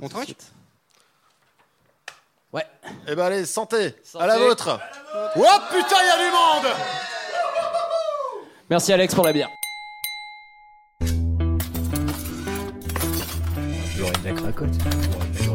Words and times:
On 0.00 0.08
trinque 0.08 0.34
Ouais. 2.52 2.64
Eh 3.06 3.14
ben 3.14 3.26
allez, 3.26 3.44
santé, 3.44 3.94
Santé. 4.04 4.24
à 4.24 4.26
la 4.26 4.38
vôtre. 4.38 4.80
Oh 5.36 5.40
putain, 5.70 5.96
il 6.02 6.06
y 6.06 6.10
a 6.10 6.16
du 6.16 6.30
monde 6.64 6.72
Merci 8.70 8.92
Alex 8.92 9.14
pour 9.14 9.24
la 9.24 9.32
bière. 9.32 9.48
J'aurais 13.96 14.12
de 14.12 14.24
la 14.24 14.32
cracotte. 14.32 14.70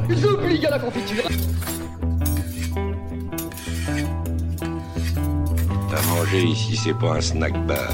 J'oublie 0.10 0.66
à 0.66 0.70
la 0.72 0.80
confiture. 0.80 1.24
T'as 5.90 6.02
mangé 6.08 6.44
ici, 6.44 6.76
c'est 6.76 6.94
pas 6.94 7.14
un 7.14 7.22
snack 7.22 7.54
bar. 7.66 7.90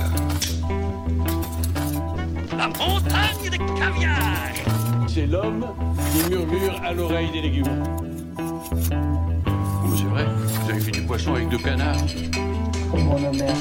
C'est 5.07 5.25
l'homme 5.25 5.65
qui 6.19 6.29
murmure 6.29 6.81
à 6.83 6.93
l'oreille 6.93 7.31
des 7.31 7.41
légumes. 7.41 7.83
Oh, 8.37 9.95
c'est 9.95 10.03
vrai, 10.05 10.25
vous 10.25 10.69
avez 10.69 10.79
fait 10.79 10.91
du 10.91 11.01
poisson 11.01 11.33
avec 11.33 11.49
deux 11.49 11.57
canards. 11.57 11.97
Oh 12.93 12.97
mon 12.97 13.15
Omer, 13.15 13.53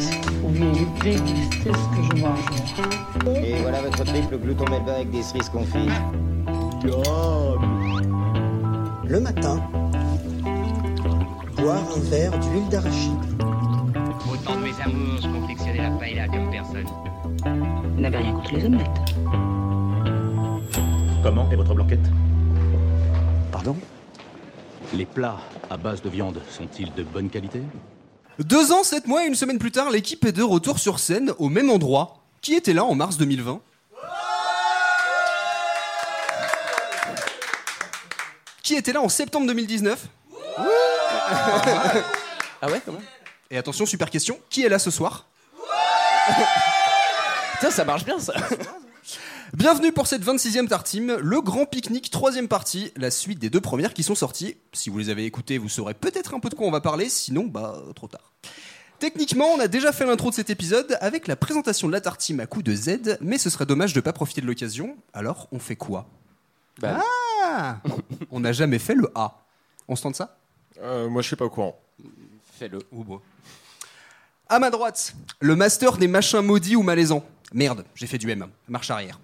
vous 0.42 0.48
vouliez 0.48 1.20
déguster 1.20 1.70
ce 1.70 1.70
que 1.70 2.16
je 2.16 2.22
mange. 2.22 3.36
Et 3.44 3.54
voilà 3.62 3.82
votre 3.82 4.04
triple 4.04 4.38
glouton 4.38 4.64
melba 4.70 4.94
avec 4.94 5.10
des 5.10 5.22
cerises 5.22 5.48
confites. 5.48 5.90
Le 9.04 9.20
matin, 9.20 9.62
boire 11.56 11.82
un 11.96 12.00
verre 12.10 12.38
d'huile 12.38 12.68
d'arachide. 12.70 13.12
Autant 14.30 14.56
de 14.56 14.64
mes 14.64 14.82
amours, 14.84 15.20
je 15.22 15.28
confectionnais 15.28 15.82
la 15.82 15.90
paella 15.90 16.28
comme 16.28 16.50
personne. 16.50 16.86
Vous 17.94 18.00
n'avez 18.00 18.18
rien 18.18 18.32
contre 18.32 18.54
les 18.54 18.64
omelettes. 18.64 19.14
Comment 21.22 21.50
est 21.50 21.56
votre 21.56 21.74
blanquette? 21.74 22.08
Les 24.95 25.06
plats 25.06 25.38
à 25.70 25.77
base 25.77 26.02
de 26.02 26.08
viande 26.08 26.41
sont-ils 26.50 26.92
de 26.94 27.02
bonne 27.02 27.28
qualité 27.28 27.62
Deux 28.38 28.72
ans, 28.72 28.83
sept 28.83 29.06
mois 29.06 29.24
et 29.24 29.27
une 29.27 29.34
semaine 29.34 29.58
plus 29.58 29.72
tard, 29.72 29.91
l'équipe 29.91 30.24
est 30.24 30.33
de 30.33 30.42
retour 30.42 30.78
sur 30.78 30.98
scène 30.98 31.33
au 31.38 31.48
même 31.48 31.70
endroit. 31.70 32.19
Qui 32.41 32.55
était 32.55 32.72
là 32.72 32.84
en 32.84 32.94
mars 32.94 33.16
2020 33.19 33.61
Qui 38.62 38.74
était 38.74 38.92
là 38.92 39.00
en 39.00 39.08
septembre 39.08 39.46
2019 39.46 40.06
Ah 42.61 42.69
ouais, 42.70 42.80
comment 42.84 43.00
Et 43.50 43.58
attention, 43.58 43.86
super 43.86 44.11
question, 44.11 44.39
qui 44.50 44.64
est 44.64 44.69
là 44.69 44.78
ce 44.78 44.91
soir 44.91 45.27
Putain, 47.55 47.70
ça 47.70 47.84
marche 47.84 48.05
bien 48.05 48.19
ça. 48.19 48.34
Bienvenue 49.54 49.92
pour 49.92 50.06
cette 50.06 50.22
26e 50.24 50.68
Tartime, 50.68 51.16
le 51.16 51.41
grand 51.41 51.64
pique-nique, 51.64 52.10
troisième 52.10 52.48
partie, 52.48 52.92
la 52.96 53.10
suite 53.10 53.38
des 53.38 53.48
deux 53.50 53.60
premières 53.60 53.94
qui 53.94 54.02
sont 54.02 54.14
sorties. 54.14 54.56
Si 54.72 54.90
vous 54.90 54.98
les 54.98 55.08
avez 55.08 55.24
écoutées, 55.24 55.58
vous 55.58 55.68
saurez 55.70 55.94
peut-être 55.94 56.34
un 56.34 56.40
peu 56.40 56.48
de 56.50 56.55
quoi 56.55 56.66
on 56.66 56.70
va 56.70 56.80
parler, 56.82 57.08
sinon, 57.08 57.46
bah, 57.46 57.82
trop 57.96 58.08
tard. 58.08 58.32
Techniquement, 58.98 59.46
on 59.55 59.60
a 59.60 59.68
déjà 59.68 59.92
fait 59.92 60.05
l'intro 60.05 60.30
de 60.30 60.34
cet 60.34 60.50
épisode 60.50 60.98
avec 61.00 61.28
la 61.28 61.36
présentation 61.36 61.86
de 61.88 61.92
la 61.92 62.00
Tartime 62.00 62.40
à 62.40 62.46
coup 62.46 62.62
de 62.62 62.74
Z, 62.74 63.18
mais 63.20 63.38
ce 63.38 63.48
serait 63.48 63.64
dommage 63.66 63.94
de 63.94 64.00
pas 64.00 64.12
profiter 64.12 64.40
de 64.40 64.46
l'occasion. 64.46 64.96
Alors, 65.14 65.48
on 65.52 65.58
fait 65.58 65.77
quoi? 65.77 66.06
Bah, 66.80 67.00
Ah 67.44 67.78
On 68.30 68.40
n'a 68.40 68.52
jamais 68.52 68.78
fait 68.78 68.94
le 68.94 69.10
A. 69.14 69.44
On 69.88 69.96
se 69.96 70.02
tente 70.02 70.16
ça? 70.16 70.36
Euh, 70.83 71.08
Moi, 71.08 71.22
je 71.22 71.28
suis 71.28 71.36
pas 71.36 71.46
au 71.46 71.50
courant. 71.50 71.80
fais-le. 72.58 72.80
Ou 72.92 73.02
bon. 73.05 73.20
À 74.48 74.58
ma 74.58 74.70
droite, 74.70 75.14
le 75.40 75.56
master 75.56 75.96
des 75.96 76.08
machins 76.08 76.40
maudits 76.40 76.77
ou 76.77 76.83
malaisants. 76.83 77.24
Merde, 77.55 77.84
j'ai 77.94 78.06
fait 78.06 78.18
du 78.18 78.28
M. 78.30 78.46
Marche 78.68 78.90
arrière. 78.90 79.18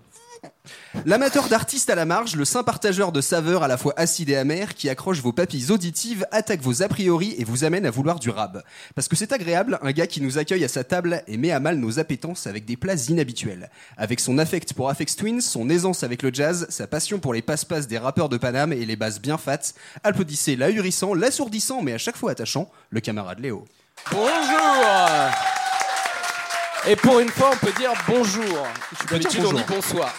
L'amateur 1.06 1.48
d'artistes 1.48 1.90
à 1.90 1.94
la 1.94 2.04
marge, 2.04 2.36
le 2.36 2.44
saint 2.44 2.62
partageur 2.62 3.12
de 3.12 3.20
saveurs 3.20 3.62
à 3.62 3.68
la 3.68 3.76
fois 3.76 3.92
acides 3.96 4.30
et 4.30 4.36
amères 4.36 4.74
qui 4.74 4.88
accroche 4.88 5.20
vos 5.20 5.32
papilles 5.32 5.70
auditives, 5.70 6.26
attaque 6.30 6.60
vos 6.60 6.82
a 6.82 6.88
priori 6.88 7.34
et 7.38 7.44
vous 7.44 7.64
amène 7.64 7.84
à 7.84 7.90
vouloir 7.90 8.18
du 8.18 8.30
rab. 8.30 8.62
Parce 8.94 9.08
que 9.08 9.16
c'est 9.16 9.32
agréable, 9.32 9.78
un 9.82 9.92
gars 9.92 10.06
qui 10.06 10.20
nous 10.20 10.38
accueille 10.38 10.64
à 10.64 10.68
sa 10.68 10.84
table 10.84 11.22
et 11.26 11.36
met 11.36 11.50
à 11.50 11.60
mal 11.60 11.76
nos 11.76 11.98
appétences 11.98 12.46
avec 12.46 12.64
des 12.64 12.76
plats 12.76 13.08
inhabituels. 13.08 13.70
Avec 13.96 14.20
son 14.20 14.38
affect 14.38 14.72
pour 14.72 14.88
Afex 14.88 15.16
Twins, 15.16 15.40
son 15.40 15.68
aisance 15.68 16.02
avec 16.02 16.22
le 16.22 16.32
jazz, 16.32 16.66
sa 16.70 16.86
passion 16.86 17.18
pour 17.18 17.34
les 17.34 17.42
passe-passe 17.42 17.86
des 17.86 17.98
rappeurs 17.98 18.28
de 18.28 18.36
Paname 18.36 18.72
et 18.72 18.86
les 18.86 18.96
basses 18.96 19.20
bien 19.20 19.38
fat, 19.38 19.74
applaudissez 20.02 20.56
l'ahurissant, 20.56 21.14
l'assourdissant 21.14 21.82
mais 21.82 21.92
à 21.92 21.98
chaque 21.98 22.16
fois 22.16 22.30
attachant, 22.30 22.70
le 22.90 23.00
camarade 23.00 23.40
Léo. 23.40 23.64
Bonjour 24.10 25.53
Et 26.86 26.96
pour 26.96 27.18
une 27.18 27.30
fois, 27.30 27.50
on 27.54 27.56
peut 27.56 27.72
dire 27.78 27.92
bonjour. 28.06 28.66
D'habitude, 29.10 29.42
on 29.46 29.54
dit 29.54 29.62
bonsoir. 29.66 30.14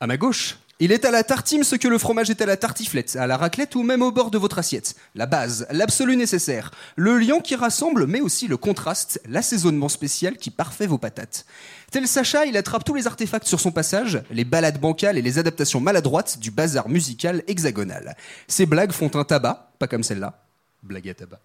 À 0.00 0.06
ma 0.06 0.16
gauche, 0.16 0.56
il 0.80 0.90
est 0.90 1.04
à 1.04 1.10
la 1.10 1.22
tartime 1.22 1.64
ce 1.64 1.76
que 1.76 1.86
le 1.86 1.98
fromage 1.98 2.30
est 2.30 2.40
à 2.40 2.46
la 2.46 2.56
tartiflette, 2.56 3.16
à 3.16 3.26
la 3.26 3.36
raclette 3.36 3.74
ou 3.74 3.82
même 3.82 4.00
au 4.00 4.10
bord 4.10 4.30
de 4.30 4.38
votre 4.38 4.58
assiette. 4.58 4.94
La 5.14 5.26
base, 5.26 5.66
l'absolu 5.70 6.16
nécessaire, 6.16 6.70
le 6.96 7.18
lion 7.18 7.40
qui 7.40 7.56
rassemble 7.56 8.06
mais 8.06 8.22
aussi 8.22 8.48
le 8.48 8.56
contraste, 8.56 9.20
l'assaisonnement 9.28 9.90
spécial 9.90 10.38
qui 10.38 10.50
parfait 10.50 10.86
vos 10.86 10.98
patates. 10.98 11.44
Tel 11.90 12.08
Sacha, 12.08 12.46
il 12.46 12.56
attrape 12.56 12.84
tous 12.84 12.94
les 12.94 13.06
artefacts 13.06 13.46
sur 13.46 13.60
son 13.60 13.70
passage, 13.70 14.22
les 14.30 14.44
balades 14.44 14.80
bancales 14.80 15.18
et 15.18 15.22
les 15.22 15.38
adaptations 15.38 15.80
maladroites 15.80 16.38
du 16.38 16.50
bazar 16.50 16.88
musical 16.88 17.42
hexagonal. 17.48 18.16
Ses 18.48 18.64
blagues 18.64 18.92
font 18.92 19.10
un 19.14 19.24
tabac, 19.24 19.74
pas 19.78 19.88
comme 19.88 20.02
celle-là. 20.02 20.43
Blague 20.84 21.08
à 21.08 21.14
tabac. 21.14 21.40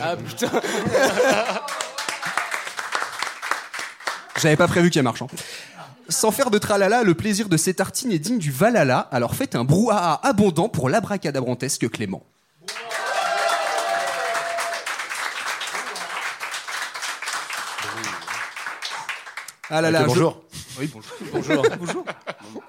Ah 0.00 0.16
putain. 0.16 0.50
J'avais 4.40 4.56
pas 4.56 4.66
prévu 4.66 4.90
qu'elle 4.90 5.04
marche. 5.04 5.22
hein. 5.22 5.26
Sans 6.08 6.32
faire 6.32 6.50
de 6.50 6.58
tralala, 6.58 7.04
le 7.04 7.14
plaisir 7.14 7.48
de 7.48 7.56
ces 7.56 7.74
tartines 7.74 8.10
est 8.12 8.18
digne 8.18 8.38
du 8.38 8.50
Valhalla, 8.50 9.08
alors 9.12 9.34
faites 9.34 9.54
un 9.54 9.64
brouhaha 9.64 10.20
abondant 10.24 10.68
pour 10.68 10.88
l'abracadabrantesque 10.88 11.88
Clément. 11.90 12.24
Ah 19.74 19.80
là 19.80 19.90
là, 19.90 20.00
Ok, 20.02 20.04
je- 20.04 20.08
bonjour. 20.10 20.42
Oui, 20.78 20.90
bonjour. 20.92 21.12
Bonjour. 21.32 21.62
bonjour. 21.78 22.04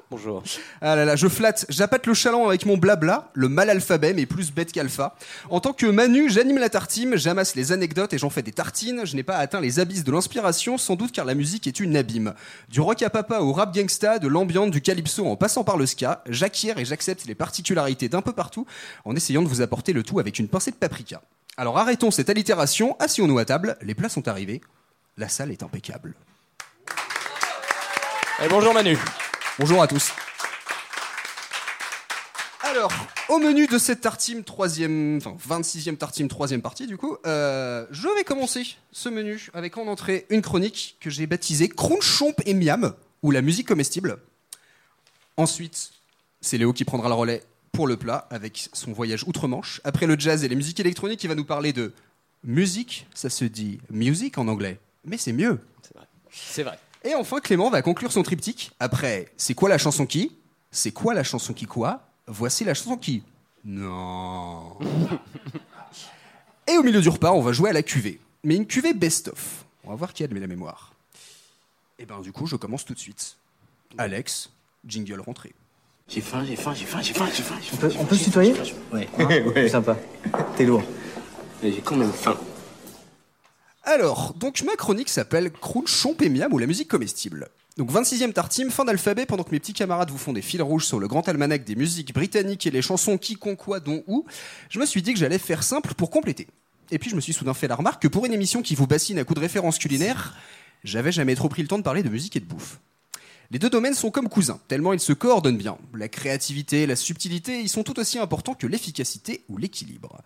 Bonjour. 0.10 0.44
Ah 0.80 0.96
là 0.96 1.04
là, 1.06 1.16
je 1.18 1.28
flatte, 1.28 1.66
j'appâte 1.68 2.06
le 2.08 2.14
chaland 2.14 2.48
avec 2.48 2.66
mon 2.66 2.78
blabla, 2.78 3.30
le 3.34 3.50
mal 3.50 3.70
alphabet, 3.70 4.14
mais 4.14 4.26
plus 4.26 4.52
bête 4.54 4.72
qu'alpha. 4.72 5.16
En 5.50 5.60
tant 5.60 5.74
que 5.74 5.86
Manu, 5.86 6.30
j'anime 6.30 6.60
la 6.60 6.70
tartime, 6.70 7.18
j'amasse 7.18 7.56
les 7.56 7.72
anecdotes 7.74 8.14
et 8.14 8.18
j'en 8.18 8.30
fais 8.30 8.42
des 8.42 8.52
tartines. 8.54 9.02
Je 9.06 9.16
n'ai 9.18 9.24
pas 9.24 9.36
atteint 9.38 9.60
les 9.60 9.80
abysses 9.80 10.04
de 10.06 10.12
l'inspiration, 10.14 10.78
sans 10.78 10.96
doute 10.96 11.12
car 11.12 11.26
la 11.26 11.34
musique 11.34 11.68
est 11.68 11.80
une 11.82 11.98
abîme. 11.98 12.34
Du 12.70 12.80
rock 12.80 13.02
à 13.02 13.10
papa 13.10 13.40
au 13.40 13.52
rap 13.52 13.74
gangsta, 13.76 14.20
de 14.20 14.28
l'ambiance, 14.30 14.72
du 14.72 14.82
calypso 14.82 15.26
en 15.26 15.36
passant 15.36 15.64
par 15.66 15.76
le 15.78 15.86
ska, 15.86 16.24
j'acquiers 16.30 16.74
et 16.78 16.86
j'accepte 16.86 17.26
les 17.26 17.36
particularités 17.36 18.08
d'un 18.08 18.22
peu 18.22 18.32
partout 18.34 18.66
en 19.04 19.14
essayant 19.16 19.42
de 19.42 19.48
vous 19.50 19.62
apporter 19.62 19.92
le 19.92 20.04
tout 20.04 20.20
avec 20.20 20.40
une 20.40 20.48
pincée 20.48 20.72
de 20.72 20.78
paprika. 20.78 21.22
Alors 21.58 21.78
arrêtons 21.78 22.12
cette 22.12 22.30
allitération, 22.30 22.96
asseyons-nous 23.00 23.40
à 23.40 23.46
table, 23.46 23.76
les 23.82 23.94
plats 23.96 24.10
sont 24.10 24.28
arrivés, 24.30 24.62
la 25.18 25.28
salle 25.28 25.52
est 25.52 25.64
impeccable. 25.64 26.14
Et 28.42 28.48
bonjour 28.50 28.74
Manu. 28.74 28.98
Bonjour 29.60 29.82
à 29.82 29.88
tous. 29.88 30.12
Alors, 32.64 32.92
au 33.30 33.38
menu 33.38 33.68
de 33.68 33.78
cette 33.78 34.02
tartime 34.02 34.44
troisième, 34.44 35.18
enfin 35.24 35.62
26e 35.62 35.98
tartime 35.98 36.28
troisième 36.28 36.62
partie 36.62 36.88
du 36.88 36.98
coup, 36.98 37.16
euh, 37.28 37.86
je 37.92 38.08
vais 38.08 38.24
commencer 38.24 38.66
ce 38.92 39.08
menu 39.10 39.50
avec 39.54 39.78
en 39.78 39.88
entrée 39.88 40.26
une 40.32 40.42
chronique 40.42 40.98
que 41.00 41.12
j'ai 41.12 41.28
baptisée 41.28 41.70
Crunchomp 41.70 42.34
et 42.46 42.56
Miam 42.56 42.96
ou 43.22 43.30
la 43.30 43.42
musique 43.42 43.68
comestible. 43.68 44.18
Ensuite, 45.38 45.92
c'est 46.42 46.58
Léo 46.58 46.74
qui 46.74 46.86
prendra 46.86 47.10
le 47.10 47.16
relais 47.16 47.44
pour 47.72 47.86
le 47.88 47.98
plat 47.98 48.28
avec 48.32 48.70
son 48.74 48.94
voyage 48.94 49.24
outre-Manche. 49.28 49.80
Après 49.84 50.08
le 50.08 50.20
jazz 50.20 50.44
et 50.44 50.48
les 50.48 50.56
musiques 50.56 50.80
électroniques, 50.80 51.24
il 51.24 51.28
va 51.28 51.36
nous 51.36 51.46
parler 51.46 51.72
de 51.72 51.94
musique. 52.44 53.06
Ça 53.14 53.30
se 53.30 53.46
dit 53.46 53.80
music 53.92 54.40
en 54.40 54.48
anglais, 54.48 54.80
mais 55.06 55.18
c'est 55.18 55.34
mieux. 55.34 55.60
C'est 56.32 56.64
vrai. 56.64 56.80
Et 57.04 57.16
enfin, 57.16 57.40
Clément 57.40 57.70
va 57.70 57.82
conclure 57.82 58.12
son 58.12 58.24
triptyque. 58.24 58.72
Après, 58.80 59.32
c'est 59.36 59.54
quoi 59.54 59.70
la 59.70 59.78
chanson 59.78 60.06
qui? 60.06 60.32
C'est 60.72 60.92
quoi 60.92 61.14
la 61.14 61.24
chanson 61.24 61.54
qui 61.54 61.66
quoi? 61.66 62.02
Voici 62.28 62.64
la 62.64 62.74
chanson 62.74 62.98
qui 62.98 63.24
Non. 63.66 64.78
Et 66.68 66.78
au 66.78 66.84
milieu 66.84 67.02
du 67.02 67.10
repas, 67.10 67.32
on 67.32 67.42
va 67.42 67.52
jouer 67.52 67.72
à 67.72 67.74
la 67.74 67.84
cuvée. 67.84 68.20
Mais 68.44 68.56
une 68.56 68.66
cuvée 68.66 68.94
best-of. 68.94 69.66
On 69.84 69.90
va 69.90 69.96
voir 69.96 70.14
qui 70.14 70.24
a 70.24 70.28
de 70.28 70.40
la 70.40 70.48
mémoire. 70.48 70.94
Et 72.00 72.06
ben 72.06 72.22
du 72.22 72.32
coup, 72.32 72.48
je 72.48 72.56
commence 72.56 72.86
tout 72.86 72.94
de 72.94 73.00
suite. 73.00 73.36
Alex, 73.98 74.50
jingle 74.88 75.20
rentrée. 75.20 75.54
J'ai 76.08 76.22
faim, 76.22 76.44
j'ai 76.46 76.56
faim, 76.56 76.74
j'ai 76.74 76.86
faim, 76.86 77.02
j'ai 77.02 77.14
faim, 77.14 77.28
j'ai 77.32 77.44
faim. 77.44 77.56
On 77.74 77.78
peut, 77.78 77.92
on 78.00 78.06
peut 78.06 78.16
se 78.16 78.24
tutoyer? 78.26 78.54
Ouais. 78.92 79.08
C'est 79.54 79.70
sympa. 79.70 79.98
T'es 80.56 80.66
lourd. 80.66 80.84
Mais 81.62 81.72
j'ai 81.72 81.82
quand 81.82 81.96
même 81.96 82.12
faim. 82.12 82.38
Alors, 83.86 84.34
donc 84.36 84.64
ma 84.64 84.76
chronique 84.78 85.10
s'appelle 85.10 85.52
Crunchon 85.52 86.16
Miam 86.22 86.54
ou 86.54 86.58
la 86.58 86.68
musique 86.68 86.88
comestible. 86.88 87.50
Donc 87.76 87.92
26e 87.92 88.32
tartime, 88.32 88.72
fin 88.72 88.86
d'alphabet, 88.86 89.26
pendant 89.26 89.44
que 89.44 89.52
mes 89.52 89.60
petits 89.60 89.74
camarades 89.74 90.10
vous 90.10 90.18
font 90.18 90.32
des 90.32 90.42
fils 90.42 90.62
rouges 90.62 90.86
sur 90.86 91.00
le 91.00 91.08
grand 91.10 91.28
almanach 91.28 91.66
des 91.66 91.76
musiques 91.76 92.14
britanniques 92.14 92.66
et 92.66 92.72
les 92.72 92.82
chansons 92.82 93.18
qui, 93.18 93.36
con, 93.36 93.58
quoi, 93.58 93.82
dont, 93.82 94.04
où, 94.08 94.26
je 94.70 94.80
me 94.80 94.86
suis 94.86 95.02
dit 95.02 95.14
que 95.14 95.20
j'allais 95.20 95.38
faire 95.38 95.64
simple 95.64 95.96
pour 95.96 96.12
compléter. 96.12 96.48
Et 96.92 97.00
puis 97.00 97.10
je 97.10 97.16
me 97.16 97.22
suis 97.22 97.34
soudain 97.34 97.54
fait 97.54 97.68
la 97.68 97.76
remarque 97.76 98.02
que 98.02 98.08
pour 98.08 98.26
une 98.26 98.34
émission 98.34 98.62
qui 98.62 98.76
vous 98.76 98.88
bassine 98.88 99.20
à 99.20 99.26
coups 99.26 99.36
de 99.36 99.42
références 99.42 99.80
culinaires, 99.80 100.34
j'avais 100.86 101.12
jamais 101.12 101.36
trop 101.36 101.50
pris 101.50 101.62
le 101.62 101.68
temps 101.68 101.78
de 101.78 101.84
parler 101.84 102.04
de 102.04 102.10
musique 102.10 102.38
et 102.38 102.40
de 102.40 102.46
bouffe. 102.46 102.80
Les 103.52 103.60
deux 103.60 103.70
domaines 103.70 103.94
sont 103.94 104.10
comme 104.10 104.30
cousins, 104.30 104.60
tellement 104.68 104.94
ils 104.94 105.00
se 105.00 105.14
coordonnent 105.14 105.58
bien. 105.58 105.78
La 105.94 106.08
créativité, 106.08 106.88
la 106.88 106.96
subtilité, 106.96 107.60
ils 107.60 107.70
sont 107.70 107.84
tout 107.84 108.00
aussi 108.00 108.18
importants 108.18 108.56
que 108.56 108.66
l'efficacité 108.66 109.44
ou 109.50 109.58
l'équilibre. 109.58 110.22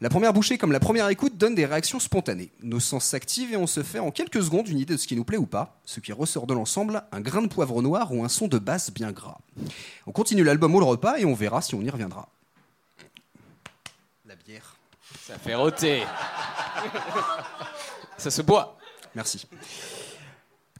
La 0.00 0.08
première 0.08 0.32
bouchée 0.32 0.56
comme 0.56 0.72
la 0.72 0.80
première 0.80 1.08
écoute 1.08 1.36
donne 1.36 1.54
des 1.54 1.66
réactions 1.66 2.00
spontanées. 2.00 2.50
Nos 2.62 2.80
sens 2.80 3.04
s'activent 3.04 3.52
et 3.52 3.56
on 3.58 3.66
se 3.66 3.82
fait 3.82 3.98
en 3.98 4.10
quelques 4.10 4.42
secondes 4.42 4.66
une 4.66 4.78
idée 4.78 4.94
de 4.94 4.98
ce 4.98 5.06
qui 5.06 5.14
nous 5.14 5.24
plaît 5.24 5.36
ou 5.36 5.44
pas, 5.44 5.78
ce 5.84 6.00
qui 6.00 6.12
ressort 6.12 6.46
de 6.46 6.54
l'ensemble, 6.54 7.02
un 7.12 7.20
grain 7.20 7.42
de 7.42 7.48
poivre 7.48 7.82
noir 7.82 8.12
ou 8.14 8.24
un 8.24 8.28
son 8.28 8.48
de 8.48 8.58
basse 8.58 8.90
bien 8.90 9.12
gras. 9.12 9.38
On 10.06 10.12
continue 10.12 10.42
l'album 10.42 10.74
ou 10.74 10.80
le 10.80 10.86
repas 10.86 11.18
et 11.18 11.26
on 11.26 11.34
verra 11.34 11.60
si 11.60 11.74
on 11.74 11.82
y 11.82 11.90
reviendra. 11.90 12.30
La 14.24 14.36
bière. 14.36 14.76
Ça 15.26 15.38
fait 15.38 15.54
rôter. 15.54 16.02
Ça 18.16 18.30
se 18.30 18.42
boit. 18.42 18.78
Merci. 19.14 19.46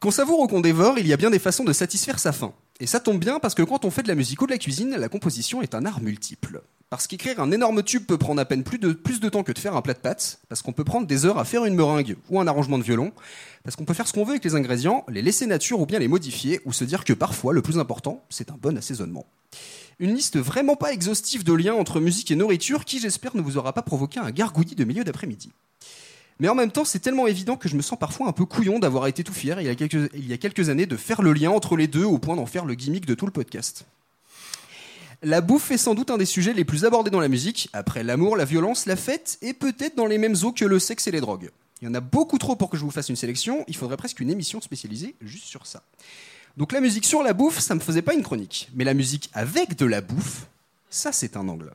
Qu'on 0.01 0.11
savoure 0.11 0.41
ou 0.41 0.47
qu'on 0.47 0.63
dévore, 0.63 0.99
il 0.99 1.07
y 1.07 1.13
a 1.13 1.19
bien 1.19 1.29
des 1.29 1.39
façons 1.39 1.63
de 1.63 1.75
satisfaire 1.75 2.19
sa 2.19 2.33
faim. 2.33 2.55
Et 2.81 2.87
ça 2.87 3.01
tombe 3.01 3.19
bien 3.19 3.39
parce 3.39 3.55
que 3.55 3.61
quand 3.63 3.85
on 3.85 3.91
fait 3.91 4.03
de 4.03 4.09
la 4.09 4.15
musique 4.15 4.41
ou 4.41 4.47
de 4.47 4.51
la 4.51 4.57
cuisine, 4.57 4.97
la 4.97 5.11
composition 5.11 5.61
est 5.61 5.75
un 5.75 5.85
art 5.85 6.01
multiple. 6.01 6.63
Parce 6.89 7.07
qu'écrire 7.07 7.39
un 7.39 7.51
énorme 7.51 7.83
tube 7.83 8.07
peut 8.07 8.17
prendre 8.17 8.41
à 8.41 8.47
peine 8.47 8.63
plus 8.63 8.79
de, 8.79 9.29
temps 9.29 9.43
que 9.43 9.53
de 9.53 9.59
faire 9.59 9.77
un 9.77 9.83
plat 9.83 9.93
de 9.93 9.99
pâtes, 9.99 10.41
parce 10.49 10.63
qu'on 10.63 10.73
peut 10.73 10.85
prendre 10.85 11.07
des 11.07 11.27
heures 11.27 11.37
à 11.37 11.45
faire 11.45 11.67
une 11.67 11.75
meringue 11.75 12.17
ou 12.31 12.41
un 12.41 12.47
arrangement 12.47 12.79
de 12.79 12.83
violon, 12.83 13.13
parce 13.63 13.77
qu'on 13.77 13.85
peut 13.85 13.93
faire 13.93 14.09
ce 14.09 14.15
qu'on 14.15 14.25
veut 14.25 14.31
avec 14.31 14.45
les 14.45 14.55
ingrédients, 14.55 15.05
les 15.07 15.21
laisser 15.21 15.45
nature 15.45 15.81
ou 15.81 15.85
bien 15.85 15.99
les 15.99 16.09
modifier, 16.09 16.63
ou 16.65 16.73
se 16.73 16.85
dire 16.85 17.05
que 17.05 17.13
parfois 17.13 17.53
le 17.53 17.61
plus 17.61 17.79
important, 17.79 18.25
c'est 18.31 18.51
un 18.51 18.57
bon 18.59 18.79
assaisonnement. 18.79 19.27
Une 19.99 20.15
liste 20.15 20.39
vraiment 20.39 20.77
pas 20.77 20.95
exhaustive 20.95 21.45
de 21.45 21.53
liens 21.53 21.75
entre 21.75 22.01
musique 22.01 22.31
et 22.31 22.37
nourriture 22.37 22.87
qui, 22.87 23.01
j'espère, 23.01 23.37
ne 23.37 23.43
vous 23.43 23.59
aura 23.59 23.75
pas 23.75 23.83
provoqué 23.83 24.19
un 24.19 24.31
gargouillis 24.31 24.77
de 24.77 24.85
milieu 24.85 25.05
d'après-midi. 25.05 25.51
Mais 26.41 26.49
en 26.49 26.55
même 26.55 26.73
temps, 26.73 26.87
c'est 26.87 26.99
tellement 26.99 27.27
évident 27.27 27.57
que 27.57 27.69
je 27.69 27.77
me 27.77 27.83
sens 27.83 27.99
parfois 27.99 28.27
un 28.27 28.33
peu 28.33 28.47
couillon 28.47 28.79
d'avoir 28.79 29.07
été 29.07 29.23
tout 29.23 29.35
fier 29.35 29.61
il 29.61 29.67
y, 29.67 29.69
a 30.33 30.39
quelques, 30.39 30.71
années 30.71 30.87
de 30.87 30.97
faire 30.97 31.21
le 31.21 31.35
lien 31.35 31.51
entre 31.51 31.77
les 31.77 31.87
deux 31.87 32.05
au 32.05 32.19
point 32.19 32.35
d'en 32.35 32.47
faire 32.47 32.65
le 32.65 32.75
gimmick 32.75 33.05
de 33.05 33.15
tout 33.15 33.27
le 33.27 33.33
podcast. 33.33 33.85
La 35.23 35.43
bouffe 35.43 35.71
est 35.71 35.77
sans 35.77 35.95
doute 35.95 36.11
un 36.11 36.17
des 36.17 36.25
sujets 36.25 36.55
les 36.55 36.65
plus 36.65 36.87
abordés 36.87 37.11
dans 37.11 37.21
la 37.21 37.29
musique, 37.29 37.69
après 37.75 38.03
l'amour, 38.03 38.39
la 38.39 38.47
violence, 38.47 38.87
la 38.87 38.97
fête, 38.97 39.39
et 39.43 39.53
peut-être 39.53 39.99
dans 39.99 40.07
les 40.07 40.17
mêmes 40.17 40.35
eaux 40.43 40.53
que 40.53 40.65
le 40.65 40.79
sexe 40.79 41.07
et 41.09 41.11
les 41.11 41.21
drogues. 41.21 41.51
Il 41.83 41.85
y 41.85 41.89
en 41.89 41.95
a 41.95 42.01
beaucoup 42.01 42.39
trop 42.39 42.57
pour 42.57 42.71
que 42.71 42.79
je 42.79 42.85
vous 42.85 42.91
fasse 42.91 43.11
une 43.11 43.17
sélection, 43.17 43.63
il 43.69 43.77
faudrait 43.77 43.99
presque 43.99 44.21
une 44.21 44.31
émission 44.31 44.63
spécialisée 44.63 45.17
juste 45.21 45.45
sur 45.45 45.67
ça. 45.67 45.83
Donc 46.57 46.73
la 46.73 46.81
musique 46.81 47.05
sur 47.05 47.23
la 47.23 47.35
bouffe, 47.35 47.59
ça 47.59 47.75
me 47.75 47.81
faisait 47.81 48.01
pas 48.01 48.15
une 48.15 48.23
chronique, 48.23 48.71
mais 48.75 48.85
la 48.85 48.95
musique 48.95 49.29
avec 49.35 49.77
de 49.77 49.85
la 49.85 50.01
bouffe, 50.01 50.47
ça 50.89 51.13
c'est 51.13 51.37
un 51.37 51.47
angle. 51.49 51.71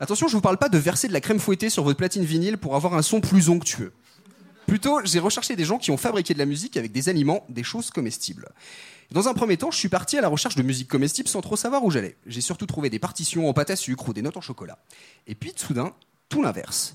Attention, 0.00 0.28
je 0.28 0.34
vous 0.34 0.40
parle 0.40 0.58
pas 0.58 0.68
de 0.68 0.78
verser 0.78 1.08
de 1.08 1.12
la 1.12 1.20
crème 1.20 1.40
fouettée 1.40 1.70
sur 1.70 1.82
votre 1.82 1.96
platine 1.96 2.24
vinyle 2.24 2.56
pour 2.56 2.76
avoir 2.76 2.94
un 2.94 3.02
son 3.02 3.20
plus 3.20 3.48
onctueux. 3.48 3.92
Plutôt, 4.68 5.00
j'ai 5.02 5.18
recherché 5.18 5.56
des 5.56 5.64
gens 5.64 5.78
qui 5.78 5.90
ont 5.90 5.96
fabriqué 5.96 6.34
de 6.34 6.38
la 6.38 6.44
musique 6.44 6.76
avec 6.76 6.92
des 6.92 7.08
aliments, 7.08 7.44
des 7.48 7.64
choses 7.64 7.90
comestibles. 7.90 8.48
Dans 9.10 9.26
un 9.26 9.34
premier 9.34 9.56
temps, 9.56 9.72
je 9.72 9.78
suis 9.78 9.88
parti 9.88 10.16
à 10.16 10.20
la 10.20 10.28
recherche 10.28 10.54
de 10.54 10.62
musique 10.62 10.86
comestible 10.86 11.28
sans 11.28 11.40
trop 11.40 11.56
savoir 11.56 11.82
où 11.84 11.90
j'allais. 11.90 12.16
J'ai 12.26 12.42
surtout 12.42 12.66
trouvé 12.66 12.90
des 12.90 13.00
partitions 13.00 13.48
en 13.48 13.52
pâte 13.52 13.70
à 13.70 13.76
sucre 13.76 14.08
ou 14.08 14.12
des 14.12 14.22
notes 14.22 14.36
en 14.36 14.40
chocolat. 14.40 14.78
Et 15.26 15.34
puis, 15.34 15.52
soudain, 15.56 15.92
tout 16.28 16.42
l'inverse. 16.42 16.94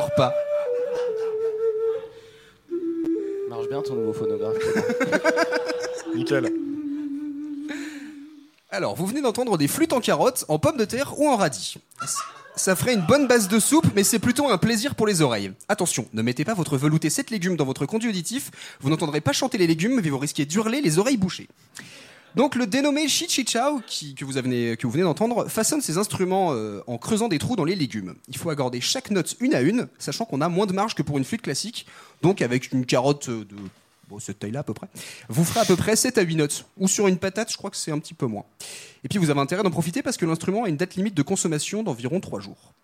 Pas. 0.00 0.34
Marche 3.50 3.68
bien 3.68 3.82
ton 3.82 3.94
nouveau 3.94 4.14
phonographe. 4.14 4.56
Nickel. 6.14 6.50
Alors, 8.70 8.94
vous 8.94 9.04
venez 9.04 9.20
d'entendre 9.20 9.58
des 9.58 9.68
flûtes 9.68 9.92
en 9.92 10.00
carottes, 10.00 10.46
en 10.48 10.58
pommes 10.58 10.78
de 10.78 10.86
terre 10.86 11.18
ou 11.18 11.28
en 11.28 11.36
radis. 11.36 11.76
Ça 12.56 12.74
ferait 12.74 12.94
une 12.94 13.04
bonne 13.04 13.26
base 13.26 13.48
de 13.48 13.58
soupe, 13.58 13.86
mais 13.94 14.02
c'est 14.02 14.18
plutôt 14.18 14.48
un 14.48 14.56
plaisir 14.56 14.94
pour 14.94 15.06
les 15.06 15.20
oreilles. 15.20 15.52
Attention, 15.68 16.08
ne 16.14 16.22
mettez 16.22 16.46
pas 16.46 16.54
votre 16.54 16.78
velouté 16.78 17.10
7 17.10 17.30
légumes 17.30 17.56
dans 17.56 17.66
votre 17.66 17.84
conduit 17.84 18.08
auditif, 18.08 18.50
vous 18.80 18.88
n'entendrez 18.88 19.20
pas 19.20 19.32
chanter 19.32 19.58
les 19.58 19.66
légumes, 19.66 20.00
mais 20.02 20.08
vous 20.08 20.18
risquez 20.18 20.46
d'hurler 20.46 20.80
les 20.80 20.98
oreilles 20.98 21.18
bouchées. 21.18 21.48
Donc 22.34 22.54
le 22.54 22.66
dénommé 22.66 23.08
Chichichao, 23.08 23.80
qui, 23.86 24.14
que, 24.14 24.24
vous 24.24 24.32
que 24.32 24.86
vous 24.86 24.90
venez 24.90 25.04
d'entendre, 25.04 25.48
façonne 25.48 25.82
ses 25.82 25.98
instruments 25.98 26.52
euh, 26.52 26.80
en 26.86 26.96
creusant 26.96 27.28
des 27.28 27.38
trous 27.38 27.56
dans 27.56 27.64
les 27.64 27.74
légumes. 27.74 28.14
Il 28.28 28.38
faut 28.38 28.50
accorder 28.50 28.80
chaque 28.80 29.10
note 29.10 29.36
une 29.40 29.54
à 29.54 29.60
une, 29.60 29.88
sachant 29.98 30.24
qu'on 30.24 30.40
a 30.40 30.48
moins 30.48 30.66
de 30.66 30.72
marge 30.72 30.94
que 30.94 31.02
pour 31.02 31.18
une 31.18 31.24
flûte 31.24 31.42
classique, 31.42 31.86
donc 32.22 32.40
avec 32.40 32.72
une 32.72 32.86
carotte 32.86 33.28
de 33.28 33.56
cette 34.18 34.40
taille-là 34.40 34.60
à 34.60 34.62
peu 34.62 34.74
près, 34.74 34.88
vous 35.28 35.44
ferez 35.44 35.60
à 35.60 35.64
peu 35.64 35.76
près 35.76 35.96
7 35.96 36.18
à 36.18 36.22
8 36.22 36.36
notes. 36.36 36.66
Ou 36.78 36.88
sur 36.88 37.06
une 37.08 37.18
patate, 37.18 37.50
je 37.50 37.56
crois 37.56 37.70
que 37.70 37.76
c'est 37.76 37.90
un 37.90 37.98
petit 37.98 38.14
peu 38.14 38.26
moins. 38.26 38.44
Et 39.04 39.08
puis 39.08 39.18
vous 39.18 39.30
avez 39.30 39.40
intérêt 39.40 39.62
d'en 39.62 39.70
profiter 39.70 40.02
parce 40.02 40.16
que 40.16 40.26
l'instrument 40.26 40.64
a 40.64 40.68
une 40.68 40.76
date 40.76 40.96
limite 40.96 41.14
de 41.14 41.22
consommation 41.22 41.82
d'environ 41.82 42.20
3 42.20 42.40
jours. 42.40 42.74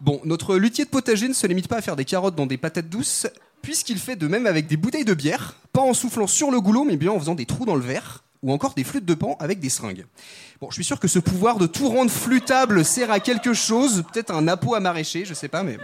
Bon, 0.00 0.20
notre 0.24 0.56
luthier 0.56 0.84
de 0.84 0.90
potager 0.90 1.28
ne 1.28 1.32
se 1.32 1.46
limite 1.46 1.68
pas 1.68 1.76
à 1.76 1.82
faire 1.82 1.96
des 1.96 2.04
carottes 2.04 2.34
dans 2.34 2.46
des 2.46 2.58
patates 2.58 2.88
douces, 2.88 3.26
puisqu'il 3.62 3.98
fait 3.98 4.16
de 4.16 4.26
même 4.28 4.46
avec 4.46 4.66
des 4.66 4.76
bouteilles 4.76 5.06
de 5.06 5.14
bière, 5.14 5.56
pas 5.72 5.80
en 5.80 5.94
soufflant 5.94 6.26
sur 6.26 6.50
le 6.50 6.60
goulot, 6.60 6.84
mais 6.84 6.96
bien 6.96 7.12
en 7.12 7.18
faisant 7.18 7.34
des 7.34 7.46
trous 7.46 7.64
dans 7.64 7.76
le 7.76 7.80
verre, 7.80 8.22
ou 8.46 8.52
encore 8.52 8.74
des 8.74 8.84
flûtes 8.84 9.04
de 9.04 9.14
pan 9.14 9.36
avec 9.40 9.58
des 9.58 9.68
seringues. 9.68 10.06
Bon, 10.60 10.70
je 10.70 10.74
suis 10.74 10.84
sûr 10.84 11.00
que 11.00 11.08
ce 11.08 11.18
pouvoir 11.18 11.58
de 11.58 11.66
tout 11.66 11.88
rendre 11.88 12.10
flûtable 12.10 12.84
sert 12.84 13.10
à 13.10 13.18
quelque 13.18 13.52
chose, 13.52 14.04
peut-être 14.12 14.32
un 14.32 14.46
appôt 14.46 14.76
à 14.76 14.80
maraîcher, 14.80 15.24
je 15.24 15.34
sais 15.34 15.48
pas, 15.48 15.64
mais. 15.64 15.76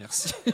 Merci. 0.00 0.34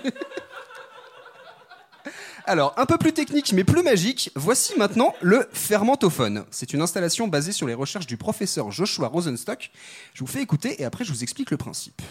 Alors, 2.49 2.75
un 2.77 2.87
peu 2.87 2.99
plus 2.99 3.13
technique 3.13 3.53
mais 3.55 3.65
plus 3.65 3.83
magique, 3.83 4.31
voici 4.37 4.75
maintenant 4.77 5.15
le 5.21 5.49
fermentophone. 5.53 6.45
C'est 6.51 6.73
une 6.75 6.83
installation 6.83 7.27
basée 7.27 7.51
sur 7.51 7.67
les 7.67 7.75
recherches 7.75 8.07
du 8.07 8.17
professeur 8.17 8.71
Joshua 8.71 9.09
Rosenstock. 9.09 9.73
Je 10.15 10.21
vous 10.21 10.29
fais 10.29 10.43
écouter 10.43 10.81
et 10.81 10.85
après 10.85 11.05
je 11.05 11.13
vous 11.13 11.25
explique 11.25 11.51
le 11.51 11.57
principe. 11.57 12.03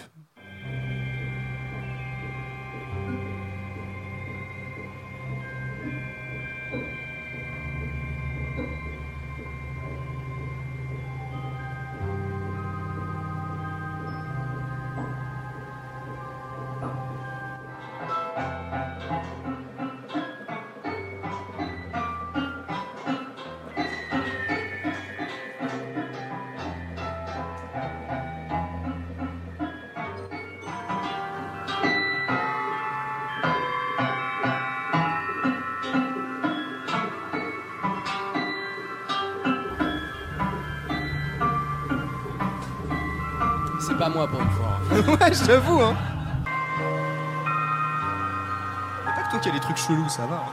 ouais, 45.19 45.33
j'avoue, 45.45 45.81
hein. 45.81 45.95
Pas 49.05 49.23
que 49.23 49.29
toi 49.31 49.39
qui 49.39 49.49
as 49.49 49.51
des 49.51 49.59
trucs 49.59 49.77
chelous, 49.77 50.09
ça 50.09 50.25
va. 50.25 50.43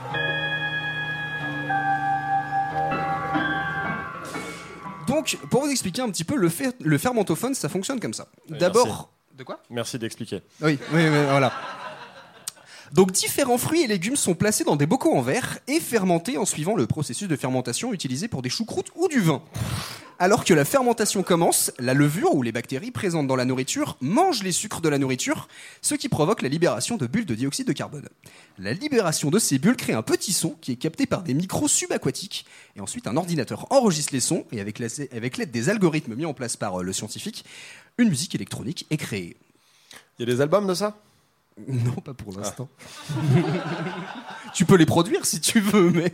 Donc, 5.07 5.37
pour 5.49 5.61
vous 5.61 5.69
expliquer 5.69 6.01
un 6.01 6.09
petit 6.09 6.23
peu, 6.23 6.35
le, 6.35 6.49
fer- 6.49 6.71
le 6.79 6.97
fermentophone, 6.97 7.53
ça 7.53 7.69
fonctionne 7.69 7.99
comme 7.99 8.13
ça. 8.13 8.27
D'abord. 8.49 9.09
De 9.37 9.43
quoi? 9.43 9.59
Merci 9.69 9.97
d'expliquer. 9.99 10.41
Oui, 10.61 10.77
oui, 10.93 11.01
oui, 11.09 11.25
voilà. 11.29 11.51
Donc 12.91 13.11
différents 13.11 13.57
fruits 13.57 13.81
et 13.81 13.87
légumes 13.87 14.15
sont 14.15 14.35
placés 14.35 14.63
dans 14.63 14.75
des 14.75 14.85
bocaux 14.85 15.15
en 15.15 15.21
verre 15.21 15.57
et 15.67 15.79
fermentés 15.79 16.37
en 16.37 16.45
suivant 16.45 16.75
le 16.75 16.85
processus 16.85 17.27
de 17.27 17.35
fermentation 17.35 17.91
utilisé 17.91 18.27
pour 18.27 18.43
des 18.43 18.49
choucroutes 18.51 18.89
ou 18.95 19.07
du 19.07 19.19
vin. 19.19 19.41
Alors 20.19 20.45
que 20.45 20.53
la 20.53 20.63
fermentation 20.63 21.21
commence, 21.23 21.71
la 21.79 21.93
levure 21.93 22.33
ou 22.35 22.43
les 22.43 22.51
bactéries 22.51 22.91
présentes 22.91 23.27
dans 23.27 23.35
la 23.35 23.45
nourriture 23.45 23.97
mangent 23.99 24.43
les 24.43 24.51
sucres 24.51 24.79
de 24.79 24.87
la 24.87 24.97
nourriture, 24.97 25.47
ce 25.81 25.95
qui 25.95 26.07
provoque 26.07 26.41
la 26.41 26.49
libération 26.49 26.97
de 26.97 27.07
bulles 27.07 27.25
de 27.25 27.35
dioxyde 27.35 27.67
de 27.67 27.73
carbone. 27.73 28.07
La 28.57 28.73
libération 28.73 29.29
de 29.31 29.39
ces 29.39 29.59
bulles 29.59 29.75
crée 29.75 29.93
un 29.93 30.01
petit 30.03 30.31
son 30.31 30.51
qui 30.61 30.71
est 30.71 30.75
capté 30.77 31.05
par 31.07 31.23
des 31.23 31.33
micros 31.33 31.67
subaquatiques, 31.67 32.45
et 32.75 32.79
ensuite 32.81 33.07
un 33.07 33.17
ordinateur 33.17 33.67
enregistre 33.71 34.13
les 34.13 34.19
sons, 34.21 34.45
et 34.51 34.61
avec 34.61 34.79
la- 34.79 34.87
avec 35.11 35.37
l'aide 35.37 35.51
des 35.51 35.69
algorithmes 35.69 36.15
mis 36.15 36.25
en 36.25 36.33
place 36.33 36.55
par 36.57 36.79
euh, 36.79 36.83
le 36.83 36.93
scientifique, 36.93 37.43
une 37.97 38.09
musique 38.09 38.35
électronique 38.35 38.85
est 38.91 38.97
créée. 38.97 39.35
Il 40.19 40.27
y 40.27 40.31
a 40.31 40.33
des 40.35 40.41
albums 40.41 40.67
de 40.67 40.73
ça? 40.73 40.95
Non, 41.67 41.93
pas 41.95 42.13
pour 42.13 42.37
l'instant. 42.37 42.69
tu 44.53 44.65
peux 44.65 44.75
les 44.75 44.85
produire 44.85 45.25
si 45.25 45.39
tu 45.41 45.59
veux, 45.59 45.89
mais. 45.91 46.13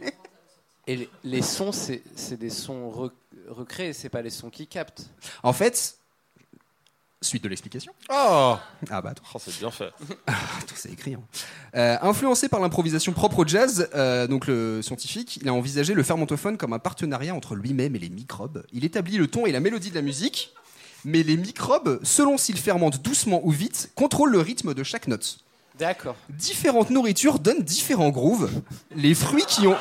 Et 0.91 1.07
les, 1.23 1.41
sons, 1.41 1.71
c'est 1.71 2.01
des 2.39 2.49
sons 2.49 2.89
re- 2.89 3.11
recréés, 3.47 3.93
c'est 3.93 4.09
pas 4.09 4.21
les 4.23 4.29
sons 4.31 4.49
qui 4.49 4.65
captent. 4.67 5.09
En 5.43 5.53
fait, 5.53 5.95
Suite 7.21 7.43
de 7.43 7.49
l'explication. 7.49 7.91
Oh, 8.09 8.55
Ah 8.89 9.01
bah 9.01 9.09
attends, 9.09 9.23
Oh, 9.33 9.37
c'est 9.43 9.57
bien 9.59 9.69
fait. 9.71 9.91
c'est 10.75 10.89
écrit. 10.93 11.15
hein. 11.15 11.21
Euh, 11.75 11.97
influencé 12.01 12.47
par 12.47 12.61
l'improvisation 12.61 13.11
propre 13.11 13.39
au 13.39 13.45
jazz, 13.45 13.89
euh, 13.93 14.25
donc 14.25 14.47
le 14.47 14.81
scientifique, 14.81 15.35
il 15.41 15.49
a 15.49 15.53
envisagé 15.53 15.93
le 15.93 16.01
fermentophone 16.03 16.55
comme 16.57 16.71
un 16.71 16.79
partenariat 16.79 17.35
entre 17.35 17.55
lui-même 17.55 17.93
et 17.97 17.99
les 17.99 18.07
microbes. 18.09 18.65
Il 18.71 18.85
établit 18.85 19.17
le 19.17 19.27
ton 19.27 19.45
et 19.45 19.51
la 19.51 19.59
mélodie 19.59 19.89
de 19.89 19.95
la 19.95 20.01
musique, 20.01 20.53
mais 21.03 21.21
les 21.23 21.35
microbes, 21.35 21.99
selon 22.03 22.37
s'ils 22.37 22.57
fermentent 22.57 23.01
doucement 23.01 23.41
ou 23.43 23.51
vite, 23.51 23.91
contrôlent 23.95 24.31
le 24.31 24.39
rythme 24.39 24.73
de 24.73 24.83
chaque 24.83 25.07
note. 25.09 25.39
D'accord. 25.77 26.15
Différentes 26.29 26.89
nourritures 26.89 27.39
donnent 27.39 27.63
différents 27.63 28.09
grooves. 28.11 28.49
Les 28.95 29.13
fruits 29.13 29.45
qui 29.45 29.67
ont... 29.67 29.75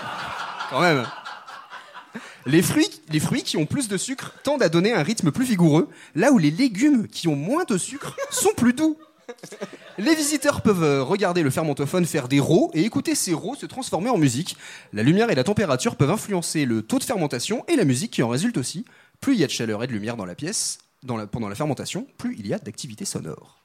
Quand 0.71 0.81
même. 0.81 1.07
Les 2.47 2.63
fruits, 2.63 2.89
les 3.11 3.21
fruits 3.21 3.43
qui 3.43 3.57
ont 3.57 3.67
plus 3.67 3.89
de 3.89 3.97
sucre 3.97 4.33
tendent 4.43 4.63
à 4.63 4.69
donner 4.69 4.93
un 4.95 5.03
rythme 5.03 5.31
plus 5.31 5.45
vigoureux, 5.45 5.89
là 6.15 6.33
où 6.33 6.39
les 6.39 6.51
légumes 6.51 7.07
qui 7.09 7.29
ont 7.29 7.37
moins 7.37 7.65
de 7.65 7.77
sucre 7.77 8.17
sont 8.31 8.53
plus 8.57 8.73
doux. 8.73 8.97
Les 9.99 10.15
visiteurs 10.15 10.63
peuvent 10.63 10.83
euh, 10.83 11.03
regarder 11.03 11.43
le 11.43 11.51
fermentophone 11.51 12.07
faire 12.07 12.29
des 12.29 12.41
rots 12.41 12.71
et 12.73 12.83
écouter 12.85 13.15
ces 13.15 13.35
rots 13.35 13.55
se 13.55 13.67
transformer 13.67 14.09
en 14.09 14.17
musique. 14.17 14.57
La 14.95 15.03
lumière 15.03 15.29
et 15.31 15.35
la 15.35 15.45
température 15.45 15.97
peuvent 15.97 16.11
influencer 16.11 16.65
le 16.65 16.81
taux 16.81 16.99
de 16.99 17.05
fermentation 17.05 17.63
et 17.69 17.77
la 17.77 17.85
musique 17.85 18.13
qui 18.13 18.23
en 18.23 18.29
résulte 18.29 18.57
aussi. 18.57 18.87
Plus 19.21 19.35
il 19.35 19.41
y 19.41 19.45
a 19.45 19.47
de 19.47 19.53
chaleur 19.53 19.83
et 19.85 19.87
de 19.87 19.93
lumière 19.93 20.17
dans 20.17 20.25
la 20.25 20.35
pièce 20.35 20.79
dans 21.03 21.17
la- 21.19 21.27
pendant 21.27 21.49
la 21.49 21.55
fermentation, 21.55 22.07
plus 22.17 22.35
il 22.39 22.47
y 22.47 22.55
a 22.55 22.59
d'activité 22.59 23.05
sonore. 23.05 23.59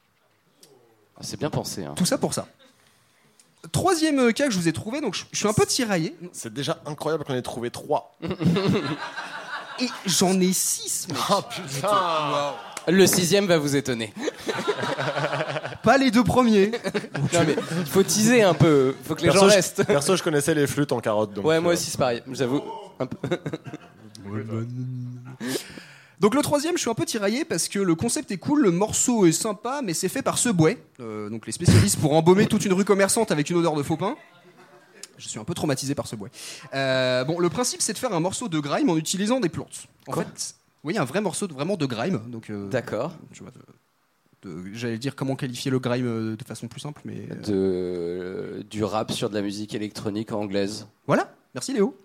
Ah, 1.16 1.20
C'est 1.22 1.38
bien 1.38 1.50
pensé. 1.50 1.84
Hein. 1.84 1.94
Tout 1.96 2.04
ça 2.04 2.18
pour 2.18 2.34
ça. 2.34 2.46
Troisième 3.72 4.18
euh, 4.18 4.32
cas 4.32 4.46
que 4.46 4.52
je 4.52 4.58
vous 4.58 4.68
ai 4.68 4.72
trouvé, 4.72 5.00
donc 5.00 5.14
je, 5.14 5.24
je 5.32 5.38
suis 5.38 5.48
un 5.48 5.52
peu 5.52 5.64
tiraillé. 5.66 6.14
C'est 6.32 6.52
déjà 6.52 6.78
incroyable 6.86 7.24
qu'on 7.24 7.34
ait 7.34 7.42
trouvé 7.42 7.70
trois. 7.70 8.16
Et 9.80 9.88
j'en 10.06 10.38
ai 10.40 10.52
six, 10.52 11.08
mec. 11.08 11.16
Oh 11.30 11.40
putain 11.50 12.52
Le 12.86 13.06
sixième 13.06 13.46
va 13.46 13.58
vous 13.58 13.74
étonner. 13.74 14.12
Pas 15.82 15.98
les 15.98 16.10
deux 16.10 16.22
premiers. 16.24 16.70
Non 17.32 17.40
mais 17.46 17.56
il 17.80 17.86
faut 17.86 18.02
teaser 18.02 18.42
un 18.42 18.54
peu. 18.54 18.94
Faut 19.04 19.14
que 19.14 19.22
les 19.22 19.28
gens 19.28 19.40
perso, 19.40 19.46
restent. 19.56 19.78
je, 19.78 19.82
perso, 19.84 20.16
je 20.16 20.22
connaissais 20.22 20.54
les 20.54 20.66
flûtes 20.66 20.92
en 20.92 21.00
carotte. 21.00 21.32
Donc, 21.34 21.44
Ouais, 21.44 21.60
moi 21.60 21.72
euh, 21.72 21.74
aussi 21.74 21.90
c'est 21.90 21.98
pareil. 21.98 22.22
J'avoue. 22.32 22.62
Un 23.00 23.06
peu. 23.06 23.18
Donc 26.20 26.34
le 26.34 26.42
troisième, 26.42 26.76
je 26.76 26.80
suis 26.82 26.90
un 26.90 26.94
peu 26.94 27.04
tiraillé 27.04 27.44
parce 27.44 27.68
que 27.68 27.78
le 27.78 27.94
concept 27.94 28.30
est 28.30 28.36
cool, 28.38 28.62
le 28.62 28.70
morceau 28.70 29.26
est 29.26 29.32
sympa, 29.32 29.80
mais 29.82 29.94
c'est 29.94 30.08
fait 30.08 30.22
par 30.22 30.38
Subway, 30.38 30.78
euh, 31.00 31.28
donc 31.28 31.46
les 31.46 31.52
spécialistes 31.52 31.98
pour 32.00 32.14
embaumer 32.14 32.46
toute 32.46 32.64
une 32.64 32.72
rue 32.72 32.84
commerçante 32.84 33.30
avec 33.30 33.50
une 33.50 33.56
odeur 33.56 33.74
de 33.74 33.82
faux 33.82 33.96
pain. 33.96 34.16
Je 35.18 35.28
suis 35.28 35.38
un 35.38 35.44
peu 35.44 35.54
traumatisé 35.54 35.94
par 35.94 36.06
Subway. 36.06 36.30
Euh, 36.74 37.24
bon, 37.24 37.38
le 37.38 37.48
principe, 37.48 37.80
c'est 37.82 37.92
de 37.92 37.98
faire 37.98 38.12
un 38.12 38.20
morceau 38.20 38.48
de 38.48 38.58
grime 38.58 38.90
en 38.90 38.96
utilisant 38.96 39.40
des 39.40 39.48
plantes. 39.48 39.86
En 40.08 40.12
Quoi 40.12 40.24
fait, 40.24 40.54
oui, 40.82 40.98
un 40.98 41.04
vrai 41.04 41.20
morceau 41.20 41.46
de, 41.46 41.54
vraiment 41.54 41.76
de 41.76 41.86
grime. 41.86 42.20
Donc, 42.28 42.50
euh, 42.50 42.68
D'accord. 42.68 43.12
tu 43.32 43.42
vois, 43.42 43.52
j'allais 44.72 44.98
dire 44.98 45.14
comment 45.16 45.36
qualifier 45.36 45.70
le 45.70 45.78
grime 45.78 46.06
euh, 46.06 46.36
de 46.36 46.44
façon 46.44 46.68
plus 46.68 46.80
simple, 46.80 47.00
mais 47.04 47.26
De 47.46 47.52
euh, 47.52 48.62
du 48.68 48.84
rap 48.84 49.12
sur 49.12 49.30
de 49.30 49.34
la 49.34 49.42
musique 49.42 49.74
électronique 49.74 50.32
anglaise. 50.32 50.86
Voilà, 51.06 51.34
merci 51.54 51.72
Léo. 51.72 51.98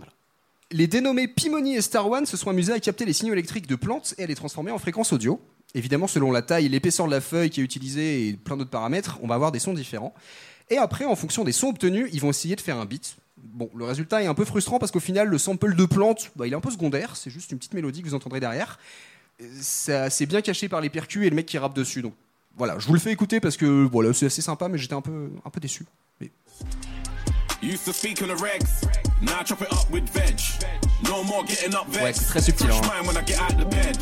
Les 0.71 0.85
dénommés 0.85 1.27
Pimoni 1.27 1.75
et 1.75 1.81
Star 1.81 2.07
One 2.07 2.27
se 2.27 2.37
sont 2.37 2.51
amusés 2.51 2.73
à 2.73 2.79
capter 2.79 3.03
les 3.03 3.13
signaux 3.13 3.33
électriques 3.33 3.65
de 3.65 3.75
plantes 3.75 4.13
et 4.19 4.23
à 4.23 4.27
les 4.27 4.35
transformer 4.35 4.69
en 4.69 4.77
fréquences 4.77 5.11
audio. 5.11 5.41
Évidemment, 5.73 6.05
selon 6.05 6.31
la 6.31 6.43
taille 6.43 6.69
l'épaisseur 6.69 7.07
de 7.07 7.11
la 7.11 7.21
feuille 7.21 7.49
qui 7.49 7.59
est 7.59 7.63
utilisée 7.63 8.27
et 8.27 8.33
plein 8.33 8.55
d'autres 8.55 8.69
paramètres, 8.69 9.17
on 9.23 9.27
va 9.27 9.33
avoir 9.33 9.51
des 9.51 9.57
sons 9.57 9.73
différents. 9.73 10.13
Et 10.69 10.77
après, 10.77 11.05
en 11.05 11.15
fonction 11.15 11.43
des 11.43 11.53
sons 11.53 11.69
obtenus, 11.69 12.07
ils 12.13 12.21
vont 12.21 12.29
essayer 12.29 12.55
de 12.55 12.61
faire 12.61 12.77
un 12.77 12.85
beat. 12.85 13.15
Bon, 13.37 13.67
le 13.73 13.83
résultat 13.83 14.21
est 14.21 14.27
un 14.27 14.35
peu 14.35 14.45
frustrant 14.45 14.77
parce 14.77 14.91
qu'au 14.91 14.99
final, 14.99 15.27
le 15.27 15.39
sample 15.39 15.75
de 15.75 15.85
plante, 15.85 16.29
bah, 16.35 16.45
il 16.45 16.53
est 16.53 16.55
un 16.55 16.61
peu 16.61 16.69
secondaire. 16.69 17.15
C'est 17.15 17.31
juste 17.31 17.51
une 17.51 17.57
petite 17.57 17.73
mélodie 17.73 18.03
que 18.03 18.07
vous 18.07 18.13
entendrez 18.13 18.39
derrière. 18.39 18.77
Ça, 19.59 20.11
c'est 20.11 20.27
bien 20.27 20.41
caché 20.41 20.69
par 20.69 20.81
les 20.81 20.89
percus 20.91 21.25
et 21.25 21.31
le 21.31 21.35
mec 21.35 21.47
qui 21.47 21.57
rappe 21.57 21.73
dessus. 21.73 22.03
Donc 22.03 22.13
voilà, 22.55 22.77
je 22.77 22.85
vous 22.85 22.93
le 22.93 22.99
fais 22.99 23.11
écouter 23.11 23.39
parce 23.39 23.57
que 23.57 23.87
voilà, 23.91 24.13
c'est 24.13 24.27
assez 24.27 24.43
sympa, 24.43 24.67
mais 24.67 24.77
j'étais 24.77 24.93
un 24.93 25.01
peu, 25.01 25.31
un 25.43 25.49
peu 25.49 25.59
déçu. 25.59 25.85
Used 27.61 27.85
to 27.85 27.93
speak 27.93 28.21
on 28.21 28.29
the 28.29 28.35
regs, 28.35 28.83
now 29.21 29.39
I 29.39 29.43
chop 29.43 29.61
it 29.61 29.71
up 29.73 29.89
with 29.91 30.07
veg. 30.09 30.39
No 31.03 31.23
more 31.23 31.43
getting 31.43 31.75
up 31.75 31.87
Ouais, 31.89 32.11
vexed. 32.11 32.21
c'est 32.21 32.29
très 32.29 32.41
subtil, 32.41 32.67
hein. 32.71 32.81
mind 32.87 33.07
when 33.07 33.17
I 33.17 33.21
get 33.25 33.39
out 33.39 33.57
the 33.57 33.65
bed. 33.65 33.97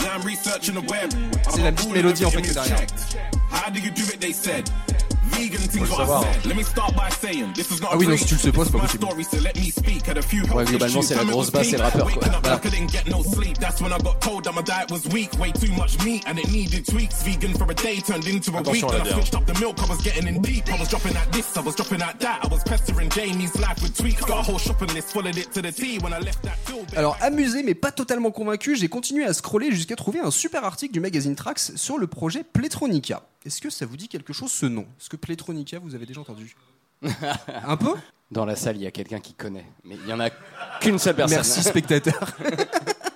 Now 0.00 0.14
I'm 0.16 0.22
researching 0.22 0.74
the 0.74 0.82
web. 0.90 1.10
C'est 1.50 1.62
la 1.62 1.70
petite 1.72 1.92
mélodie, 1.92 2.24
en 2.24 2.30
fait, 2.30 2.42
derrière. 2.42 2.86
How 3.52 3.70
do 3.70 3.78
you 3.80 3.90
do 3.90 4.02
it, 4.12 4.20
they 4.20 4.32
said. 4.32 4.68
Ah 7.92 7.96
oui, 7.96 8.06
non, 8.06 8.16
si 8.16 8.24
tu 8.26 8.34
le 8.34 8.40
sais 8.40 8.52
pas, 8.52 8.64
c'est 8.64 8.72
pas 8.72 8.78
possible. 8.86 9.04
Ouais, 10.54 10.64
globalement, 10.64 11.02
c'est 11.02 11.14
la 11.14 11.24
grosse 11.32 11.50
basse 11.52 11.66
et 11.72 11.76
le 11.76 11.82
rappeur, 11.82 12.06
quoi. 12.12 12.28
Voilà. 12.42 12.56
Attention 18.60 18.88
à 18.88 18.92
la 18.98 19.04
bière. 19.04 19.16
Alors 26.96 27.16
amusé 27.20 27.62
mais 27.62 27.74
pas 27.74 27.92
totalement 27.92 28.30
convaincu, 28.30 28.76
j'ai 28.76 28.88
continué 28.88 29.24
à 29.24 29.32
scroller 29.32 29.70
jusqu'à 29.70 29.96
trouver 29.96 30.20
un 30.20 30.30
super 30.30 30.64
article 30.64 30.92
du 30.92 31.00
magazine 31.00 31.34
Trax 31.36 31.72
sur 31.76 31.98
le 31.98 32.06
projet 32.06 32.44
Pletronica. 32.44 33.22
Est-ce 33.48 33.62
que 33.62 33.70
ça 33.70 33.86
vous 33.86 33.96
dit 33.96 34.08
quelque 34.08 34.34
chose 34.34 34.52
ce 34.52 34.66
nom? 34.66 34.82
Est-ce 35.00 35.08
que 35.08 35.16
Pletronica 35.16 35.78
vous 35.78 35.94
avez 35.94 36.04
déjà 36.04 36.20
entendu? 36.20 36.54
Un 37.46 37.78
peu? 37.78 37.94
Dans 38.30 38.44
la 38.44 38.56
salle, 38.56 38.76
il 38.76 38.82
y 38.82 38.86
a 38.86 38.90
quelqu'un 38.90 39.20
qui 39.20 39.32
connaît, 39.32 39.64
mais 39.84 39.94
il 39.94 40.06
y 40.06 40.12
en 40.12 40.20
a 40.20 40.28
qu'une 40.80 40.98
seule 40.98 41.16
personne. 41.16 41.38
Merci 41.38 41.62
spectateur. 41.62 42.36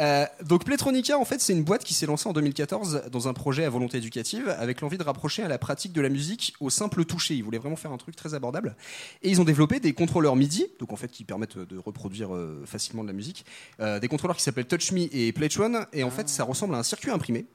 Euh, 0.00 0.26
donc 0.44 0.64
Pletronica, 0.64 1.18
en 1.18 1.24
fait, 1.24 1.40
c'est 1.40 1.52
une 1.52 1.64
boîte 1.64 1.84
qui 1.84 1.94
s'est 1.94 2.06
lancée 2.06 2.28
en 2.28 2.32
2014 2.32 3.02
dans 3.10 3.28
un 3.28 3.34
projet 3.34 3.64
à 3.64 3.70
volonté 3.70 3.98
éducative 3.98 4.54
avec 4.58 4.80
l'envie 4.80 4.98
de 4.98 5.02
rapprocher 5.02 5.42
à 5.42 5.48
la 5.48 5.58
pratique 5.58 5.92
de 5.92 6.00
la 6.00 6.08
musique 6.08 6.54
au 6.60 6.70
simple 6.70 7.04
toucher. 7.04 7.34
Ils 7.34 7.42
voulaient 7.42 7.58
vraiment 7.58 7.76
faire 7.76 7.92
un 7.92 7.96
truc 7.96 8.16
très 8.16 8.34
abordable. 8.34 8.76
Et 9.22 9.30
ils 9.30 9.40
ont 9.40 9.44
développé 9.44 9.80
des 9.80 9.92
contrôleurs 9.92 10.36
MIDI, 10.36 10.66
donc 10.78 10.92
en 10.92 10.96
fait 10.96 11.08
qui 11.08 11.24
permettent 11.24 11.58
de 11.58 11.78
reproduire 11.78 12.34
euh, 12.34 12.62
facilement 12.66 13.02
de 13.02 13.08
la 13.08 13.14
musique. 13.14 13.44
Euh, 13.80 13.98
des 14.00 14.08
contrôleurs 14.08 14.36
qui 14.36 14.42
s'appellent 14.42 14.66
Touch 14.66 14.92
Me 14.92 15.08
et 15.14 15.32
Play 15.32 15.48
One. 15.58 15.86
Et 15.92 16.02
en 16.02 16.10
fait, 16.10 16.28
ça 16.28 16.44
ressemble 16.44 16.74
à 16.74 16.78
un 16.78 16.82
circuit 16.82 17.10
imprimé. 17.10 17.46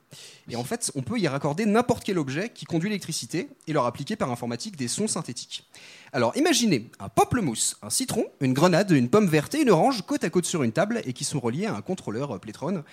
Et 0.49 0.55
en 0.55 0.63
fait, 0.63 0.91
on 0.95 1.01
peut 1.01 1.19
y 1.19 1.27
raccorder 1.27 1.65
n'importe 1.65 2.03
quel 2.03 2.17
objet 2.17 2.49
qui 2.49 2.65
conduit 2.65 2.89
l'électricité 2.89 3.49
et 3.67 3.73
leur 3.73 3.85
appliquer 3.85 4.15
par 4.15 4.31
informatique 4.31 4.75
des 4.75 4.87
sons 4.87 5.07
synthétiques. 5.07 5.65
Alors 6.13 6.31
imaginez 6.37 6.91
un 6.99 7.09
pamplemousse, 7.09 7.75
un 7.81 7.89
citron, 7.89 8.25
une 8.39 8.53
grenade, 8.53 8.91
une 8.91 9.09
pomme 9.09 9.27
verte 9.27 9.55
et 9.55 9.61
une 9.61 9.71
orange 9.71 10.03
côte 10.05 10.23
à 10.23 10.29
côte 10.29 10.45
sur 10.45 10.61
une 10.61 10.71
table 10.71 11.01
et 11.05 11.13
qui 11.13 11.23
sont 11.23 11.39
reliés 11.39 11.65
à 11.65 11.73
un 11.75 11.81
contrôleur 11.81 12.35
euh, 12.35 12.37
Plétron. 12.37 12.83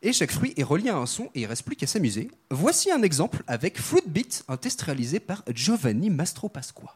Et 0.00 0.12
chaque 0.12 0.30
fruit 0.30 0.54
est 0.56 0.62
relié 0.62 0.90
à 0.90 0.96
un 0.96 1.06
son 1.06 1.24
et 1.34 1.40
il 1.42 1.46
reste 1.46 1.64
plus 1.64 1.74
qu'à 1.76 1.86
s'amuser. 1.88 2.30
Voici 2.50 2.90
un 2.92 3.02
exemple 3.02 3.42
avec 3.48 3.80
Fruit 3.80 4.02
Beat, 4.06 4.44
un 4.48 4.56
test 4.56 4.80
réalisé 4.82 5.18
par 5.20 5.42
Giovanni 5.52 6.08
Mastropasqua. 6.10 6.94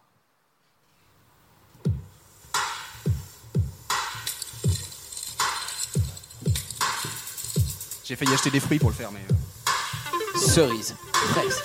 J'ai 8.05 8.15
failli 8.15 8.33
acheter 8.33 8.51
des 8.51 8.61
fruits 8.61 8.79
pour 8.79 8.91
le 8.91 8.95
faire, 8.95 9.11
mais. 9.11 9.21
euh, 9.31 10.39
Cerise, 10.39 10.95
fraise. 11.13 11.63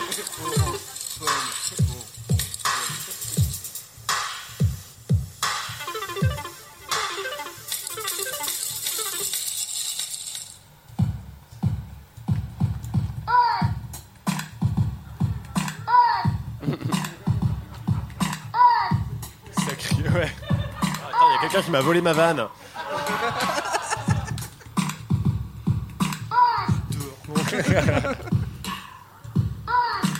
M'a 21.74 21.80
volé 21.80 22.00
ma 22.00 22.12
vanne. 22.12 22.36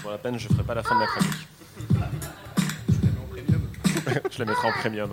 Pour 0.03 0.11
la 0.11 0.19
peine, 0.19 0.37
je 0.37 0.49
ferai 0.49 0.65
pas 0.65 0.75
la 0.75 0.83
fin 0.83 0.97
de 0.97 1.01
la 1.01 1.07
chronique. 1.07 1.47
je 4.33 4.39
la 4.41 4.45
mettrai 4.47 4.67
en 4.67 4.73
premium. 4.73 5.13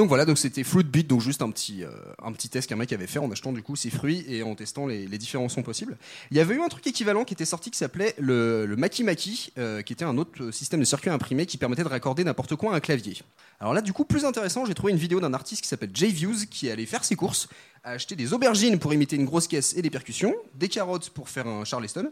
Donc 0.00 0.08
voilà, 0.08 0.24
donc 0.24 0.38
c'était 0.38 0.64
Fruit 0.64 0.84
Beat, 0.84 1.08
donc 1.08 1.20
juste 1.20 1.42
un 1.42 1.50
petit, 1.50 1.84
euh, 1.84 1.90
un 2.24 2.32
petit 2.32 2.48
test 2.48 2.70
qu'un 2.70 2.76
mec 2.76 2.90
avait 2.90 3.06
fait 3.06 3.18
en 3.18 3.30
achetant 3.30 3.52
du 3.52 3.62
coup 3.62 3.76
ses 3.76 3.90
fruits 3.90 4.24
et 4.26 4.42
en 4.42 4.54
testant 4.54 4.86
les, 4.86 5.06
différents 5.18 5.50
sons 5.50 5.62
possibles. 5.62 5.98
Il 6.30 6.38
y 6.38 6.40
avait 6.40 6.54
eu 6.54 6.62
un 6.62 6.68
truc 6.68 6.86
équivalent 6.86 7.24
qui 7.24 7.34
était 7.34 7.44
sorti 7.44 7.70
qui 7.70 7.76
s'appelait 7.76 8.14
le, 8.18 8.64
le 8.64 8.76
Maki 8.76 9.04
Maki, 9.04 9.52
euh, 9.58 9.82
qui 9.82 9.92
était 9.92 10.06
un 10.06 10.16
autre 10.16 10.52
système 10.52 10.80
de 10.80 10.86
circuit 10.86 11.10
imprimé 11.10 11.44
qui 11.44 11.58
permettait 11.58 11.84
de 11.84 11.88
raccorder 11.88 12.24
n'importe 12.24 12.56
quoi 12.56 12.72
à 12.72 12.76
un 12.76 12.80
clavier. 12.80 13.18
Alors 13.60 13.74
là, 13.74 13.82
du 13.82 13.92
coup, 13.92 14.06
plus 14.06 14.24
intéressant, 14.24 14.64
j'ai 14.64 14.72
trouvé 14.72 14.90
une 14.90 14.98
vidéo 14.98 15.20
d'un 15.20 15.34
artiste 15.34 15.60
qui 15.60 15.68
s'appelle 15.68 15.90
Jay 15.92 16.08
Views 16.08 16.46
qui 16.50 16.70
allé 16.70 16.86
faire 16.86 17.04
ses 17.04 17.14
courses, 17.14 17.50
a 17.84 17.90
acheté 17.90 18.16
des 18.16 18.32
aubergines 18.32 18.78
pour 18.78 18.94
imiter 18.94 19.16
une 19.16 19.26
grosse 19.26 19.48
caisse 19.48 19.76
et 19.76 19.82
des 19.82 19.90
percussions, 19.90 20.34
des 20.54 20.70
carottes 20.70 21.10
pour 21.10 21.28
faire 21.28 21.46
un 21.46 21.66
charleston, 21.66 22.10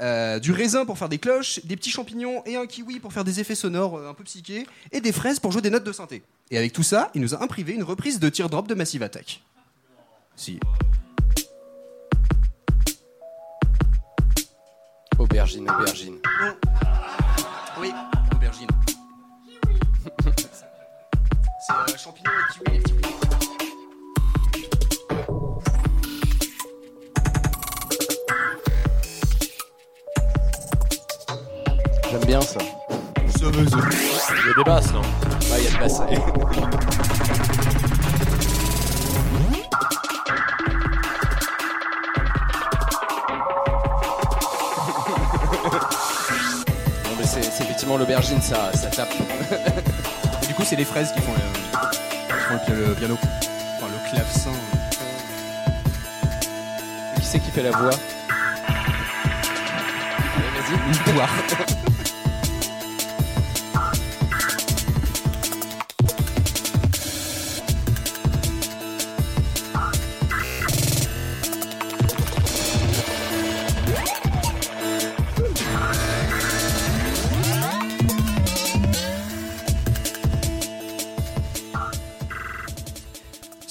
euh, 0.00 0.40
du 0.40 0.52
raisin 0.52 0.84
pour 0.84 0.98
faire 0.98 1.08
des 1.08 1.16
cloches, 1.16 1.64
des 1.64 1.76
petits 1.76 1.90
champignons 1.90 2.42
et 2.44 2.56
un 2.56 2.66
kiwi 2.66 3.00
pour 3.00 3.14
faire 3.14 3.24
des 3.24 3.40
effets 3.40 3.54
sonores 3.54 3.98
un 4.06 4.12
peu 4.12 4.24
psychés, 4.24 4.66
et 4.92 5.00
des 5.00 5.12
fraises 5.12 5.40
pour 5.40 5.52
jouer 5.52 5.62
des 5.62 5.70
notes 5.70 5.84
de 5.84 5.92
synthé. 5.92 6.20
Et 6.52 6.58
avec 6.58 6.72
tout 6.72 6.82
ça, 6.82 7.10
il 7.14 7.20
nous 7.20 7.34
a 7.34 7.42
imprivé 7.42 7.74
une 7.74 7.84
reprise 7.84 8.18
de 8.18 8.28
Teardrop 8.28 8.66
de 8.66 8.74
Massive 8.74 9.04
Attack. 9.04 9.40
Si. 10.34 10.58
Aubergine, 15.16 15.70
aubergine. 15.70 16.18
Oui, 17.78 17.92
aubergine. 18.34 18.68
C'est 21.60 21.72
euh, 21.72 21.96
champignons 21.96 22.30
et 22.72 22.82
kiwi. 22.82 23.00
J'aime 32.10 32.24
bien 32.24 32.40
ça. 32.40 32.58
Il 33.42 33.46
y 33.46 33.48
a 33.48 34.54
des 34.54 34.64
basses, 34.64 34.92
non 34.92 35.00
Ouais, 35.00 35.60
il 35.60 35.64
y 35.64 35.68
a 35.68 35.70
de 35.70 35.78
basse. 35.78 36.00
Non 47.04 47.16
mais 47.18 47.24
c'est 47.24 47.40
effectivement 47.40 47.96
l'aubergine, 47.96 48.42
ça, 48.42 48.70
ça 48.74 48.88
tape. 48.88 49.08
Et 50.42 50.46
du 50.46 50.52
coup, 50.54 50.62
c'est 50.64 50.76
les 50.76 50.84
fraises 50.84 51.12
qui 51.12 51.20
font 51.20 51.32
le, 51.32 51.40
qui 51.90 52.44
font 52.46 52.60
le, 52.68 52.88
le 52.88 52.94
piano. 52.94 53.16
Enfin, 53.22 53.86
le 53.88 54.10
clavecin. 54.10 54.50
Qui 57.16 57.24
c'est 57.24 57.38
qui 57.38 57.50
fait 57.50 57.62
la 57.62 57.70
voix? 57.70 57.90
Allez, 60.36 60.50
vas-y. 60.56 60.74
Une 60.88 61.14
poire. 61.14 61.30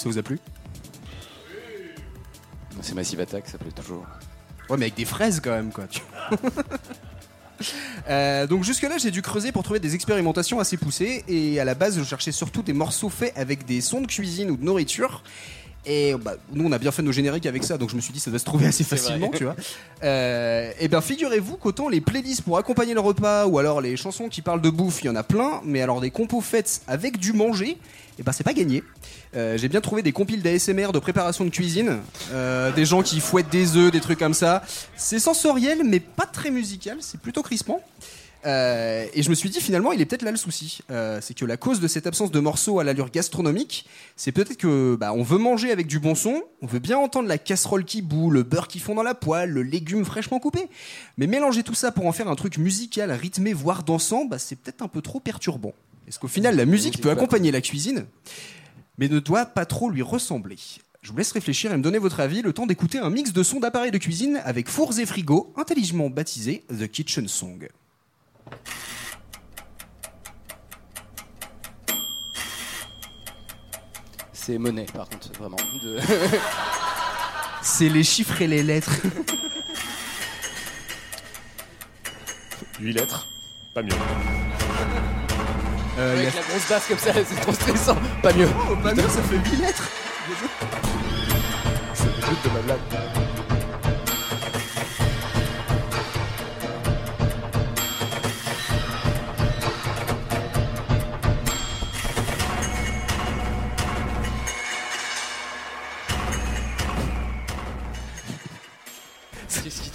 Ça 0.10 0.14
vous 0.14 0.18
a 0.18 0.24
plu 0.24 0.40
C'est 2.82 2.96
Massive 2.96 3.20
Attack, 3.20 3.48
ça 3.48 3.60
plaît 3.60 3.70
toujours. 3.70 4.08
Ouais, 4.68 4.76
mais 4.78 4.86
avec 4.86 4.96
des 4.96 5.06
fraises 5.06 5.40
quand 5.40 5.52
même, 5.52 5.72
quoi. 5.72 5.86
Euh, 8.08 8.48
donc 8.48 8.64
jusque-là, 8.64 8.98
j'ai 8.98 9.12
dû 9.12 9.22
creuser 9.22 9.52
pour 9.52 9.64
trouver 9.64 9.82
des 9.82 9.94
expérimentations 9.94 10.62
assez 10.62 10.78
poussées. 10.78 11.26
Et 11.28 11.60
à 11.60 11.66
la 11.66 11.76
base, 11.76 12.00
je 12.00 12.04
cherchais 12.06 12.32
surtout 12.32 12.62
des 12.62 12.72
morceaux 12.72 13.10
faits 13.10 13.34
avec 13.36 13.66
des 13.66 13.82
sons 13.82 14.00
de 14.00 14.08
cuisine 14.08 14.50
ou 14.50 14.56
de 14.56 14.64
nourriture. 14.64 15.24
Et 15.86 16.14
bah, 16.16 16.36
nous, 16.52 16.66
on 16.66 16.72
a 16.72 16.78
bien 16.78 16.92
fait 16.92 17.02
nos 17.02 17.12
génériques 17.12 17.46
avec 17.46 17.64
ça, 17.64 17.78
donc 17.78 17.90
je 17.90 17.96
me 17.96 18.02
suis 18.02 18.12
dit 18.12 18.20
ça 18.20 18.30
doit 18.30 18.40
se 18.40 18.46
trouver 18.46 18.68
assez 18.68 18.84
facilement, 18.84 19.30
tu 19.30 19.44
vois. 19.44 19.56
Euh, 20.02 20.72
et 20.80 20.88
bien, 20.88 21.02
figurez-vous 21.02 21.58
qu'autant 21.58 21.90
les 21.90 22.00
playlists 22.00 22.44
pour 22.44 22.58
accompagner 22.58 22.94
le 22.94 23.02
repas 23.02 23.46
ou 23.48 23.60
alors 23.60 23.82
les 23.82 23.98
chansons 23.98 24.30
qui 24.30 24.42
parlent 24.42 24.62
de 24.62 24.70
bouffe, 24.70 25.02
il 25.02 25.08
y 25.08 25.10
en 25.10 25.16
a 25.18 25.24
plein, 25.24 25.60
mais 25.66 25.82
alors 25.82 26.00
des 26.00 26.10
compos 26.10 26.40
faites 26.40 26.82
avec 26.88 27.18
du 27.18 27.34
manger, 27.34 27.78
et 28.18 28.24
ben 28.24 28.32
c'est 28.32 28.46
pas 28.46 28.54
gagné. 28.54 28.82
Euh, 29.36 29.58
j'ai 29.58 29.68
bien 29.68 29.82
trouvé 29.82 30.02
des 30.02 30.14
compiles 30.14 30.42
d'ASMR 30.42 30.94
de 30.94 31.00
préparation 31.00 31.44
de 31.44 31.50
cuisine, 31.50 32.00
euh, 32.32 32.72
des 32.72 32.86
gens 32.86 33.02
qui 33.02 33.20
fouettent 33.20 33.50
des 33.50 33.76
œufs, 33.76 33.92
des 33.92 34.00
trucs 34.00 34.20
comme 34.20 34.34
ça. 34.34 34.64
C'est 34.96 35.20
sensoriel, 35.20 35.80
mais 35.84 36.00
pas 36.00 36.26
très 36.26 36.50
musical, 36.50 36.98
c'est 37.02 37.20
plutôt 37.20 37.44
crispant. 37.44 37.82
Euh, 38.46 39.06
et 39.14 39.22
je 39.22 39.30
me 39.30 39.36
suis 39.36 39.50
dit 39.50 39.60
finalement, 39.60 39.92
il 39.92 40.02
est 40.02 40.06
peut-être 40.06 40.22
là 40.22 40.32
le 40.32 40.38
souci. 40.38 40.80
Euh, 40.92 41.20
c'est 41.22 41.34
que 41.34 41.46
la 41.46 41.58
cause 41.58 41.80
de 41.80 41.88
cette 41.88 42.08
absence 42.08 42.32
de 42.32 42.40
morceaux 42.40 42.80
à 42.80 42.84
l'allure 42.84 43.10
gastronomique, 43.12 43.86
c'est 44.16 44.32
peut-être 44.32 44.58
que 44.58 44.96
bah, 44.96 45.14
on 45.14 45.24
veut 45.24 45.38
manger 45.38 45.72
avec 45.72 45.88
du 45.88 46.00
bon 46.00 46.16
son, 46.16 46.44
on 46.62 46.68
veut 46.68 46.80
bien 46.80 46.98
entendre 46.98 47.28
la 47.28 47.38
casserole 47.38 47.84
qui 47.84 48.02
bout, 48.02 48.30
le 48.30 48.44
beurre 48.44 48.68
qui 48.68 48.80
fond 48.80 48.96
dans 48.96 49.04
la 49.04 49.16
poêle, 49.16 49.50
le 49.50 49.64
légume 49.64 50.06
fraîchement 50.06 50.40
coupé. 50.40 50.68
Mais 51.18 51.28
mélanger 51.28 51.64
tout 51.64 51.74
ça 51.74 51.92
pour 51.92 52.06
en 52.06 52.12
faire 52.12 52.30
un 52.30 52.36
truc 52.36 52.58
musical, 52.58 53.12
rythmé, 53.12 53.54
voire 53.54 53.84
dansant, 53.84 54.26
bah, 54.26 54.40
c'est 54.40 54.56
peut-être 54.56 54.82
un 54.82 54.88
peu 54.88 55.02
trop 55.02 55.20
perturbant. 55.20 55.74
Est-ce 56.08 56.18
qu'au 56.18 56.28
final, 56.28 56.56
la 56.56 56.66
musique 56.66 56.94
Musique 56.94 57.04
peut 57.04 57.12
accompagner 57.12 57.52
la 57.52 57.62
cuisine, 57.62 58.06
mais 58.98 59.10
ne 59.10 59.20
doit 59.20 59.46
pas 59.46 59.66
trop 59.66 59.90
lui 59.90 60.02
ressembler? 60.02 60.56
Je 61.02 61.12
vous 61.12 61.18
laisse 61.18 61.32
réfléchir 61.32 61.72
et 61.72 61.78
me 61.78 61.84
donner 61.84 61.98
votre 61.98 62.20
avis, 62.20 62.42
le 62.42 62.52
temps 62.52 62.66
d'écouter 62.66 63.00
un 63.00 63.10
mix 63.10 63.32
de 63.32 63.44
sons 63.44 63.60
d'appareils 63.60 63.92
de 63.92 63.98
cuisine 63.98 64.42
avec 64.44 64.70
fours 64.70 64.98
et 64.98 65.06
frigos, 65.06 65.54
intelligemment 65.56 66.10
baptisé 66.10 66.64
The 66.70 66.88
Kitchen 66.88 67.28
Song. 67.28 67.68
C'est 74.34 74.58
monnaie, 74.58 74.86
par 74.94 75.08
contre, 75.10 75.30
vraiment. 75.38 75.58
De- 75.84 76.00
C'est 77.62 77.90
les 77.90 78.04
chiffres 78.04 78.42
et 78.42 78.48
les 78.48 78.64
lettres. 78.64 78.92
8 82.80 82.94
lettres, 82.94 83.28
pas 83.74 83.84
mieux. 83.84 83.90
Euh, 85.98 86.16
il 86.18 86.24
y 86.24 86.26
a- 86.26 86.30
Avec 86.30 86.36
la 86.36 86.42
grosse 86.42 86.70
basse 86.70 86.88
comme 86.88 86.98
ça, 86.98 87.12
c'est 87.14 87.36
trop 87.42 87.52
stressant. 87.54 87.98
Pas 88.24 88.32
mieux. 88.34 88.48
Oh, 88.72 88.76
pas 88.82 88.94
mieux, 88.94 89.04
ça 89.10 89.22
fait 89.24 89.36
8 89.38 89.58
lettres. 89.62 89.90
C'est 91.94 92.06
le 92.06 92.12
but 92.12 92.44
de 92.46 92.50
ma 92.54 92.60
blague. 92.62 92.80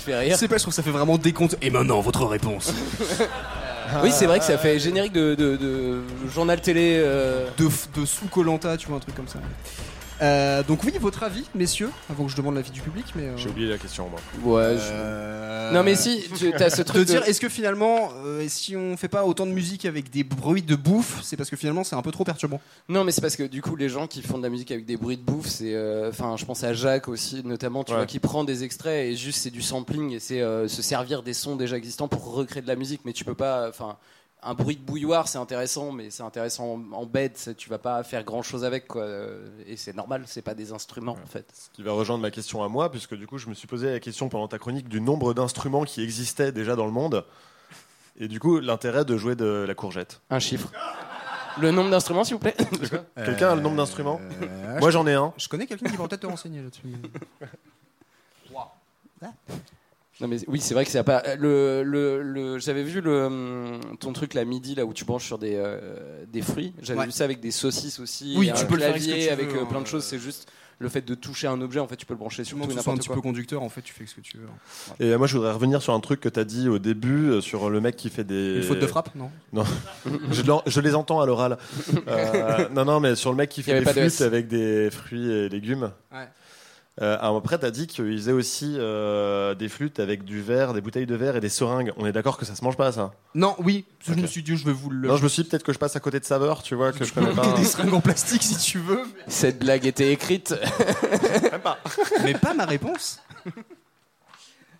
Fait 0.04 0.12
Je 0.12 0.16
rire 0.18 0.36
sais 0.38 0.48
pas, 0.48 0.56
je 0.56 0.62
trouve 0.62 0.72
que 0.72 0.76
ça 0.76 0.82
fait 0.82 0.90
vraiment 0.90 1.18
décompte. 1.18 1.56
Et 1.62 1.70
maintenant, 1.70 2.00
votre 2.00 2.24
réponse. 2.26 2.72
Oui, 4.02 4.10
c'est 4.12 4.26
vrai 4.26 4.38
que 4.38 4.44
ça 4.44 4.58
fait 4.58 4.78
générique 4.80 5.12
de, 5.12 5.34
de- 5.36 5.56
de 5.56 6.00
journal 6.34 6.60
télé. 6.60 6.96
euh, 6.98 7.46
De, 7.58 7.68
de 8.00 8.04
sous 8.06 8.26
Colanta, 8.26 8.76
tu 8.76 8.88
vois, 8.88 8.96
un 8.96 9.00
truc 9.00 9.14
comme 9.14 9.28
ça. 9.28 9.38
Euh, 10.22 10.62
donc 10.62 10.84
oui, 10.84 10.92
votre 11.00 11.22
avis, 11.24 11.44
messieurs, 11.54 11.90
avant 12.08 12.24
que 12.24 12.30
je 12.30 12.36
demande 12.36 12.54
l'avis 12.54 12.70
du 12.70 12.80
public, 12.80 13.04
mais... 13.16 13.22
euh, 13.24 13.36
J'ai 13.36 13.48
oublié 13.48 13.68
la 13.68 13.78
question, 13.78 14.08
moi. 14.08 14.20
Ouais. 14.44 14.74
je- 14.76 14.80
euh, 14.92 15.72
Non, 15.72 15.82
mais 15.82 15.96
si, 15.96 16.22
tu 16.38 16.54
as 16.54 16.70
ce 16.70 16.78
de 16.78 16.82
truc. 16.84 17.00
de- 17.00 17.04
dire, 17.04 17.22
est-ce 17.24 17.40
que 17.40 17.48
finalement, 17.48 18.10
euh, 18.24 18.44
si 18.48 18.76
on 18.76 18.96
fait 18.96 19.08
pas 19.08 19.24
autant 19.24 19.44
de 19.44 19.50
musique 19.50 19.84
avec 19.84 20.10
des 20.10 20.22
bruits 20.22 20.62
de 20.62 20.76
bouffe, 20.76 21.20
c'est 21.22 21.36
parce 21.36 21.50
que 21.50 21.56
finalement 21.56 21.82
c'est 21.82 21.96
un 21.96 22.02
peu 22.02 22.12
trop 22.12 22.22
perturbant 22.24 22.60
Non, 22.88 23.02
mais 23.02 23.10
c'est 23.10 23.20
parce 23.20 23.34
que 23.36 23.42
du 23.42 23.60
coup, 23.60 23.74
les 23.74 23.88
gens 23.88 24.06
qui 24.06 24.22
font 24.22 24.38
de 24.38 24.42
la 24.44 24.50
musique 24.50 24.70
avec 24.70 24.84
des 24.86 24.96
bruits 24.96 25.16
de 25.16 25.22
bouffe, 25.22 25.48
c'est. 25.48 25.74
euh, 25.74 26.10
Enfin, 26.10 26.36
je 26.36 26.44
pense 26.44 26.62
à 26.62 26.74
Jacques 26.74 27.08
aussi, 27.08 27.42
notamment, 27.44 27.82
tu 27.82 27.90
Ouais. 27.92 27.98
vois, 27.98 28.06
qui 28.06 28.20
prend 28.20 28.44
des 28.44 28.62
extraits 28.62 29.06
et 29.12 29.16
juste 29.16 29.40
c'est 29.42 29.50
du 29.50 29.62
sampling 29.62 30.12
et 30.12 30.20
c'est 30.20 30.40
euh, 30.40 30.68
se 30.68 30.80
servir 30.82 31.22
des 31.24 31.34
sons 31.34 31.56
déjà 31.56 31.76
existants 31.76 32.06
pour 32.08 32.32
recréer 32.34 32.62
de 32.62 32.68
la 32.68 32.76
musique. 32.76 33.00
Mais 33.04 33.12
tu 33.12 33.24
peux 33.24 33.34
pas. 33.34 33.68
Enfin, 33.68 33.96
un 34.44 34.54
bruit 34.54 34.76
de 34.76 34.82
bouilloire, 34.82 35.26
c'est 35.28 35.38
intéressant, 35.38 35.90
mais 35.92 36.10
c'est 36.10 36.22
intéressant 36.22 36.80
en, 36.92 37.08
c'est- 37.34 37.54
tu 37.56 37.68
vas 37.70 37.78
pas 37.78 38.02
faire 38.04 38.24
grand 38.24 38.42
chose 38.42 38.64
avec, 38.64 38.86
quoi. 38.86 39.02
euh, 39.02 39.46
Et 39.66 39.76
c'est 39.76 39.94
normal, 39.94 40.24
c'est 40.26 40.42
pas 40.42 40.54
des 40.54 40.72
instruments, 40.72 41.16
en 41.22 41.26
fait. 41.26 41.46
Ce 41.54 41.70
qui 41.74 41.82
va 41.82 41.92
rejoindre 41.92 42.22
ma 42.22 42.30
question 42.30 42.62
à 42.62 42.68
moi, 42.68 42.90
puisque 42.90 43.14
du 43.14 43.26
coup, 43.26 43.38
je 43.38 43.48
me 43.48 43.54
suis 43.54 43.66
posé 43.66 43.90
la 43.90 44.00
question 44.00 44.28
pendant 44.28 44.48
ta 44.48 44.58
chronique 44.58 44.88
du 44.88 45.00
nombre 45.00 45.34
d'instruments 45.34 45.84
qui 45.84 46.02
existaient 46.02 46.52
déjà 46.52 46.76
dans 46.76 46.86
le 46.86 46.92
monde. 46.92 47.24
Et 48.18 48.28
du 48.28 48.38
coup, 48.38 48.60
l'intérêt 48.60 49.04
de 49.04 49.16
jouer 49.16 49.34
de 49.34 49.64
la 49.66 49.74
courgette. 49.74 50.20
Un 50.30 50.38
chiffre. 50.38 50.70
Le 51.60 51.70
nombre 51.70 51.90
d'instruments, 51.90 52.24
s'il 52.24 52.34
vous 52.34 52.40
plaît 52.40 52.56
Quelqu'un 53.16 53.50
a 53.50 53.54
le 53.54 53.60
nombre 53.60 53.76
d'instruments 53.76 54.20
Euh, 54.42 54.78
Moi, 54.80 54.90
j'en 54.90 55.06
ai 55.06 55.14
un. 55.14 55.32
Je 55.36 55.48
connais 55.48 55.66
quelqu'un 55.66 55.88
qui 55.88 55.96
va 55.96 56.06
peut-être 56.08 56.22
te 56.22 56.26
renseigner 56.26 56.60
là-dessus. 56.62 56.82
Non 60.20 60.28
mais 60.28 60.36
oui 60.46 60.60
c'est 60.60 60.74
vrai 60.74 60.84
que 60.84 60.90
c'est 60.92 61.02
pas 61.02 61.22
le, 61.36 61.82
le, 61.82 62.22
le- 62.22 62.58
j'avais 62.58 62.84
vu 62.84 63.00
le 63.00 63.24
hum, 63.26 63.80
ton 63.98 64.12
truc 64.12 64.34
la 64.34 64.44
midi 64.44 64.74
là 64.76 64.84
où 64.84 64.92
tu 64.92 65.04
branches 65.04 65.26
sur 65.26 65.38
des 65.38 65.54
euh, 65.56 66.24
des 66.32 66.40
fruits 66.42 66.72
j'avais 66.82 67.00
Ouais. 67.00 67.06
vu 67.06 67.12
ça 67.12 67.24
avec 67.24 67.40
des 67.40 67.50
saucisses 67.50 67.98
aussi 67.98 68.34
Oui, 68.36 68.48
et 68.48 68.52
tu 68.52 68.62
un 68.62 68.66
peux 68.66 68.74
le 68.74 68.80
faire 68.80 68.90
avec 68.90 69.02
ce 69.02 69.06
que 69.08 69.12
clavier 69.12 69.26
tu 69.26 69.32
avec 69.32 69.48
veux, 69.48 69.58
euh, 69.58 69.62
hein, 69.62 69.66
plein 69.66 69.80
de 69.80 69.84
euh. 69.86 69.88
choses 69.88 70.04
c'est 70.04 70.20
juste 70.20 70.46
le 70.80 70.88
fait 70.88 71.02
de 71.02 71.14
toucher 71.14 71.46
un 71.46 71.60
objet, 71.60 71.78
en 71.78 71.86
fait, 71.86 71.94
tu 71.94 72.04
peux 72.04 72.14
le 72.14 72.18
brancher 72.18 72.42
sur 72.42 72.56
tout 72.58 72.64
et 72.64 72.66
sois 72.66 72.72
un 72.72 72.76
n'importe 72.78 72.98
petit 72.98 73.08
peu 73.08 73.20
conducteur, 73.20 73.62
en 73.62 73.68
fait, 73.68 73.80
tu 73.80 73.94
fais 73.94 74.06
ce 74.06 74.14
que 74.16 74.20
tu 74.20 74.38
veux. 74.38 74.48
Et 74.98 75.12
euh, 75.12 75.18
moi, 75.18 75.28
je 75.28 75.36
voudrais 75.36 75.52
revenir 75.52 75.80
sur 75.80 75.94
un 75.94 76.00
truc 76.00 76.20
que 76.20 76.28
tu 76.28 76.40
as 76.40 76.44
dit 76.44 76.68
au 76.68 76.80
début, 76.80 77.28
euh, 77.30 77.40
sur 77.40 77.70
le 77.70 77.80
mec 77.80 77.94
qui 77.94 78.10
fait 78.10 78.24
des. 78.24 78.56
Une 78.56 78.62
faute 78.64 78.80
de 78.80 78.86
frappe, 78.88 79.14
non? 79.14 79.30
Non, 79.52 79.62
je, 80.66 80.80
les 80.80 80.94
entends 80.96 81.20
à 81.20 81.26
l'oral. 81.26 81.58
Euh, 82.08 82.68
non, 82.74 82.84
non, 82.84 82.98
mais 82.98 83.14
sur 83.14 83.30
le 83.30 83.36
mec 83.36 83.50
qui 83.50 83.62
fait 83.62 83.78
des 83.78 83.84
de 83.84 83.90
flûtes 83.90 84.04
S. 84.04 84.20
avec 84.22 84.48
des 84.48 84.90
fruits 84.90 85.30
et 85.30 85.48
légumes. 85.48 85.92
Ouais. 86.12 86.26
Euh, 87.00 87.16
alors 87.20 87.36
après, 87.36 87.58
t'as 87.58 87.72
dit 87.72 87.88
qu'il 87.88 88.16
faisait 88.16 88.30
aussi 88.32 88.76
euh, 88.78 89.56
des 89.56 89.68
flûtes 89.68 89.98
avec 89.98 90.24
du 90.24 90.40
verre, 90.40 90.74
des 90.74 90.80
bouteilles 90.80 91.06
de 91.06 91.14
verre 91.16 91.34
et 91.34 91.40
des 91.40 91.48
seringues. 91.48 91.92
On 91.96 92.06
est 92.06 92.12
d'accord 92.12 92.36
que 92.38 92.44
ça 92.44 92.54
se 92.54 92.62
mange 92.62 92.76
pas, 92.76 92.92
ça? 92.92 93.12
Non, 93.34 93.56
oui, 93.58 93.84
je 94.06 94.14
me 94.14 94.26
suis 94.28 94.44
dit, 94.44 94.56
je 94.56 94.64
vais 94.64 94.72
vous 94.72 94.90
le. 94.90 95.08
Non, 95.08 95.16
je 95.16 95.24
me 95.24 95.28
suis 95.28 95.42
dit 95.42 95.48
peut-être 95.48 95.64
que 95.64 95.72
je 95.72 95.78
passe 95.78 95.96
à 95.96 96.00
côté 96.00 96.20
de 96.20 96.24
saveurs, 96.24 96.62
tu 96.62 96.76
vois, 96.76 96.92
que 96.92 97.04
je 97.04 97.12
connais 97.12 97.32
pas. 97.34 97.52
des 97.54 97.64
seringues 97.64 97.94
en 97.94 98.00
plastique 98.00 98.44
si 98.44 98.56
tu 98.58 98.78
veux, 98.78 99.02
Cette 99.26 99.58
blague 99.58 99.86
était 99.86 100.12
écrite. 100.12 100.54
mais 102.24 102.34
pas 102.34 102.54
ma 102.54 102.64
réponse. 102.64 103.20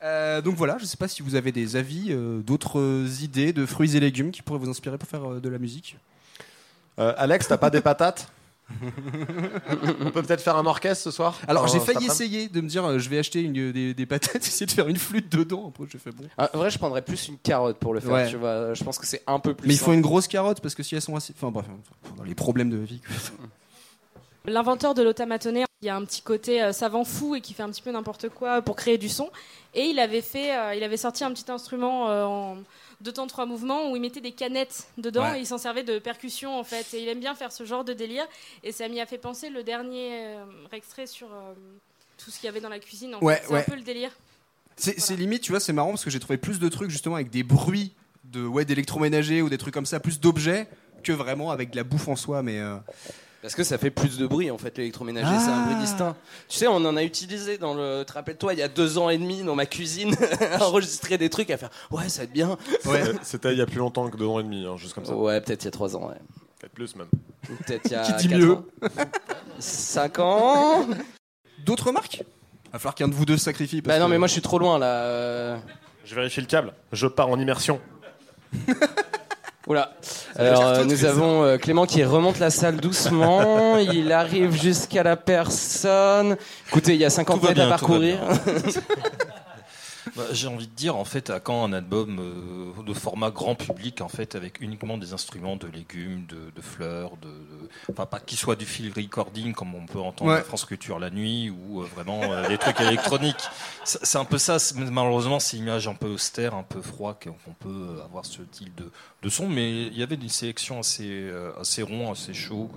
Euh, 0.05 0.43
donc 0.43 0.55
voilà, 0.55 0.77
je 0.79 0.85
sais 0.85 0.99
pas 0.99 1.09
si 1.09 1.23
vous 1.23 1.35
avez 1.35 1.51
des 1.51 1.77
avis, 1.77 2.09
euh, 2.11 2.41
d'autres 2.41 3.07
idées 3.23 3.53
de 3.53 3.65
fruits 3.65 3.97
et 3.97 4.01
légumes 4.01 4.31
qui 4.31 4.43
pourraient 4.43 4.59
vous 4.59 4.69
inspirer 4.69 4.99
pour 4.99 5.09
faire 5.09 5.33
euh, 5.33 5.41
de 5.41 5.49
la 5.49 5.59
musique. 5.59 5.97
Euh, 6.99 7.15
Alex, 7.17 7.49
t'as 7.49 7.57
pas 7.57 7.71
des 7.71 7.81
patates? 7.81 8.29
On 10.05 10.11
peut 10.11 10.23
peut-être 10.23 10.41
faire 10.41 10.57
un 10.57 10.67
orchestre 10.67 11.05
ce 11.05 11.11
soir 11.11 11.39
Alors 11.47 11.65
Euh, 11.65 11.69
j'ai 11.69 11.81
failli 11.81 12.07
essayer 12.07 12.49
de 12.49 12.61
me 12.61 12.69
dire, 12.69 12.85
euh, 12.85 12.99
je 12.99 13.09
vais 13.09 13.19
acheter 13.19 13.43
une- 13.43 13.73
des, 13.73 13.95
des 13.95 14.07
patates, 14.07 14.37
essayer 14.47 14.67
de 14.67 14.71
faire 14.71 14.89
une 14.89 14.97
flûte 14.97 15.31
dedans. 15.31 15.69
Après 15.69 15.85
j'ai 15.91 15.99
fait 15.99 16.11
bon. 16.11 16.25
Ah, 16.39 16.51
En 16.55 16.59
vrai, 16.59 16.71
je 16.71 16.79
prendrais 16.79 17.03
plus 17.03 17.29
une 17.29 17.39
carotte 17.39 17.79
pour 17.79 17.95
le 17.95 18.01
faire, 18.01 18.13
Ouais. 18.13 18.29
tu 18.31 18.37
vois. 18.37 18.75
Je 18.75 18.83
pense 18.85 18.99
que 18.99 19.07
c'est 19.07 19.23
un 19.27 19.39
peu 19.39 19.55
plus. 19.55 19.69
Mais 19.69 19.75
il 19.75 19.79
faut 19.79 19.87
simple. 19.87 19.97
une 19.97 20.03
grosse 20.03 20.29
carotte 20.29 20.61
parce 20.61 20.75
que 20.75 20.83
si 20.83 20.95
elles 20.95 21.03
sont 21.03 21.17
assez, 21.17 21.33
enfin 21.37 21.51
bref, 21.51 21.67
dans 22.17 22.25
les 22.25 22.35
problèmes 22.35 22.71
de 22.71 22.79
vie. 22.79 23.01
quoi. 23.01 23.15
L'inventeur 24.47 24.93
de 24.93 25.03
l'automatonné, 25.03 25.65
il 25.81 25.89
a 25.89 25.97
un 25.97 26.05
petit 26.05 26.21
côté 26.21 26.63
euh, 26.63 26.73
savant 26.73 27.05
fou 27.05 27.35
et 27.35 27.41
qui 27.41 27.55
fait 27.55 27.63
un 27.63 27.71
petit 27.71 27.81
peu 27.81 27.91
n'importe 27.93 28.29
quoi 28.29 28.61
pour 28.61 28.77
créer 28.77 28.99
du 28.99 29.09
son. 29.09 29.31
Et 29.75 29.85
il 29.85 29.99
avait 29.99 30.21
fait, 30.21 30.55
euh, 30.57 30.75
il 30.75 30.83
avait 30.85 30.99
sorti 30.99 31.25
un 31.25 31.33
petit 31.33 31.51
instrument 31.51 32.11
euh, 32.11 32.25
en 32.25 32.57
deux 33.05 33.13
temps 33.13 33.27
trois 33.27 33.47
mouvements 33.47 33.91
où 33.91 33.97
il 33.97 34.01
mettait 34.03 34.21
des 34.21 34.33
canettes 34.33 34.89
dedans 34.99 35.23
Ouais. 35.31 35.39
et 35.39 35.41
il 35.43 35.47
s'en 35.47 35.59
servait 35.59 35.85
de 35.85 35.99
percussion 35.99 36.59
en 36.59 36.65
fait. 36.65 36.93
Et 36.95 37.03
il 37.03 37.09
aime 37.09 37.21
bien 37.21 37.35
faire 37.35 37.53
ce 37.53 37.65
genre 37.65 37.85
de 37.85 37.93
délire. 37.93 38.25
Et 38.65 38.73
ça 38.73 38.89
m'y 38.89 39.01
a 39.01 39.07
fait 39.07 39.19
penser 39.19 39.51
le 39.51 39.63
dernier 39.63 40.25
euh, 40.27 40.45
extrait 40.73 41.07
sur 41.07 41.29
euh, 41.29 41.53
tout 42.19 42.31
ce 42.31 42.39
qu'il 42.41 42.47
y 42.47 42.49
avait 42.49 42.61
dans 42.61 42.69
la 42.69 42.79
cuisine. 42.81 43.15
En 43.15 43.21
Ouais, 43.21 43.37
fait. 43.37 43.43
C'est 43.47 43.53
ouais. 43.53 43.61
un 43.61 43.65
peu 43.65 43.77
le 43.77 43.83
délire. 43.83 44.11
C'est 44.77 44.99
c'est 44.99 45.15
limite, 45.17 45.43
tu 45.43 45.53
vois, 45.53 45.61
c'est 45.61 45.73
marrant 45.73 45.91
parce 45.91 46.03
que 46.05 46.11
j'ai 46.11 46.19
trouvé 46.19 46.37
plus 46.37 46.59
de 46.59 46.69
trucs 46.69 46.91
justement 46.91 47.15
avec 47.15 47.31
des 47.31 47.45
bruits 47.45 47.93
de 48.25 48.45
ouais 48.45 48.65
d'électroménager 48.65 49.43
ou 49.43 49.49
des 49.49 49.59
trucs 49.59 49.75
comme 49.75 49.87
ça, 49.87 50.01
plus 50.01 50.19
d'objets 50.19 50.67
que 51.05 51.13
vraiment 51.13 51.51
avec 51.53 51.71
de 51.71 51.77
la 51.77 51.85
bouffe 51.85 52.09
en 52.09 52.17
soi. 52.17 52.43
Mais 52.43 52.59
euh, 52.59 52.77
Parce 53.45 53.55
que 53.55 53.63
ça 53.63 53.77
fait 53.77 53.91
plus 53.91 54.17
de 54.17 54.27
bruit 54.27 54.51
en 54.51 54.57
fait 54.57 54.79
l'électroménager, 54.79 55.39
c'est 55.39 55.51
un 55.51 55.65
bruit 55.65 55.75
Ah. 55.77 55.83
distinct. 55.83 56.17
Tu 56.49 56.57
sais, 56.57 56.67
on 56.67 56.77
en 56.77 56.97
a 56.97 57.03
utilisé 57.03 57.59
dans 57.59 57.75
le. 57.75 58.03
Te 58.05 58.15
rappelles-toi, 58.15 58.55
il 58.55 58.59
y 58.59 58.63
a 58.63 58.69
deux 58.69 58.97
ans 58.97 59.11
et 59.11 59.19
demi 59.19 59.43
dans 59.43 59.55
ma 59.55 59.67
cuisine, 59.67 60.17
à 60.59 60.65
enregistrer 60.65 61.19
des 61.19 61.29
trucs, 61.29 61.51
à 61.51 61.59
faire 61.59 61.69
ouais, 61.91 62.09
ça 62.09 62.21
va 62.23 62.25
être 62.25 62.33
bien. 62.33 62.57
Ouais, 62.87 63.03
c'était 63.23 63.53
il 63.53 63.59
y 63.59 63.61
a 63.61 63.67
plus 63.67 63.77
longtemps 63.81 64.09
que 64.09 64.17
deux 64.17 64.25
ans 64.25 64.41
et 64.41 64.45
demi, 64.45 64.65
hein, 64.65 64.79
juste 64.79 64.95
comme 64.95 65.05
ça. 65.05 65.15
Ouais, 65.15 65.39
peut-être 65.43 65.63
il 65.63 65.67
y 65.67 65.69
a 65.69 65.73
trois 65.73 65.95
ans, 65.95 66.09
ouais. 66.09 66.15
Peut-être 66.59 66.73
plus 66.73 66.97
même. 66.97 67.09
Peut-être 67.67 67.83
il 67.85 67.93
y 67.93 67.95
a. 67.97 68.03
Qui 68.03 68.15
dit 68.27 68.35
mieux 68.35 68.53
ans. 68.53 68.65
Cinq 69.59 70.19
ans 70.21 70.87
d'autres 71.67 71.89
remarques 71.89 72.23
Va 72.73 72.79
falloir 72.79 72.95
qu'un 72.95 73.09
de 73.09 73.15
vous 73.15 73.27
deux 73.27 73.37
se 73.37 73.45
sacrifie. 73.45 73.83
parce 73.83 73.95
Bah 73.95 74.01
non, 74.01 74.07
que- 74.07 74.11
mais 74.13 74.19
moi 74.19 74.27
je 74.27 74.33
suis 74.33 74.41
trop 74.43 74.59
loin 74.59 74.79
là. 74.79 74.87
euh. 75.05 75.57
Je 76.07 76.15
vérifie 76.15 76.41
le 76.41 76.47
câble. 76.47 76.73
Je 76.93 77.07
pars 77.07 77.29
en 77.29 77.39
immersion. 77.39 77.79
Oula. 79.67 79.93
Alors 80.37 80.67
euh, 80.67 80.85
nous 80.85 81.07
avons 81.07 81.43
euh, 81.43 81.57
Clément 81.57 81.87
qui 81.87 82.05
remonte 82.05 82.39
la 82.39 82.51
salle 82.51 82.77
doucement. 82.77 83.79
il 83.93 84.13
arrive 84.13 84.53
jusqu'à 84.61 85.03
la 85.03 85.17
personne. 85.17 86.37
Écoutez, 86.69 86.95
il 86.95 87.01
y 87.01 87.05
a 87.05 87.11
50 87.11 87.41
Tout 87.41 87.47
va 87.47 87.49
mètres 87.55 87.63
à 87.63 87.69
parcourir. 87.69 88.19
Bah, 90.17 90.25
J'ai 90.33 90.49
envie 90.49 90.67
de 90.67 90.73
dire, 90.75 90.97
en 90.97 91.05
fait, 91.05 91.31
à 91.31 91.41
quand 91.41 91.65
un 91.65 91.73
album 91.73 92.19
euh, 92.21 92.83
de 92.83 92.93
format 92.93 93.31
grand 93.31 93.55
public, 93.55 94.01
en 94.01 94.09
fait, 94.09 94.35
avec 94.35 94.61
uniquement 94.61 94.99
des 94.99 95.13
instruments 95.13 95.57
de 95.57 95.67
légumes, 95.67 96.27
de, 96.27 96.51
de 96.55 96.61
fleurs, 96.61 97.17
de, 97.17 97.29
de- 97.29 97.69
enfin 97.91 98.07
pas 98.07 98.21
qu'il 98.21 98.37
soit 98.39 98.57
du 98.57 98.67
field 98.67 98.95
recording 98.97 99.53
comme 99.55 99.75
on 99.75 99.87
peut 99.87 99.99
entendre 100.01 100.31
Ouais. 100.33 100.39
à 100.39 100.43
France 100.43 100.65
Culture 100.65 100.99
la 100.99 101.11
nuit 101.11 101.51
ou 101.51 101.81
euh, 101.83 101.87
vraiment 101.95 102.23
euh, 102.23 102.49
des 102.49 102.59
trucs 102.59 102.81
électroniques. 102.81 103.45
C'est 103.85 104.19
un 104.19 104.25
peu 104.25 104.39
ça. 104.39 104.59
Malheureusement, 104.75 105.41
c'est 105.41 105.57
une 105.57 105.65
image 105.65 105.89
un 105.89 105.95
peu 105.95 106.09
austère, 106.09 106.55
un 106.55 106.63
peu 106.63 106.83
froid 106.83 107.19
qu'on 107.19 107.53
peut 107.61 108.01
avoir 108.05 108.27
ce 108.27 108.45
style 108.45 108.75
de, 108.77 108.91
de 109.23 109.29
son, 109.29 109.49
mais 109.49 109.87
il 109.87 109.97
y 109.99 110.03
avait 110.03 110.15
une 110.17 110.29
sélection 110.29 110.81
assez 110.81 111.31
assez 111.61 111.83
rond, 111.83 112.13
assez 112.13 112.35
chaud. 112.35 112.71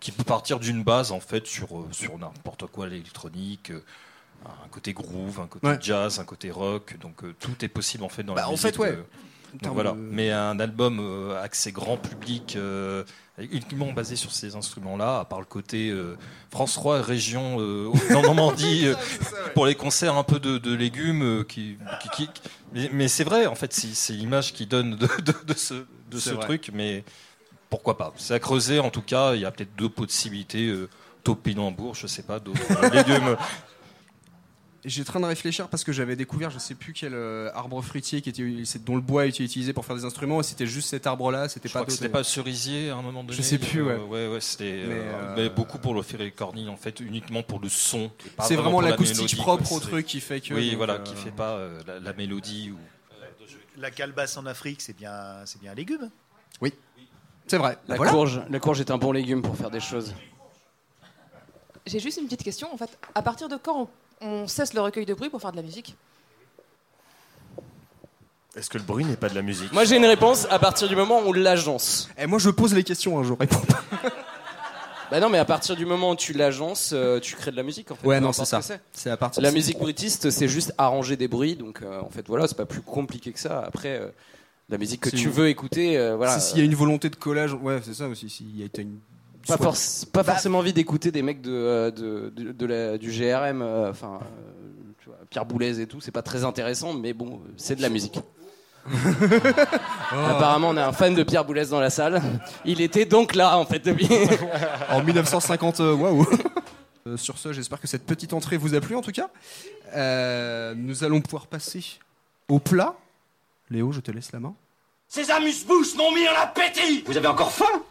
qui 0.00 0.12
peut 0.12 0.24
partir 0.24 0.58
d'une 0.60 0.82
base 0.82 1.12
en 1.12 1.20
fait 1.20 1.46
sur 1.46 1.68
sur 1.92 2.16
n'importe 2.18 2.66
quoi 2.66 2.86
l'électronique 2.88 3.70
un 4.46 4.68
côté 4.70 4.92
groove, 4.92 5.40
un 5.40 5.46
côté 5.46 5.66
Ouais. 5.66 5.78
jazz, 5.80 6.18
un 6.18 6.24
côté 6.24 6.50
rock, 6.50 6.96
donc 7.00 7.22
euh, 7.24 7.34
tout 7.38 7.64
est 7.64 7.68
possible 7.68 8.04
en 8.04 8.08
fait 8.08 8.22
dans 8.22 8.34
Bah, 8.34 8.42
la 8.42 8.48
en 8.48 8.52
musique. 8.52 8.72
fait, 8.74 8.78
ouais. 8.78 8.98
En 9.62 9.66
donc 9.66 9.74
voilà. 9.74 9.94
Mais 9.98 10.30
un 10.30 10.60
album 10.60 10.98
euh, 11.00 11.42
accès 11.42 11.72
grand 11.72 11.96
public, 11.96 12.54
euh, 12.56 13.02
uniquement 13.38 13.92
basé 13.92 14.14
sur 14.14 14.30
ces 14.32 14.54
instruments-là, 14.54 15.18
à 15.20 15.24
part 15.24 15.40
le 15.40 15.44
côté 15.44 15.90
euh, 15.90 16.16
France 16.52 16.74
3 16.74 17.00
région 17.02 17.56
dans 18.12 18.22
Normandie 18.22 18.86
pour 19.54 19.66
les 19.66 19.74
concerts 19.74 20.14
un 20.16 20.22
peu 20.22 20.38
de, 20.38 20.58
de 20.58 20.72
légumes, 20.72 21.44
qui, 21.48 21.76
qui- 22.14 22.28
qui- 22.28 22.40
mais, 22.72 22.90
mais 22.92 23.08
c'est 23.08 23.24
vrai 23.24 23.46
en 23.46 23.56
fait, 23.56 23.72
c'est 23.72 24.12
l'image 24.12 24.52
qui 24.52 24.66
donne 24.66 24.94
de, 24.94 25.08
de- 25.20 25.34
de 25.52 25.54
ce, 25.54 25.74
de 25.74 25.84
C'est 26.12 26.30
ce 26.30 26.34
vrai. 26.34 26.44
truc, 26.44 26.70
mais 26.72 27.02
pourquoi 27.70 27.98
pas 27.98 28.12
C'est 28.16 28.34
à 28.34 28.38
creuser 28.38 28.78
en 28.78 28.90
tout 28.90 29.02
cas. 29.02 29.34
Il 29.34 29.40
y 29.40 29.44
a 29.44 29.50
peut-être 29.50 29.74
deux 29.76 29.88
possibilités. 29.90 30.72
Topinambour, 31.24 31.94
je 31.94 32.06
sais 32.06 32.22
pas, 32.22 32.38
d'autres 32.38 32.60
légumes. 32.94 33.36
J'ai 34.84 35.02
en 35.02 35.04
train 35.04 35.20
de 35.20 35.26
réfléchir 35.26 35.68
parce 35.68 35.84
que 35.84 35.92
j'avais 35.92 36.16
découvert, 36.16 36.50
je 36.50 36.58
sais 36.58 36.74
plus 36.74 36.94
quel 36.94 37.12
euh, 37.12 37.50
arbre 37.54 37.82
fruitier 37.82 38.22
qui 38.22 38.30
était, 38.30 38.42
dont 38.78 38.94
le 38.94 39.02
bois 39.02 39.26
était 39.26 39.44
utilisé 39.44 39.74
pour 39.74 39.84
faire 39.84 39.94
des 39.94 40.06
instruments, 40.06 40.40
et 40.40 40.42
c'était 40.42 40.66
juste 40.66 40.88
cet 40.88 41.06
arbre-là, 41.06 41.50
c'était 41.50 41.68
Je 41.68 41.74
pas 41.74 41.80
crois 41.80 41.86
que 41.86 41.90
d'autres. 41.90 42.02
c'était 42.02 42.12
pas 42.12 42.24
cerisier 42.24 42.88
à 42.88 42.96
un 42.96 43.02
moment 43.02 43.22
donné. 43.22 43.36
Je 43.36 43.42
sais 43.42 43.58
plus, 43.58 43.82
ouais. 43.82 43.92
Euh, 43.92 44.04
ouais, 44.06 44.28
ouais, 44.28 44.40
c'était 44.40 44.84
Mais, 44.86 44.94
euh, 44.94 45.12
euh, 45.12 45.34
mais 45.36 45.48
beaucoup 45.50 45.76
pour 45.78 45.92
le 45.94 46.00
faire 46.00 46.20
corny 46.34 46.66
en 46.68 46.76
fait, 46.76 47.00
uniquement 47.00 47.42
pour 47.42 47.60
le 47.60 47.68
son. 47.68 48.10
C'est 48.42 48.56
vraiment 48.56 48.80
l'acoustique 48.80 49.36
propre 49.36 49.70
au 49.72 49.80
truc 49.80 50.06
qui 50.06 50.20
fait 50.20 50.40
que. 50.40 50.54
Oui, 50.54 50.68
donc, 50.70 50.78
voilà, 50.78 50.94
euh, 50.94 50.98
qui 51.02 51.14
fait 51.14 51.30
pas 51.30 51.56
euh, 51.56 51.78
la, 51.86 52.00
la 52.00 52.12
mélodie 52.14 52.70
ou. 52.70 52.78
La 53.76 53.90
calebasse 53.90 54.36
en 54.38 54.46
Afrique, 54.46 54.80
c'est 54.80 54.96
bien, 54.96 55.36
c'est 55.44 55.60
bien 55.60 55.72
un 55.72 55.74
légume. 55.74 56.10
C'est 57.46 57.56
vrai. 57.58 57.76
La 57.88 57.96
Voilà. 57.96 58.12
courge, 58.12 58.40
la 58.48 58.60
courge 58.60 58.80
est 58.80 58.90
un 58.92 58.98
bon 58.98 59.10
légume 59.12 59.42
pour 59.42 59.56
faire 59.56 59.70
des 59.70 59.80
choses. 59.80 60.14
J'ai 61.86 61.98
juste 61.98 62.18
une 62.18 62.24
petite 62.26 62.44
question. 62.44 62.72
En 62.72 62.76
fait, 62.76 62.96
à 63.14 63.22
partir 63.22 63.48
de 63.48 63.56
quand 63.56 63.82
on, 63.82 63.88
on 64.20 64.46
cesse 64.46 64.74
le 64.74 64.80
recueil 64.80 65.06
de 65.06 65.14
bruit 65.14 65.30
pour 65.30 65.40
faire 65.40 65.52
de 65.52 65.56
la 65.56 65.62
musique 65.62 65.96
Est-ce 68.56 68.68
que 68.70 68.78
le 68.78 68.84
bruit 68.84 69.04
n'est 69.04 69.16
pas 69.16 69.28
de 69.28 69.34
la 69.34 69.42
musique 69.42 69.72
Moi 69.72 69.84
j'ai 69.84 69.96
une 69.96 70.04
réponse 70.06 70.46
à 70.50 70.58
partir 70.58 70.88
du 70.88 70.96
moment 70.96 71.20
où 71.20 71.28
on 71.28 71.32
l'agence. 71.32 72.08
Et 72.18 72.26
moi, 72.26 72.38
je 72.38 72.50
pose 72.50 72.74
les 72.74 72.84
questions, 72.84 73.18
hein, 73.18 73.24
je 73.24 73.32
réponds 73.32 73.60
pas. 73.60 73.82
Bah 75.10 75.18
non, 75.18 75.28
mais 75.28 75.38
à 75.38 75.44
partir 75.44 75.74
du 75.74 75.86
moment 75.86 76.10
où 76.12 76.16
tu 76.16 76.32
l'agences, 76.32 76.90
euh, 76.92 77.18
tu 77.18 77.34
crées 77.34 77.50
de 77.50 77.56
la 77.56 77.64
musique 77.64 77.90
en 77.90 77.96
fait. 77.96 78.06
Ouais, 78.06 78.20
non, 78.20 78.32
c'est 78.32 78.44
ça. 78.44 78.60
C'est 78.92 79.10
à 79.10 79.16
partir. 79.16 79.42
La 79.42 79.50
musique 79.50 79.76
bruitiste, 79.78 80.30
c'est 80.30 80.46
juste 80.48 80.72
arranger 80.78 81.16
des 81.16 81.26
bruits, 81.26 81.56
donc 81.56 81.82
euh, 81.82 82.00
en 82.00 82.10
fait 82.10 82.26
voilà, 82.28 82.46
c'est 82.46 82.56
pas 82.56 82.64
plus 82.66 82.80
compliqué 82.82 83.32
que 83.32 83.40
ça. 83.40 83.60
Après, 83.66 83.98
euh, 83.98 84.06
la 84.68 84.78
musique 84.78 85.00
que 85.00 85.10
tu 85.10 85.24
une- 85.24 85.30
veux 85.30 85.48
écouter, 85.48 85.98
euh, 85.98 86.14
voilà. 86.14 86.38
Si- 86.38 86.50
S'il 86.50 86.58
y 86.58 86.60
a 86.60 86.64
une 86.64 86.76
volonté 86.76 87.08
de 87.10 87.16
collage, 87.16 87.54
ouais, 87.54 87.80
c'est 87.84 87.94
ça 87.94 88.06
aussi. 88.06 88.30
S'il 88.30 88.56
y 88.56 88.62
a 88.62 88.68
une. 88.80 89.00
Pas, 89.46 89.56
forc- 89.56 90.06
pas 90.12 90.22
forcément 90.24 90.58
envie 90.58 90.72
d'écouter 90.72 91.10
des 91.10 91.22
mecs 91.22 91.40
de, 91.40 91.50
euh, 91.52 91.90
de, 91.90 92.32
de- 92.36 92.52
de 92.52 92.66
la- 92.66 92.98
du 92.98 93.10
GRM, 93.10 93.62
euh, 93.62 93.90
enfin 93.90 94.20
euh, 94.22 94.92
tu 95.02 95.06
vois, 95.08 95.18
Pierre 95.30 95.44
Boulez 95.46 95.80
et 95.80 95.86
tout, 95.86 96.00
c'est 96.00 96.10
pas 96.10 96.22
très 96.22 96.44
intéressant, 96.44 96.92
mais 96.92 97.12
bon, 97.12 97.40
c'est 97.56 97.74
de 97.76 97.82
la 97.82 97.88
musique. 97.88 98.18
Apparemment, 100.12 100.70
on 100.70 100.76
a 100.76 100.86
un 100.86 100.92
fan 100.92 101.14
de 101.14 101.22
Pierre 101.22 101.44
Boulez 101.44 101.66
dans 101.66 101.80
la 101.80 101.90
salle. 101.90 102.22
Il 102.64 102.80
était 102.80 103.04
donc 103.04 103.34
là 103.34 103.56
en 103.58 103.64
fait 103.64 103.80
depuis. 103.80 104.08
en 104.90 105.02
1950, 105.02 105.80
euh, 105.80 105.94
waouh 105.94 106.26
Euh, 107.06 107.16
Sur 107.16 107.38
ce, 107.38 107.54
j'espère 107.54 107.80
que 107.80 107.86
cette 107.86 108.04
petite 108.04 108.34
entrée 108.34 108.58
vous 108.58 108.74
a 108.74 108.80
plu 108.80 108.94
en 108.94 109.00
tout 109.00 109.10
cas. 109.10 109.30
Euh, 109.96 110.74
nous 110.76 111.02
allons 111.02 111.22
pouvoir 111.22 111.46
passer 111.46 111.82
au 112.46 112.58
plat. 112.58 112.94
Léo, 113.70 113.90
je 113.90 114.00
te 114.00 114.10
laisse 114.10 114.32
la 114.32 114.38
main. 114.40 114.52
Ces 115.08 115.30
amuse-bouches 115.30 115.94
m'ont 115.96 116.12
mis 116.14 116.28
en 116.28 116.34
appétit 116.42 117.02
Vous 117.06 117.16
avez 117.16 117.26
encore 117.28 117.52
faim? 117.52 117.82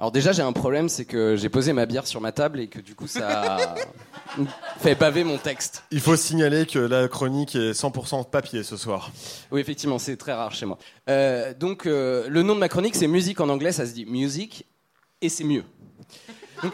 Alors 0.00 0.10
déjà, 0.12 0.32
j'ai 0.32 0.40
un 0.40 0.54
problème, 0.54 0.88
c'est 0.88 1.04
que 1.04 1.36
j'ai 1.36 1.50
posé 1.50 1.74
ma 1.74 1.84
bière 1.84 2.06
sur 2.06 2.22
ma 2.22 2.32
table 2.32 2.58
et 2.58 2.68
que 2.68 2.78
du 2.80 2.94
coup, 2.94 3.06
ça 3.06 3.74
fait 4.78 4.94
baver 4.94 5.24
mon 5.24 5.36
texte. 5.36 5.84
Il 5.90 6.00
faut 6.00 6.16
signaler 6.16 6.64
que 6.64 6.78
la 6.78 7.06
chronique 7.06 7.54
est 7.54 7.72
100% 7.72 8.30
papier 8.30 8.62
ce 8.62 8.78
soir. 8.78 9.12
Oui, 9.50 9.60
effectivement, 9.60 9.98
c'est 9.98 10.16
très 10.16 10.32
rare 10.32 10.52
chez 10.54 10.64
moi. 10.64 10.78
Euh, 11.10 11.52
donc, 11.52 11.84
euh, 11.84 12.26
le 12.30 12.42
nom 12.42 12.54
de 12.54 12.60
ma 12.60 12.70
chronique, 12.70 12.96
c'est 12.96 13.08
musique 13.08 13.42
en 13.42 13.50
anglais, 13.50 13.72
ça 13.72 13.84
se 13.84 13.92
dit 13.92 14.06
music, 14.06 14.64
et 15.20 15.28
c'est 15.28 15.44
mieux. 15.44 15.64
Donc- 16.62 16.72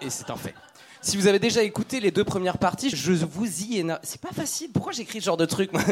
et 0.00 0.08
c'est 0.08 0.30
un 0.30 0.36
fait. 0.36 0.54
Si 1.02 1.16
vous 1.16 1.26
avez 1.26 1.40
déjà 1.40 1.64
écouté 1.64 1.98
les 1.98 2.12
deux 2.12 2.22
premières 2.22 2.58
parties, 2.58 2.90
je 2.90 3.12
vous 3.12 3.62
y 3.64 3.78
ai... 3.80 3.86
C'est 4.04 4.20
pas 4.20 4.32
facile, 4.32 4.70
pourquoi 4.72 4.92
j'écris 4.92 5.20
ce 5.20 5.24
genre 5.26 5.36
de 5.36 5.46
truc 5.46 5.72
moi? 5.72 5.82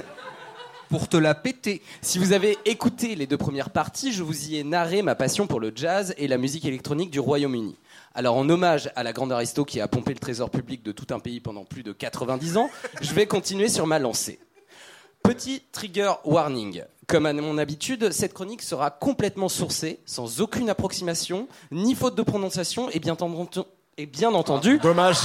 Pour 0.88 1.08
te 1.08 1.18
la 1.18 1.34
péter. 1.34 1.82
Si 2.00 2.18
vous 2.18 2.32
avez 2.32 2.56
écouté 2.64 3.14
les 3.14 3.26
deux 3.26 3.36
premières 3.36 3.70
parties, 3.70 4.12
je 4.12 4.22
vous 4.22 4.48
y 4.48 4.56
ai 4.56 4.64
narré 4.64 5.02
ma 5.02 5.14
passion 5.14 5.46
pour 5.46 5.60
le 5.60 5.70
jazz 5.74 6.14
et 6.16 6.28
la 6.28 6.38
musique 6.38 6.64
électronique 6.64 7.10
du 7.10 7.20
Royaume-Uni. 7.20 7.76
Alors 8.14 8.36
en 8.36 8.48
hommage 8.48 8.90
à 8.96 9.02
la 9.02 9.12
grande 9.12 9.30
aristo 9.30 9.66
qui 9.66 9.80
a 9.82 9.88
pompé 9.88 10.14
le 10.14 10.18
trésor 10.18 10.50
public 10.50 10.82
de 10.82 10.92
tout 10.92 11.12
un 11.14 11.18
pays 11.18 11.40
pendant 11.40 11.64
plus 11.64 11.82
de 11.82 11.92
90 11.92 12.56
ans, 12.56 12.70
je 13.02 13.12
vais 13.12 13.26
continuer 13.26 13.68
sur 13.68 13.86
ma 13.86 13.98
lancée. 13.98 14.38
Petit 15.22 15.62
trigger 15.72 16.12
warning. 16.24 16.82
Comme 17.06 17.26
à 17.26 17.32
mon 17.32 17.58
habitude, 17.58 18.10
cette 18.10 18.32
chronique 18.32 18.62
sera 18.62 18.90
complètement 18.90 19.48
sourcée, 19.48 20.00
sans 20.06 20.40
aucune 20.40 20.70
approximation, 20.70 21.48
ni 21.70 21.94
faute 21.94 22.14
de 22.14 22.22
prononciation, 22.22 22.90
et 22.90 22.98
bien, 22.98 23.16
et 23.96 24.06
bien 24.06 24.32
entendu. 24.32 24.78
dommage. 24.78 25.18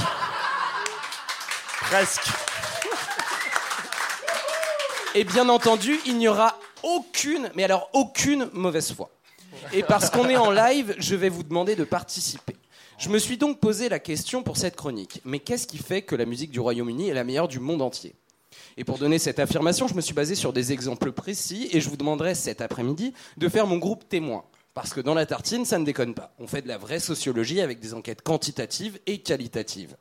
Presque. 1.80 2.28
Et 5.16 5.22
bien 5.22 5.48
entendu, 5.48 6.00
il 6.06 6.18
n'y 6.18 6.26
aura 6.26 6.58
aucune, 6.82 7.48
mais 7.54 7.62
alors 7.62 7.88
aucune 7.92 8.48
mauvaise 8.52 8.92
foi. 8.92 9.10
Et 9.72 9.84
parce 9.84 10.10
qu'on 10.10 10.28
est 10.28 10.36
en 10.36 10.50
live, 10.50 10.94
je 10.98 11.14
vais 11.14 11.28
vous 11.28 11.44
demander 11.44 11.76
de 11.76 11.84
participer. 11.84 12.56
Je 12.98 13.08
me 13.08 13.18
suis 13.18 13.36
donc 13.36 13.60
posé 13.60 13.88
la 13.88 14.00
question 14.00 14.42
pour 14.42 14.56
cette 14.56 14.74
chronique. 14.74 15.20
Mais 15.24 15.38
qu'est-ce 15.38 15.68
qui 15.68 15.78
fait 15.78 16.02
que 16.02 16.16
la 16.16 16.26
musique 16.26 16.50
du 16.50 16.58
Royaume-Uni 16.58 17.08
est 17.08 17.14
la 17.14 17.22
meilleure 17.22 17.46
du 17.46 17.60
monde 17.60 17.80
entier? 17.80 18.14
Et 18.76 18.82
pour 18.82 18.98
donner 18.98 19.20
cette 19.20 19.38
affirmation, 19.38 19.86
je 19.86 19.94
me 19.94 20.00
suis 20.00 20.14
basé 20.14 20.34
sur 20.34 20.52
des 20.52 20.72
exemples 20.72 21.12
précis 21.12 21.68
et 21.70 21.80
je 21.80 21.88
vous 21.88 21.96
demanderai 21.96 22.34
cet 22.34 22.60
après-midi 22.60 23.14
de 23.36 23.48
faire 23.48 23.68
mon 23.68 23.76
groupe 23.76 24.08
témoin. 24.08 24.44
Parce 24.74 24.92
que 24.92 25.00
dans 25.00 25.14
la 25.14 25.26
tartine, 25.26 25.64
ça 25.64 25.78
ne 25.78 25.84
déconne 25.84 26.14
pas. 26.14 26.34
On 26.40 26.48
fait 26.48 26.62
de 26.62 26.68
la 26.68 26.78
vraie 26.78 26.98
sociologie 26.98 27.60
avec 27.60 27.78
des 27.78 27.94
enquêtes 27.94 28.22
quantitatives 28.22 28.98
et 29.06 29.18
qualitatives. 29.18 29.96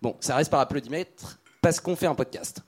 Bon, 0.00 0.16
ça 0.20 0.36
reste 0.36 0.50
par 0.50 0.60
applaudimètre 0.60 1.38
parce 1.60 1.80
qu'on 1.80 1.96
fait 1.96 2.06
un 2.06 2.14
podcast. 2.14 2.62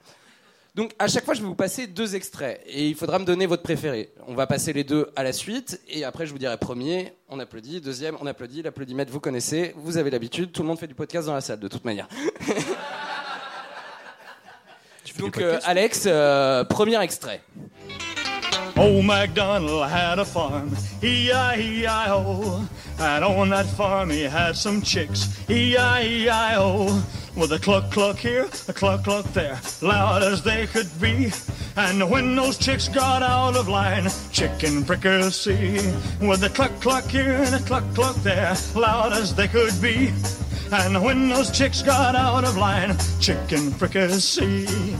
Donc 0.74 0.92
à 0.98 1.08
chaque 1.08 1.24
fois, 1.24 1.34
je 1.34 1.40
vais 1.40 1.46
vous 1.46 1.54
passer 1.54 1.86
deux 1.86 2.14
extraits. 2.14 2.62
Et 2.66 2.88
il 2.88 2.94
faudra 2.94 3.18
me 3.18 3.24
donner 3.24 3.46
votre 3.46 3.62
préféré. 3.62 4.12
On 4.26 4.34
va 4.34 4.46
passer 4.46 4.72
les 4.72 4.84
deux 4.84 5.10
à 5.16 5.22
la 5.22 5.32
suite. 5.32 5.80
Et 5.88 6.04
après 6.04 6.26
je 6.26 6.32
vous 6.32 6.38
dirai 6.38 6.56
premier, 6.56 7.12
on 7.28 7.38
applaudit, 7.40 7.80
deuxième, 7.80 8.16
on 8.20 8.26
applaudit, 8.26 8.62
l'applaudimètre 8.62 9.12
vous 9.12 9.20
connaissez, 9.20 9.72
vous 9.76 9.96
avez 9.96 10.10
l'habitude, 10.10 10.52
tout 10.52 10.62
le 10.62 10.68
monde 10.68 10.78
fait 10.78 10.86
du 10.86 10.94
podcast 10.94 11.26
dans 11.26 11.34
la 11.34 11.40
salle 11.40 11.60
de 11.60 11.68
toute 11.68 11.84
manière. 11.84 12.08
Donc 15.18 15.38
euh, 15.38 15.58
Alex, 15.64 16.04
euh, 16.06 16.64
premier 16.64 17.00
extrait. 17.02 17.42
Old 18.80 19.04
MacDonald 19.04 19.90
had 19.90 20.18
a 20.18 20.24
farm, 20.24 20.74
E-I-E-I-O. 21.02 22.66
And 22.98 23.24
on 23.24 23.50
that 23.50 23.66
farm 23.66 24.08
he 24.08 24.22
had 24.22 24.56
some 24.56 24.80
chicks, 24.80 25.38
E-I-E-I-O. 25.50 27.04
With 27.36 27.52
a 27.52 27.58
cluck 27.58 27.90
cluck 27.92 28.16
here, 28.16 28.48
a 28.68 28.72
cluck 28.72 29.04
cluck 29.04 29.26
there, 29.34 29.60
loud 29.82 30.22
as 30.22 30.42
they 30.42 30.66
could 30.66 30.88
be. 30.98 31.30
And 31.76 32.10
when 32.10 32.34
those 32.34 32.56
chicks 32.56 32.88
got 32.88 33.22
out 33.22 33.54
of 33.54 33.68
line, 33.68 34.08
chicken 34.32 34.82
fricassee. 34.82 35.92
With 36.26 36.42
a 36.42 36.48
cluck 36.48 36.72
cluck 36.80 37.04
here 37.04 37.34
and 37.34 37.54
a 37.54 37.60
cluck 37.60 37.84
cluck 37.94 38.16
there, 38.22 38.56
loud 38.74 39.12
as 39.12 39.34
they 39.34 39.46
could 39.46 39.78
be. 39.82 40.10
And 40.72 41.04
when 41.04 41.28
those 41.28 41.50
chicks 41.50 41.82
got 41.82 42.16
out 42.16 42.44
of 42.44 42.56
line, 42.56 42.96
chicken 43.20 43.72
fricassee. 43.72 44.96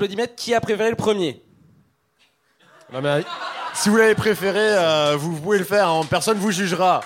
Applaudimètre, 0.00 0.34
qui 0.34 0.54
a 0.54 0.60
préféré 0.60 0.88
le 0.90 0.96
premier 0.96 1.42
Non, 2.92 3.02
mais, 3.02 3.22
si 3.74 3.90
vous 3.90 3.96
l'avez 3.96 4.14
préféré, 4.14 4.58
euh, 4.58 5.14
vous 5.18 5.38
pouvez 5.38 5.58
le 5.58 5.64
faire. 5.64 5.88
hein, 5.88 6.00
Personne 6.08 6.38
vous 6.38 6.50
jugera. 6.50 7.02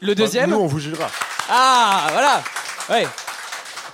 Le 0.00 0.14
deuxième 0.14 0.50
Nous, 0.50 0.56
on 0.56 0.66
vous 0.66 0.78
jugera. 0.78 1.10
Ah, 1.48 2.06
voilà 2.12 2.42
Ouais. 2.88 3.06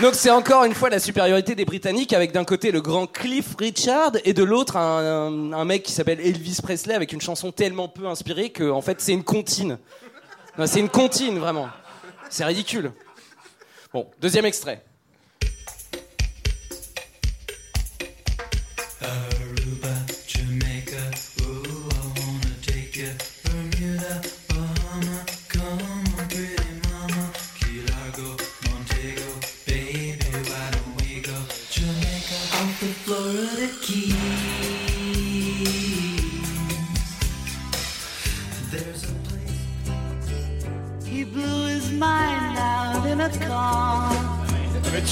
Donc 0.01 0.15
c'est 0.17 0.31
encore 0.31 0.65
une 0.65 0.75
fois 0.75 0.91
la 0.91 0.99
supériorité 0.99 1.55
des 1.55 1.65
Britanniques 1.65 2.13
avec 2.13 2.33
d'un 2.33 2.45
côté 2.45 2.73
le 2.73 2.81
grand 2.83 3.07
Cliff 3.07 3.55
Richard 3.59 4.11
et 4.25 4.33
de 4.35 4.43
l'autre 4.43 4.77
un, 4.77 4.99
un- 4.99 5.53
un 5.53 5.65
mec 5.65 5.85
qui 5.85 5.93
s'appelle 5.93 6.21
Elvis 6.21 6.59
Presley 6.63 6.95
avec 6.95 7.13
une 7.13 7.21
chanson 7.21 7.53
tellement 7.53 7.89
peu 7.89 8.07
inspirée 8.09 8.51
que 8.51 8.69
en 8.69 8.81
fait 8.83 9.01
c'est 9.01 9.13
une 9.13 9.23
comptine. 9.25 9.79
C'est 10.67 10.81
une 10.81 10.89
comptine 10.89 11.39
vraiment. 11.39 11.69
C'est 12.29 12.45
ridicule. 12.45 12.91
Bon, 13.93 14.11
deuxième 14.21 14.45
extrait. 14.47 14.85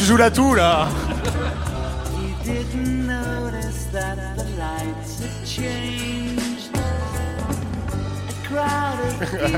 Tu 0.03 0.05
joues 0.05 0.17
la 0.17 0.31
toux 0.31 0.55
là. 0.55 0.89
Il 9.43 9.49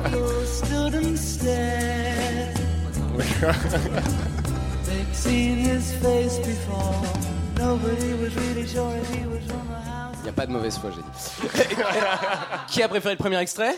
n'y 10.22 10.28
a 10.28 10.32
pas 10.32 10.46
de 10.46 10.52
mauvaise 10.52 10.78
foi, 10.78 10.90
j'ai 10.90 11.02
dit. 11.02 11.10
Qui 12.68 12.82
a 12.82 12.88
préféré 12.88 13.14
le 13.14 13.18
premier 13.18 13.38
extrait? 13.38 13.76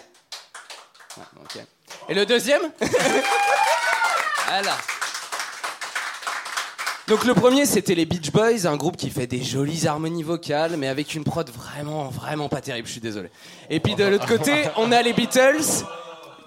Ah. 1.18 1.24
Et 2.08 2.14
le 2.14 2.24
deuxième? 2.24 2.62
Voilà. 4.48 4.76
Donc 7.08 7.24
le 7.24 7.34
premier 7.34 7.66
c'était 7.66 7.94
les 7.94 8.04
Beach 8.04 8.32
Boys, 8.32 8.66
un 8.66 8.76
groupe 8.76 8.96
qui 8.96 9.10
fait 9.10 9.28
des 9.28 9.40
jolies 9.40 9.86
harmonies 9.86 10.24
vocales, 10.24 10.76
mais 10.76 10.88
avec 10.88 11.14
une 11.14 11.22
prod 11.22 11.48
vraiment, 11.48 12.08
vraiment 12.08 12.48
pas 12.48 12.60
terrible, 12.60 12.88
je 12.88 12.92
suis 12.92 13.00
désolé. 13.00 13.30
Et 13.70 13.78
puis 13.78 13.94
de 13.94 14.02
l'autre 14.08 14.26
côté, 14.26 14.64
on 14.76 14.90
a 14.90 15.02
les 15.02 15.12
Beatles, 15.12 15.84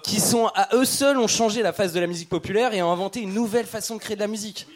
qui 0.02 0.20
sont 0.20 0.48
à 0.54 0.68
eux 0.74 0.84
seuls 0.84 1.18
ont 1.18 1.28
changé 1.28 1.62
la 1.62 1.72
face 1.72 1.94
de 1.94 2.00
la 2.00 2.06
musique 2.06 2.28
populaire 2.28 2.74
et 2.74 2.82
ont 2.82 2.92
inventé 2.92 3.20
une 3.20 3.32
nouvelle 3.32 3.64
façon 3.64 3.94
de 3.94 4.00
créer 4.00 4.16
de 4.16 4.20
la 4.20 4.26
musique. 4.26 4.66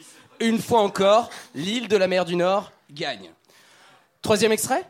Une 0.40 0.59
fois 0.59 0.81
encore, 0.81 1.29
l'île 1.55 1.88
de 1.88 1.97
la 1.99 2.09
mer 2.09 2.25
du 2.25 2.37
Nord 2.37 2.73
gagne. 2.90 3.31
Troisième 4.23 4.53
extrait? 4.53 4.85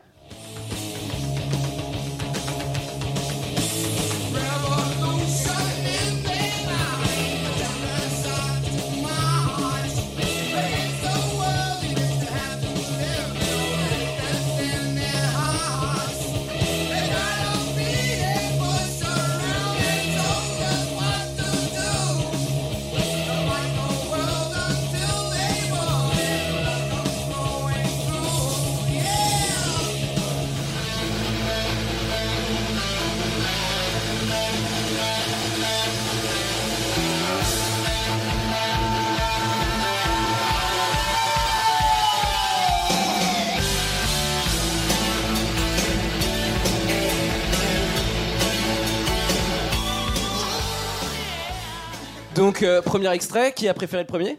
Donc, 52.55 52.63
euh, 52.63 52.81
premier 52.81 53.11
extrait, 53.11 53.51
qui 53.51 53.67
a 53.67 53.73
préféré 53.73 54.03
le 54.03 54.07
premier? 54.07 54.37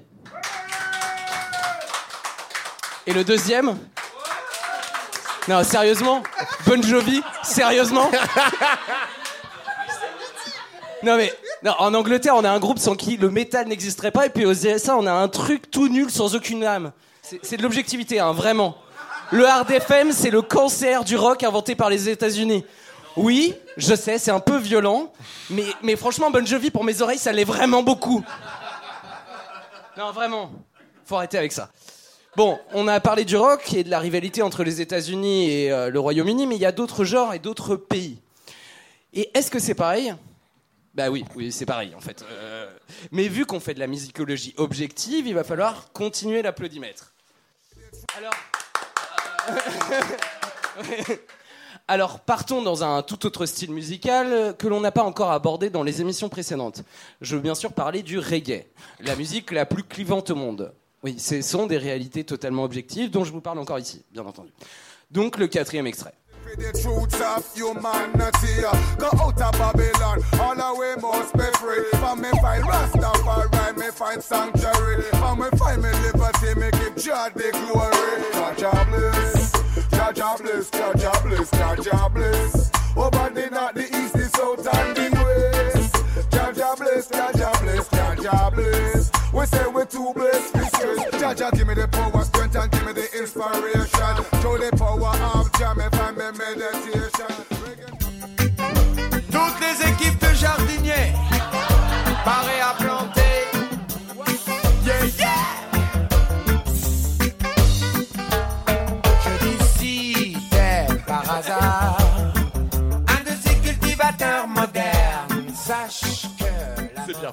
Et 3.06 3.12
le 3.12 3.24
deuxième? 3.24 3.76
Non, 5.48 5.62
sérieusement? 5.62 6.22
Bon 6.66 6.82
Jovi 6.82 7.22
Sérieusement? 7.42 8.10
Non 11.02 11.18
mais, 11.18 11.30
en 11.78 11.92
Angleterre, 11.92 12.36
on 12.36 12.44
a 12.44 12.50
un 12.50 12.58
groupe 12.58 12.78
sans 12.78 12.96
qui 12.96 13.18
le 13.18 13.28
métal 13.28 13.68
n'existerait 13.68 14.12
pas, 14.12 14.24
et 14.24 14.30
puis 14.30 14.46
aux 14.46 14.54
USA, 14.54 14.96
on 14.96 15.06
a 15.06 15.12
un 15.12 15.28
truc 15.28 15.70
tout 15.70 15.88
nul 15.88 16.10
sans 16.10 16.34
aucune 16.34 16.64
âme. 16.64 16.92
C'est 17.20 17.40
c'est 17.42 17.58
de 17.58 17.62
l'objectivité, 17.62 18.18
hein, 18.18 18.32
vraiment. 18.32 18.78
Le 19.30 19.46
hard 19.46 19.70
FM, 19.70 20.12
c'est 20.12 20.30
le 20.30 20.40
cancer 20.40 21.04
du 21.04 21.16
rock 21.16 21.44
inventé 21.44 21.74
par 21.74 21.90
les 21.90 22.08
États-Unis. 22.08 22.64
Oui, 23.16 23.54
je 23.78 23.94
sais, 23.94 24.18
c'est 24.18 24.30
un 24.30 24.40
peu 24.40 24.58
violent, 24.58 25.12
mais, 25.50 25.96
franchement, 25.96 26.30
Bon 26.30 26.44
Jovi, 26.46 26.70
pour 26.70 26.84
mes 26.84 27.00
oreilles, 27.00 27.18
ça 27.18 27.32
l'est 27.32 27.44
vraiment 27.44 27.82
beaucoup. 27.82 28.22
Non, 29.96 30.12
vraiment, 30.12 30.52
faut 31.06 31.16
arrêter 31.16 31.38
avec 31.38 31.52
ça. 31.52 31.70
Bon, 32.36 32.58
on 32.74 32.86
a 32.86 33.00
parlé 33.00 33.24
du 33.24 33.34
rock 33.36 33.72
et 33.72 33.82
de 33.82 33.88
la 33.88 33.98
rivalité 33.98 34.42
entre 34.42 34.62
les 34.62 34.82
États-Unis 34.82 35.50
et 35.50 35.72
euh, 35.72 35.88
le 35.88 35.98
Royaume-Uni, 35.98 36.46
mais 36.46 36.56
il 36.56 36.60
y 36.60 36.66
a 36.66 36.72
d'autres 36.72 37.06
genres 37.06 37.32
et 37.32 37.38
d'autres 37.38 37.76
pays. 37.76 38.20
Et 39.14 39.30
est-ce 39.32 39.50
que 39.50 39.58
c'est 39.58 39.74
pareil? 39.74 40.14
Bah 40.92 41.08
oui, 41.08 41.24
oui, 41.34 41.50
c'est 41.50 41.64
pareil 41.64 41.94
en 41.94 42.00
fait. 42.00 42.22
Euh, 42.30 42.70
mais 43.10 43.28
vu 43.28 43.46
qu'on 43.46 43.60
fait 43.60 43.72
de 43.72 43.80
la 43.80 43.86
musicologie 43.86 44.52
objective, 44.58 45.26
il 45.26 45.34
va 45.34 45.44
falloir 45.44 45.90
continuer 45.94 46.42
l'applaudimètre. 46.42 47.14
Alors. 48.18 48.34
Alors 51.88 52.18
partons 52.18 52.62
dans 52.62 52.82
un 52.82 53.02
tout 53.02 53.26
autre 53.26 53.46
style 53.46 53.70
musical 53.70 54.32
euh, 54.32 54.52
que 54.52 54.66
l'on 54.66 54.80
n'a 54.80 54.90
pas 54.90 55.04
encore 55.04 55.30
abordé 55.30 55.70
dans 55.70 55.84
les 55.84 56.00
émissions 56.00 56.28
précédentes. 56.28 56.82
Je 57.20 57.36
veux 57.36 57.42
bien 57.42 57.54
sûr 57.54 57.72
parler 57.72 58.02
du 58.02 58.18
reggae, 58.18 58.66
la 58.98 59.14
musique 59.14 59.52
la 59.52 59.66
plus 59.66 59.84
clivante 59.84 60.30
au 60.30 60.34
monde. 60.34 60.72
Oui, 61.04 61.16
ce 61.18 61.40
sont 61.42 61.66
des 61.66 61.78
réalités 61.78 62.24
totalement 62.24 62.64
objectives 62.64 63.10
dont 63.10 63.22
je 63.22 63.30
vous 63.30 63.40
parle 63.40 63.60
encore 63.60 63.78
ici, 63.78 64.02
bien 64.10 64.26
entendu. 64.26 64.50
Donc 65.12 65.38
le 65.38 65.46
quatrième 65.46 65.86
extrait. 65.86 66.14
The 80.06 80.22
truths 80.22 80.30
of 80.30 80.46
humanity 80.46 80.70
Go 80.70 80.84
out 80.84 81.02
of 81.02 81.50
Babylon 81.50 81.66
All 81.66 81.66
the 81.66 81.66
way 81.66 81.66
must 81.66 81.66
be 81.66 81.66
free 81.66 81.66
For 81.66 81.66
me 81.66 81.66
find 81.66 81.66
Rastafari 81.66 81.66
Me 81.66 81.66
find 81.66 81.66
sanctuary 81.66 81.72
For 81.72 81.72
me 81.72 81.72
find 81.72 81.72
me 81.72 81.72
liberty 81.72 81.72
Me 81.72 81.72
give 81.72 81.72
God 81.72 81.74
the 81.74 81.74
glory 81.74 81.74
God 81.76 81.76
job 81.76 81.78
bless 81.78 81.78
God 81.78 81.78
job 81.78 81.78
bless 81.78 81.80
God 81.80 81.80
job 81.80 81.82
bless 81.82 81.82
God 81.82 81.82
job 81.82 82.14
bless 82.14 82.70
Over 82.96 83.30
the 83.34 83.50
north, 83.50 83.74
the 83.74 83.82
east, 83.82 84.12
the 84.14 84.24
south 84.28 84.66
and 84.74 84.96
the 84.96 85.10
west. 85.24 86.30
God 86.30 86.54
job 86.54 86.78
bless 86.78 87.08
God 87.08 87.36
job 87.36 87.58
bless 87.60 87.88
God 87.88 88.22
job 88.22 88.54
bless 88.54 89.10
We 89.32 89.46
say 89.46 89.66
we 89.66 89.84
too 89.86 90.12
blessed 90.14 90.54
we 90.54 90.64
stress. 90.64 91.20
God 91.20 91.36
job 91.36 91.54
give 91.54 91.66
me 91.66 91.74
the 91.74 91.88
power, 91.88 92.24
strength 92.24 92.56
and 92.56 92.70
give 92.70 92.86
me 92.86 92.92
the 92.92 93.08
inspiration. 93.18 94.24
Through 94.40 94.58
the 94.58 94.70
power 94.76 95.16
of 95.34 95.52
Jah 95.58 95.74
me 95.74 95.84
find 95.92 96.16
me 96.16 96.26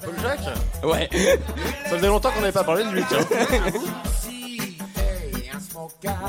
Paul 0.00 0.14
Jacques 0.20 0.40
Ouais. 0.82 1.08
Ça 1.84 1.90
faisait 1.96 2.06
longtemps 2.06 2.30
qu'on 2.30 2.40
n'avait 2.40 2.52
pas 2.52 2.64
parlé 2.64 2.84
de 2.84 2.90
lui, 2.90 3.02
tiens. 3.08 3.20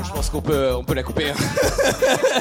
Je 0.04 0.12
pense 0.12 0.30
qu'on 0.30 0.42
peut, 0.42 0.74
on 0.74 0.84
peut 0.84 0.94
la 0.94 1.02
couper. 1.02 1.30
hein. 1.30 1.34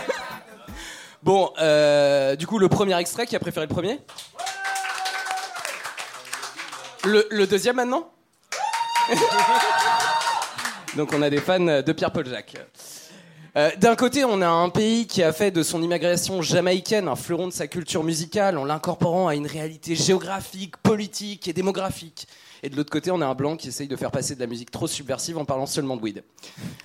bon, 1.24 1.52
euh, 1.60 2.36
du 2.36 2.48
coup, 2.48 2.60
le 2.60 2.70
premier 2.70 2.98
extrait, 3.00 3.26
qui 3.26 3.36
a 3.36 3.40
préféré 3.40 3.66
le 3.66 3.74
premier? 3.74 4.00
Le, 7.04 7.28
le 7.30 7.48
deuxième 7.48 7.76
maintenant? 7.76 8.10
Donc 10.96 11.12
on 11.14 11.22
a 11.22 11.30
des 11.30 11.40
fans 11.42 11.60
de 11.60 11.92
Pierre-Paul 11.92 12.28
Jacques. 12.28 12.56
Euh, 13.58 13.72
D'un 13.78 13.96
côté, 13.96 14.26
on 14.26 14.41
a 14.41 14.48
un 14.50 14.70
pays 14.70 15.08
qui 15.08 15.24
a 15.24 15.32
fait 15.32 15.50
de 15.52 15.63
son 15.63 15.82
immigration 15.82 16.41
jamaïcaine 16.41 17.08
un 17.08 17.15
fleuron 17.15 17.48
de 17.48 17.54
sa 17.54 17.68
culture 17.68 18.04
musicale 18.04 18.58
en 18.58 18.65
l'incorporant 18.65 19.30
à 19.30 19.36
une 19.36 19.48
réalité 19.48 19.96
géographique, 19.96 20.76
politique 20.78 21.48
et 21.48 21.54
démographique. 21.54 22.28
Et 22.63 22.70
de 22.70 22.76
l'autre 22.76 22.91
côté, 22.91 23.12
on 23.12 23.22
a 23.22 23.26
un 23.26 23.36
blanc 23.36 23.56
qui 23.56 23.70
essaye 23.70 23.88
de 23.88 23.96
faire 23.96 24.12
passer 24.12 24.36
de 24.36 24.39
la 24.41 24.48
musique 24.48 24.72
trop 24.72 24.88
subversive 24.88 25.38
en 25.38 25.46
parlant 25.46 25.68
seulement 25.68 25.96
de 25.96 26.02
weed. 26.02 26.24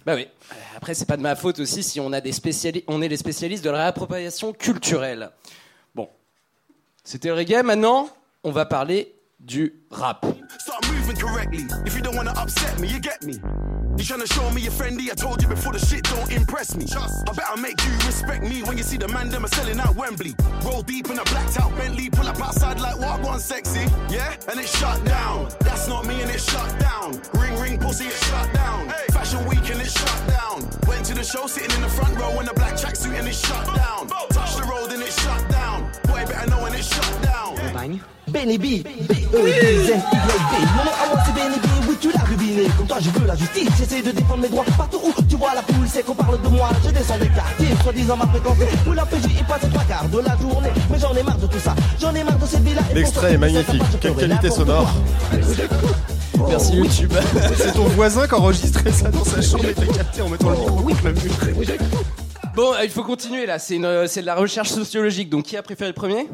Bah 0.06 0.14
oui. 0.14 0.28
Euh, 0.52 0.54
Après, 0.76 0.94
c'est 0.94 1.06
pas 1.06 1.16
de 1.16 1.22
ma 1.22 1.34
faute 1.34 1.58
aussi 1.58 1.82
si 1.82 1.98
on 1.98 2.12
a 2.12 2.20
des 2.20 2.32
spécialistes, 2.32 2.84
on 2.86 3.02
est 3.02 3.08
les 3.08 3.16
spécialistes 3.16 3.64
de 3.64 3.70
la 3.70 3.78
réappropriation 3.78 4.52
culturelle. 4.52 5.30
Bon, 5.94 6.08
c'était 7.02 7.32
reggae. 7.32 7.64
Maintenant, 7.64 8.08
on 8.44 8.52
va 8.52 8.64
parler 8.64 9.14
du 9.44 9.70
rap. 9.90 10.24
Start 10.58 10.88
moving 10.92 11.16
correctly. 11.16 11.66
If 11.86 11.96
you 11.96 12.02
don't 12.02 12.16
wanna 12.16 12.32
upset 12.36 12.78
me, 12.78 12.88
you 12.88 13.00
get 13.00 13.22
me. 13.22 13.34
You 13.34 14.04
tryna 14.04 14.32
show 14.32 14.48
me 14.50 14.62
you're 14.62 14.72
friendly? 14.72 15.10
I 15.10 15.14
told 15.14 15.42
you 15.42 15.48
before 15.48 15.72
the 15.72 15.78
shit 15.78 16.04
don't 16.04 16.30
impress 16.32 16.74
me. 16.76 16.86
I 16.96 17.32
better 17.32 17.60
make 17.60 17.82
you 17.84 17.92
respect 18.06 18.42
me 18.42 18.62
when 18.62 18.78
you 18.78 18.82
see 18.82 18.96
the 18.96 19.08
man 19.08 19.28
them 19.28 19.44
are 19.44 19.48
selling 19.48 19.78
out 19.80 19.94
Wembley. 19.96 20.34
Roll 20.64 20.82
deep 20.82 21.10
in 21.10 21.18
a 21.18 21.24
blacked 21.24 21.60
out 21.60 21.74
Bentley, 21.76 22.10
pull 22.10 22.26
up 22.26 22.40
outside 22.40 22.80
like 22.80 22.98
what 22.98 23.20
one 23.22 23.40
sexy, 23.40 23.86
yeah? 24.08 24.36
And 24.48 24.58
it's 24.60 24.76
shut 24.78 25.04
down. 25.04 25.48
That's 25.60 25.88
not 25.88 26.06
me 26.06 26.20
and 26.22 26.30
it's 26.30 26.50
shut 26.50 26.78
down. 26.78 27.20
Ring 27.34 27.58
ring 27.60 27.78
pussy, 27.78 28.06
it's 28.06 28.26
shut 28.28 28.52
down. 28.54 28.88
Fashion 29.12 29.44
week 29.46 29.68
and 29.70 29.80
it's 29.80 29.98
shut 29.98 30.28
down. 30.28 30.68
Went 30.86 31.04
to 31.06 31.14
the 31.14 31.24
show 31.24 31.46
sitting 31.46 31.74
in 31.76 31.82
the 31.82 31.88
front 31.88 32.18
row 32.18 32.40
in 32.40 32.48
a 32.48 32.54
black 32.54 32.74
tracksuit 32.74 33.18
and 33.18 33.28
it's 33.28 33.46
shut 33.46 33.66
down. 33.76 34.08
Touch 34.30 34.56
the 34.56 34.64
road 34.64 34.92
and 34.92 35.02
it's 35.02 35.20
shut 35.22 35.40
down. 35.40 35.49
Down. 36.46 38.00
Benny 38.28 38.56
B, 38.58 38.82
B-E-I-Z-Y-B 38.82 39.96
Mon 40.76 40.84
nom 40.84 40.90
à 40.90 41.08
moi 41.08 41.22
c'est 41.26 41.34
Benny 41.34 41.56
B, 41.58 41.66
oui 41.88 41.96
tu 42.00 42.12
l'as 42.12 42.24
deviné 42.30 42.68
Comme 42.78 42.86
toi 42.86 42.98
je 43.00 43.10
veux 43.10 43.26
la 43.26 43.34
justice, 43.34 43.68
j'essaie 43.76 44.02
de 44.02 44.12
défendre 44.12 44.42
mes 44.42 44.48
droits 44.48 44.64
Partout 44.78 45.00
où 45.04 45.22
tu 45.28 45.36
vois 45.36 45.54
la 45.54 45.62
foule, 45.62 45.86
c'est 45.86 46.04
qu'on 46.04 46.14
parle 46.14 46.40
de 46.40 46.48
moi. 46.48 46.70
Je 46.84 46.90
descends 46.90 47.18
des 47.18 47.28
quartiers, 47.28 47.74
soi-disant 47.82 48.16
ma 48.16 48.26
fréquence. 48.26 48.56
Où 48.86 48.92
la 48.92 49.04
PJ 49.04 49.24
y 49.38 49.42
passe 49.42 49.68
trois 49.70 49.84
quarts 49.84 50.08
de 50.08 50.18
la 50.18 50.36
journée. 50.36 50.70
Mais 50.90 50.98
j'en 50.98 51.14
ai 51.14 51.22
marre 51.22 51.38
de 51.38 51.46
tout 51.46 51.58
ça, 51.58 51.74
j'en 52.00 52.14
ai 52.14 52.24
marre 52.24 52.38
de 52.38 52.46
cette 52.46 52.62
vie-là. 52.62 52.82
L'extrait 52.94 53.32
est 53.34 53.38
magnifique. 53.38 53.82
Quelle 54.00 54.14
qualité 54.14 54.50
sonore. 54.50 54.90
Merci 56.48 56.76
YouTube. 56.76 57.12
C'est 57.56 57.72
ton 57.72 57.84
voisin 57.88 58.26
qui 58.26 58.34
enregistrait 58.34 58.92
ça 58.92 59.10
dans 59.10 59.24
sa 59.24 59.42
chambre 59.42 59.66
et 59.66 59.74
t'a 59.74 59.86
capté 59.86 60.22
en 60.22 60.28
mettant 60.28 60.50
le 60.50 60.56
micro. 60.56 60.76
Contre 60.76 61.04
la 61.04 61.12
mur. 61.12 61.32
Bon, 62.54 62.74
euh, 62.74 62.84
il 62.84 62.90
faut 62.90 63.04
continuer 63.04 63.46
là. 63.46 63.58
C'est 63.58 63.76
une- 63.76 64.06
c'est 64.06 64.20
de 64.22 64.26
la 64.26 64.34
recherche 64.34 64.68
sociologique. 64.70 65.30
Donc, 65.30 65.44
qui 65.44 65.56
a 65.56 65.62
préféré 65.62 65.88
le 65.90 65.94
premier? 65.94 66.28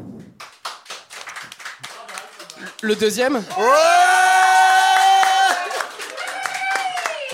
Le 2.81 2.95
deuxième? 2.95 3.43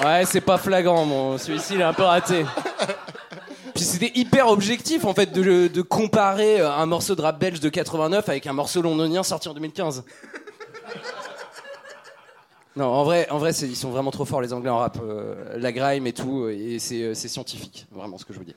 Ouais, 0.04 0.26
c'est 0.26 0.42
pas 0.42 0.58
flagrant, 0.58 1.06
mon. 1.06 1.38
Celui-ci, 1.38 1.76
il 1.76 1.82
est 1.82 1.86
un 1.86 1.94
peu 1.94 2.04
raté. 2.04 2.46
Puis 3.74 3.84
c'était 3.86 4.12
hyper 4.14 4.48
objectif 4.50 5.04
en 5.06 5.14
fait 5.16 5.32
de, 5.32 5.68
de 5.68 5.82
comparer 5.82 6.62
euh, 6.62 6.72
un 6.72 6.86
morceau 6.86 7.16
de 7.16 7.22
rap 7.24 7.40
belge 7.40 7.60
de 7.60 7.70
89 7.70 8.30
avec 8.30 8.46
un 8.46 8.54
morceau 8.54 8.84
londonien 8.84 9.24
sorti 9.24 9.50
en 9.50 9.54
2015. 9.56 10.04
Non, 12.76 12.86
en 12.86 13.04
vrai, 13.04 13.30
en 13.30 13.38
vrai 13.38 13.52
ils 13.52 13.76
sont 13.76 13.92
vraiment 13.92 14.10
trop 14.10 14.26
forts 14.26 14.42
les 14.42 14.52
Anglais 14.52 14.70
en 14.70 14.80
rap. 14.80 14.98
euh, 15.04 15.58
la 15.58 15.72
grime 15.72 16.08
et 16.08 16.14
tout, 16.14 16.48
et 16.48 16.80
c'est 16.80 17.04
euh, 17.04 17.14
c'est 17.14 17.28
scientifique, 17.28 17.86
vraiment 17.92 18.18
ce 18.18 18.26
que 18.26 18.34
je 18.34 18.40
vous 18.40 18.46
dis. 18.46 18.56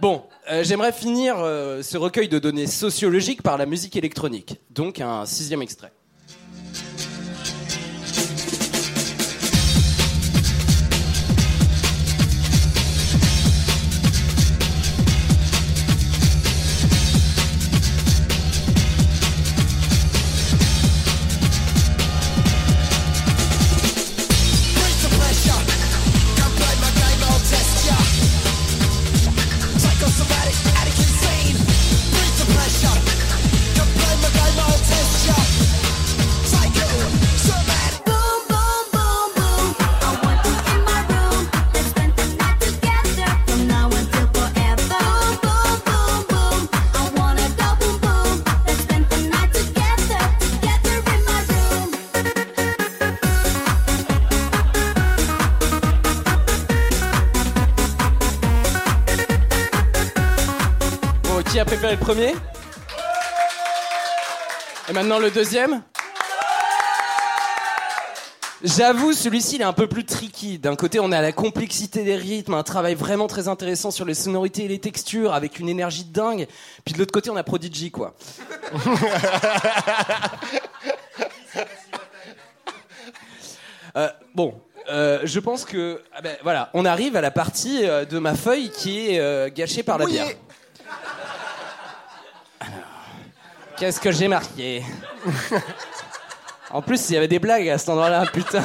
Bon, 0.00 0.22
euh, 0.50 0.62
j'aimerais 0.62 0.92
finir 0.92 1.36
ce 1.36 1.96
recueil 1.96 2.28
de 2.28 2.38
données 2.38 2.66
sociologiques 2.66 3.42
par 3.42 3.56
la 3.56 3.66
musique 3.66 3.96
électronique. 3.96 4.60
Donc 4.70 5.00
un 5.00 5.24
sixième 5.26 5.62
extrait. 5.62 5.90
Maintenant 65.06 65.20
le 65.22 65.30
deuxième 65.30 65.82
J'avoue, 68.64 69.12
celui-ci 69.12 69.54
il 69.54 69.60
est 69.60 69.64
un 69.64 69.72
peu 69.72 69.86
plus 69.86 70.04
tricky. 70.04 70.58
D'un 70.58 70.74
côté, 70.74 70.98
on 70.98 71.12
a 71.12 71.20
la 71.20 71.30
complexité 71.30 72.02
des 72.02 72.16
rythmes, 72.16 72.54
un 72.54 72.64
travail 72.64 72.96
vraiment 72.96 73.28
très 73.28 73.46
intéressant 73.46 73.92
sur 73.92 74.04
les 74.04 74.14
sonorités 74.14 74.64
et 74.64 74.68
les 74.68 74.80
textures, 74.80 75.32
avec 75.32 75.60
une 75.60 75.68
énergie 75.68 76.04
de 76.04 76.12
dingue. 76.12 76.48
Puis 76.84 76.94
de 76.94 76.98
l'autre 76.98 77.12
côté, 77.12 77.30
on 77.30 77.36
a 77.36 77.44
Prodigy, 77.44 77.92
quoi. 77.92 78.14
Euh, 83.96 84.10
bon, 84.34 84.52
euh, 84.90 85.20
je 85.24 85.40
pense 85.40 85.64
que 85.64 86.02
ah 86.14 86.20
ben, 86.20 86.36
voilà, 86.42 86.68
on 86.74 86.84
arrive 86.84 87.16
à 87.16 87.22
la 87.22 87.30
partie 87.30 87.80
euh, 87.82 88.04
de 88.04 88.18
ma 88.18 88.34
feuille 88.34 88.68
qui 88.68 89.08
est 89.08 89.54
gâchée 89.54 89.82
par 89.82 89.96
la 89.96 90.04
bière. 90.04 90.26
Qu'est-ce 93.78 94.00
que 94.00 94.10
j'ai 94.10 94.26
marqué 94.26 94.82
En 96.70 96.80
plus, 96.80 97.10
il 97.10 97.14
y 97.14 97.16
avait 97.16 97.28
des 97.28 97.38
blagues 97.38 97.68
à 97.68 97.76
cet 97.76 97.90
endroit-là, 97.90 98.24
putain. 98.32 98.62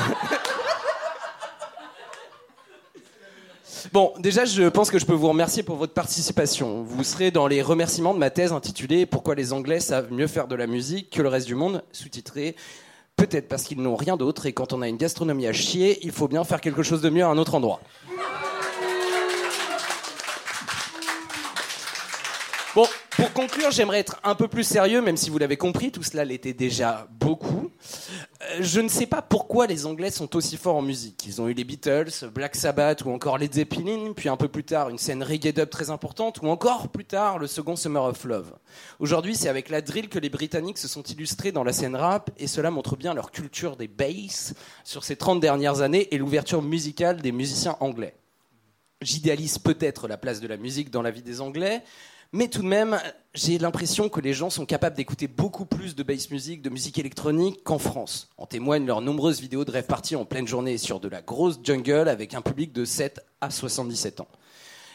Bon, 3.92 4.14
déjà, 4.20 4.46
je 4.46 4.70
pense 4.70 4.90
que 4.90 5.00
je 5.00 5.06
peux 5.06 5.14
vous 5.14 5.28
remercier 5.28 5.64
pour 5.64 5.76
votre 5.76 5.94
participation. 5.94 6.82
Vous 6.84 7.04
serez 7.04 7.30
dans 7.30 7.48
les 7.48 7.62
remerciements 7.62 8.14
de 8.14 8.20
ma 8.20 8.30
thèse 8.30 8.54
intitulée 8.54 9.06
Pourquoi 9.06 9.36
les 9.36 9.52
Anglais 9.52 9.82
savent 9.82 10.14
mieux 10.14 10.28
faire 10.28 10.48
de 10.48 10.56
la 10.56 10.66
musique 10.66 11.10
que 11.10 11.22
le 11.22 11.28
reste 11.28 11.48
du 11.48 11.56
monde, 11.56 11.84
sous-titré 11.92 12.56
Peut-être 13.18 13.50
parce 13.50 13.64
qu'ils 13.64 13.82
n'ont 13.82 13.98
rien 13.98 14.16
d'autre 14.16 14.46
et 14.46 14.54
quand 14.54 14.72
on 14.72 14.82
a 14.82 14.88
une 14.88 14.96
gastronomie 14.96 15.46
à 15.46 15.52
chier, 15.52 16.00
il 16.04 16.14
faut 16.14 16.30
bien 16.30 16.46
faire 16.46 16.62
quelque 16.62 16.84
chose 16.84 17.02
de 17.02 17.10
mieux 17.10 17.24
à 17.24 17.28
un 17.28 17.38
autre 17.38 17.54
endroit. 17.54 17.82
Bon, 22.74 22.88
pour 23.22 23.34
conclure, 23.34 23.70
j'aimerais 23.70 24.00
être 24.00 24.20
un 24.24 24.34
peu 24.34 24.48
plus 24.48 24.64
sérieux, 24.64 25.00
même 25.00 25.16
si 25.16 25.30
vous 25.30 25.38
l'avez 25.38 25.56
compris, 25.56 25.92
tout 25.92 26.02
cela 26.02 26.26
l'était 26.26 26.54
déjà 26.54 27.08
beaucoup. 27.20 27.70
Euh, 28.42 28.58
je 28.62 28.82
ne 28.82 28.88
sais 28.88 29.06
pas 29.06 29.22
pourquoi 29.22 29.68
les 29.68 29.86
Anglais 29.86 30.10
sont 30.10 30.36
aussi 30.36 30.58
forts 30.58 30.78
en 30.78 30.82
musique. 30.82 31.28
Ils 31.28 31.40
ont 31.40 31.48
eu 31.48 31.54
les 31.54 31.64
Beatles, 31.64 32.10
Black 32.34 32.56
Sabbath 32.56 33.06
ou 33.06 33.12
encore 33.12 33.38
Led 33.38 33.54
Zeppelin, 33.54 34.14
puis 34.16 34.28
un 34.28 34.38
peu 34.38 34.48
plus 34.48 34.64
tard 34.64 34.90
une 34.90 34.98
scène 34.98 35.22
reggae 35.22 35.54
dub 35.54 35.70
très 35.70 35.92
importante, 35.92 36.42
ou 36.42 36.48
encore 36.48 36.90
plus 36.90 37.06
tard 37.06 37.38
le 37.38 37.46
second 37.46 37.76
Summer 37.76 38.04
of 38.04 38.24
Love. 38.24 38.54
Aujourd'hui, 39.00 39.36
c'est 39.36 39.50
avec 39.50 39.70
la 39.70 39.82
drill 39.82 40.10
que 40.10 40.18
les 40.18 40.30
Britanniques 40.30 40.80
se 40.80 40.88
sont 40.88 41.04
illustrés 41.04 41.52
dans 41.52 41.64
la 41.64 41.74
scène 41.74 41.96
rap, 41.96 42.32
et 42.40 42.48
cela 42.48 42.72
montre 42.72 42.96
bien 42.96 43.14
leur 43.14 43.30
culture 43.30 43.78
des 43.78 43.88
basses 43.88 44.56
sur 44.84 45.04
ces 45.04 45.16
30 45.16 45.40
dernières 45.40 45.82
années 45.82 46.08
et 46.10 46.18
l'ouverture 46.18 46.64
musicale 46.64 47.22
des 47.22 47.32
musiciens 47.32 47.78
anglais 47.82 48.16
j'idéalise 49.02 49.58
peut-être 49.58 50.08
la 50.08 50.18
place 50.18 50.40
de 50.40 50.48
la 50.48 50.58
musique 50.58 50.92
dans 50.92 51.02
la 51.02 51.12
vie 51.12 51.24
des 51.24 51.42
Anglais, 51.42 51.84
mais 52.34 52.48
tout 52.48 52.62
de 52.62 52.68
même, 52.68 52.98
j'ai 53.34 53.58
l'impression 53.58 54.08
que 54.08 54.22
les 54.22 54.34
gens 54.34 54.50
sont 54.50 54.66
capables 54.66 54.96
d'écouter 54.96 55.28
beaucoup 55.28 55.66
plus 55.66 55.96
de 55.96 56.04
bass 56.04 56.32
music, 56.32 56.62
de 56.62 56.70
musique 56.70 56.98
électronique 56.98 57.64
qu'en 57.64 57.78
France. 57.78 58.30
En 58.38 58.46
témoignent 58.46 58.86
leurs 58.86 59.02
nombreuses 59.02 59.42
vidéos 59.42 59.66
de 59.66 59.72
rêve 59.72 59.86
parties 59.86 60.16
en 60.16 60.24
pleine 60.24 60.48
journée 60.48 60.78
sur 60.78 61.02
de 61.02 61.10
la 61.10 61.22
grosse 61.22 61.60
jungle 61.62 62.08
avec 62.08 62.34
un 62.34 62.42
public 62.42 62.72
de 62.72 62.86
7 62.86 63.20
à 63.42 63.50
77 63.50 64.22
ans. 64.22 64.28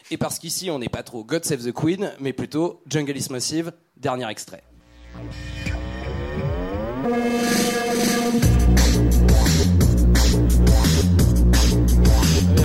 Et 0.09 0.17
parce 0.17 0.39
qu'ici, 0.39 0.71
on 0.71 0.79
n'est 0.79 0.89
pas 0.89 1.03
trop 1.03 1.23
God 1.23 1.45
Save 1.45 1.63
the 1.63 1.73
Queen, 1.73 2.11
mais 2.19 2.33
plutôt 2.33 2.81
Jungle 2.87 3.17
is 3.17 3.27
Massive, 3.29 3.71
dernier 3.97 4.27
extrait. 4.29 4.63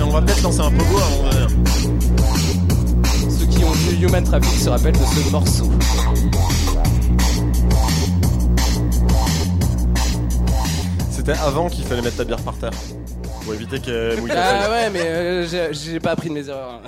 On 0.01 0.09
va 0.09 0.21
peut-être 0.21 0.43
lancer 0.43 0.59
un 0.61 0.71
pogo 0.71 0.97
avant 0.97 1.29
de... 1.29 2.62
Human 4.01 4.23
Traffic 4.23 4.59
se 4.59 4.69
rappellent 4.69 4.93
de 4.93 4.97
ce 5.05 5.29
morceau. 5.31 5.69
C'était 11.11 11.33
avant 11.33 11.69
qu'il 11.69 11.85
fallait 11.85 12.01
mettre 12.01 12.17
ta 12.17 12.23
bière 12.25 12.41
par 12.43 12.57
terre. 12.57 12.71
Pour 13.43 13.53
éviter 13.53 13.79
qu'elle 13.79 14.19
mouille 14.21 14.31
Ah 14.35 14.69
ouais, 14.69 14.89
mais 14.89 15.01
euh, 15.01 15.71
j'ai- 15.73 15.99
pas 15.99 16.11
appris 16.11 16.29
de 16.29 16.33
mes 16.33 16.47
erreurs. 16.49 16.81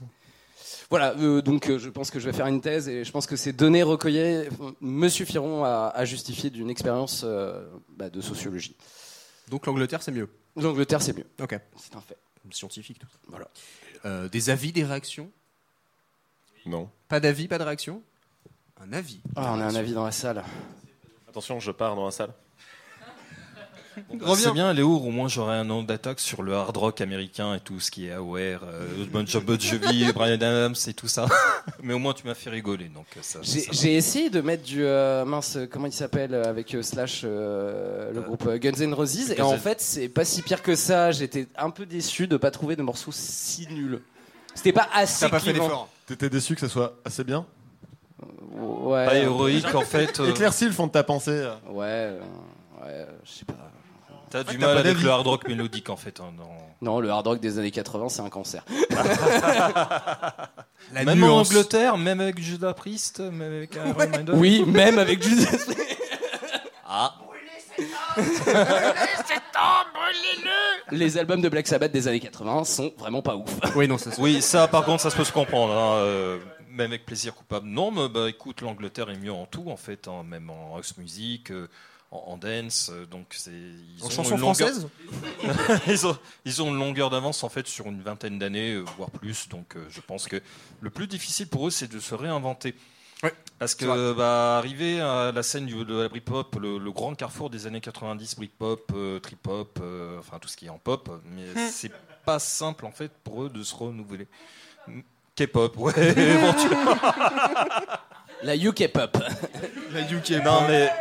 voilà, 0.90 1.14
euh, 1.18 1.42
donc 1.42 1.68
euh, 1.68 1.78
je 1.78 1.88
pense 1.90 2.10
que 2.10 2.18
je 2.18 2.26
vais 2.26 2.32
faire 2.32 2.46
une 2.46 2.60
thèse 2.60 2.88
et 2.88 3.04
je 3.04 3.10
pense 3.12 3.26
que 3.26 3.36
ces 3.36 3.52
données 3.52 3.82
recueillies 3.82 4.48
me 4.80 5.08
suffiront 5.08 5.64
à, 5.64 5.92
à 5.94 6.04
justifier 6.04 6.50
d'une 6.50 6.70
expérience 6.70 7.22
euh, 7.24 7.66
bah, 7.96 8.08
de 8.10 8.20
sociologie. 8.20 8.74
Donc 9.48 9.66
l'Angleterre, 9.66 10.02
c'est 10.02 10.12
mieux. 10.12 10.28
L'Angleterre, 10.56 11.02
c'est 11.02 11.16
mieux. 11.16 11.26
Ok. 11.42 11.58
C'est 11.78 11.94
un 11.96 12.00
fait. 12.00 12.16
Scientifique, 12.50 12.98
tout 12.98 13.06
ça. 13.10 13.18
Voilà. 13.28 13.48
Euh, 14.04 14.28
des 14.28 14.50
avis, 14.50 14.72
des 14.72 14.84
réactions? 14.84 15.30
Non. 16.66 16.88
Pas 17.08 17.20
d'avis, 17.20 17.48
pas 17.48 17.58
de 17.58 17.64
réaction? 17.64 18.02
Un 18.82 18.92
avis. 18.92 19.20
Ah, 19.36 19.52
on 19.54 19.60
a 19.60 19.64
un 19.64 19.74
avis 19.74 19.92
dans 19.92 20.04
la 20.04 20.12
salle. 20.12 20.42
Attention, 21.28 21.60
je 21.60 21.70
pars 21.70 21.94
dans 21.96 22.04
la 22.06 22.10
salle. 22.10 22.30
C'est 24.36 24.52
bien, 24.52 24.74
Léo, 24.74 24.94
au 24.98 25.10
moins 25.10 25.26
j'aurai 25.26 25.56
un 25.56 25.64
nom 25.64 25.82
d'attaque 25.82 26.20
sur 26.20 26.42
le 26.42 26.52
hard 26.54 26.76
rock 26.76 27.00
américain 27.00 27.54
et 27.54 27.60
tout 27.60 27.80
ce 27.80 27.90
qui 27.90 28.06
est 28.08 28.12
Aware, 28.12 28.60
euh, 28.64 29.06
Bon 29.10 29.26
Jovi, 29.26 30.12
Brian 30.12 30.34
Adams 30.34 30.74
et 30.86 30.92
tout 30.92 31.08
ça. 31.08 31.24
Mais 31.82 31.94
au 31.94 31.98
moins 31.98 32.12
tu 32.12 32.26
m'as 32.26 32.34
fait 32.34 32.50
rigoler, 32.50 32.88
donc 32.88 33.06
euh, 33.16 33.20
ça. 33.22 33.38
J'ai 33.40 33.60
ça 33.60 33.70
va. 33.70 33.72
j'ai 33.72 33.94
essayé 33.96 34.28
de 34.28 34.42
mettre 34.42 34.64
du 34.64 34.84
euh, 34.84 35.24
mince, 35.24 35.56
comment 35.70 35.86
il 35.86 35.94
s'appelle 35.94 36.34
euh, 36.34 36.44
avec 36.44 36.74
euh, 36.74 36.82
Slash, 36.82 37.22
euh, 37.24 38.12
le 38.12 38.20
groupe 38.20 38.46
euh, 38.46 38.58
Guns 38.58 38.78
N' 38.82 38.92
Roses, 38.92 39.30
et 39.30 39.36
Guns 39.36 39.44
en 39.46 39.54
N'- 39.54 39.60
fait 39.60 39.80
c'est 39.80 40.10
pas 40.10 40.26
si 40.26 40.42
pire 40.42 40.62
que 40.62 40.74
ça. 40.74 41.10
J'étais 41.10 41.46
un 41.56 41.70
peu 41.70 41.86
déçu 41.86 42.26
de 42.26 42.36
pas 42.36 42.50
trouver 42.50 42.76
de 42.76 42.82
morceaux 42.82 43.12
si 43.12 43.66
nuls. 43.68 44.02
C'était 44.56 44.72
pas 44.72 44.88
assez. 44.92 45.20
T'as 45.26 45.28
pas 45.30 45.38
fait 45.38 45.50
clivant. 45.52 45.66
d'effort. 45.68 45.88
T'étais 46.06 46.28
déçu 46.28 46.54
que 46.54 46.60
ça 46.60 46.68
soit 46.68 46.94
assez 47.04 47.22
bien 47.22 47.46
Ouais. 48.52 49.04
Pas 49.06 49.14
héroïque 49.16 49.74
en 49.74 49.82
fait. 49.82 50.18
euh, 50.20 50.30
Éclaircis 50.30 50.64
le 50.64 50.72
fond 50.72 50.86
de 50.86 50.92
ta 50.92 51.04
pensée. 51.04 51.46
Ouais, 51.68 51.84
euh, 51.86 52.20
ouais, 52.82 53.06
je 53.24 53.30
sais 53.30 53.44
pas. 53.44 53.54
T'as 54.30 54.42
du 54.42 54.58
t'as 54.58 54.66
mal 54.66 54.74
pas 54.74 54.80
avec 54.80 54.94
d'avis. 54.94 55.04
le 55.04 55.10
hard 55.10 55.26
rock 55.26 55.46
mélodique 55.46 55.88
en 55.90 55.96
fait. 55.96 56.18
hein, 56.20 56.32
dans- 56.36 56.56
Non, 56.82 57.00
le 57.00 57.10
hard 57.10 57.26
rock 57.26 57.40
des 57.40 57.58
années 57.58 57.70
80, 57.70 58.08
c'est 58.08 58.22
un 58.22 58.30
cancer. 58.30 58.64
La 60.92 61.04
même 61.04 61.22
en 61.22 61.26
nuance. 61.26 61.50
Angleterre, 61.50 61.96
même 61.98 62.20
avec 62.20 62.40
Judas 62.40 62.72
Priest, 62.72 63.20
même 63.20 63.42
avec 63.42 63.74
Iron 63.76 63.94
Maiden. 63.98 64.30
oui, 64.34 64.64
même 64.66 64.98
avec 64.98 65.22
Judas 65.28 65.58
Ah. 66.88 67.14
Les 70.92 71.18
albums 71.18 71.40
de 71.40 71.48
Black 71.48 71.66
Sabbath 71.66 71.92
des 71.92 72.08
années 72.08 72.20
80 72.20 72.64
sont 72.64 72.92
vraiment 72.98 73.22
pas 73.22 73.36
ouf. 73.36 73.50
Oui, 73.74 73.88
non, 73.88 73.98
ça 73.98 74.10
Oui, 74.18 74.40
ça 74.42 74.68
par 74.68 74.84
contre, 74.84 75.02
ça 75.02 75.10
se 75.10 75.16
peut 75.16 75.24
se 75.24 75.32
comprendre. 75.32 75.72
hein, 75.72 75.94
euh, 75.96 76.38
même 76.70 76.90
avec 76.92 77.06
plaisir 77.06 77.34
coupable. 77.34 77.66
Non, 77.66 77.90
mais 77.90 78.08
bah 78.08 78.28
écoute, 78.28 78.60
l'Angleterre 78.60 79.10
est 79.10 79.16
mieux 79.18 79.32
en 79.32 79.46
tout 79.46 79.64
en 79.70 79.76
fait, 79.76 80.08
hein, 80.08 80.22
même 80.24 80.50
en 80.50 80.76
house 80.76 80.96
music, 80.98 81.50
euh, 81.50 81.68
en, 82.10 82.18
en 82.32 82.36
dance. 82.36 82.90
euh, 82.92 83.06
donc 83.06 83.26
c'est. 83.30 83.50
ils 83.50 84.02
En 84.02 84.06
ont 84.06 84.10
chanson 84.10 84.34
une 84.36 84.40
longueur- 84.42 84.68
française 84.68 84.88
ils, 85.88 86.06
ont, 86.06 86.18
ils 86.44 86.62
ont 86.62 86.68
une 86.68 86.78
longueur 86.78 87.10
d'avance 87.10 87.42
en 87.44 87.48
fait 87.48 87.66
sur 87.66 87.86
une 87.86 88.02
vingtaine 88.02 88.38
d'années, 88.38 88.74
euh, 88.74 88.84
voire 88.96 89.10
plus. 89.10 89.48
Donc 89.48 89.76
euh, 89.76 89.86
je 89.90 90.00
pense 90.00 90.28
que 90.28 90.40
le 90.80 90.90
plus 90.90 91.06
difficile 91.06 91.48
pour 91.48 91.66
eux, 91.66 91.70
c'est 91.70 91.90
de 91.90 91.98
se 91.98 92.14
réinventer. 92.14 92.74
Parce 93.58 93.74
que 93.74 94.12
bah, 94.12 94.58
arriver 94.58 95.00
à 95.00 95.32
la 95.32 95.42
scène 95.42 95.64
du- 95.66 95.84
de 95.84 96.02
la 96.02 96.08
Britpop, 96.10 96.56
le, 96.60 96.76
le 96.76 96.92
grand 96.92 97.14
carrefour 97.14 97.48
des 97.48 97.66
années 97.66 97.80
90, 97.80 98.36
Britpop, 98.36 98.92
euh, 98.94 99.18
trip-hop, 99.18 99.78
euh, 99.80 100.18
enfin 100.18 100.38
tout 100.38 100.48
ce 100.48 100.56
qui 100.58 100.66
est 100.66 100.70
en 100.70 100.76
pop, 100.78 101.08
mais 101.24 101.68
c'est 101.70 101.90
pas 102.26 102.38
simple 102.38 102.84
en 102.84 102.90
fait 102.90 103.10
pour 103.24 103.44
eux 103.44 103.48
de 103.48 103.62
se 103.62 103.74
renouveler. 103.74 104.26
K-pop, 105.36 105.76
ouais, 105.78 105.92
éventuellement. 106.18 106.96
La 108.42 108.56
UK 108.56 108.92
pop. 108.92 109.16
La 109.92 110.00
UK. 110.02 110.30
Non 110.44 110.66
mais 110.68 110.92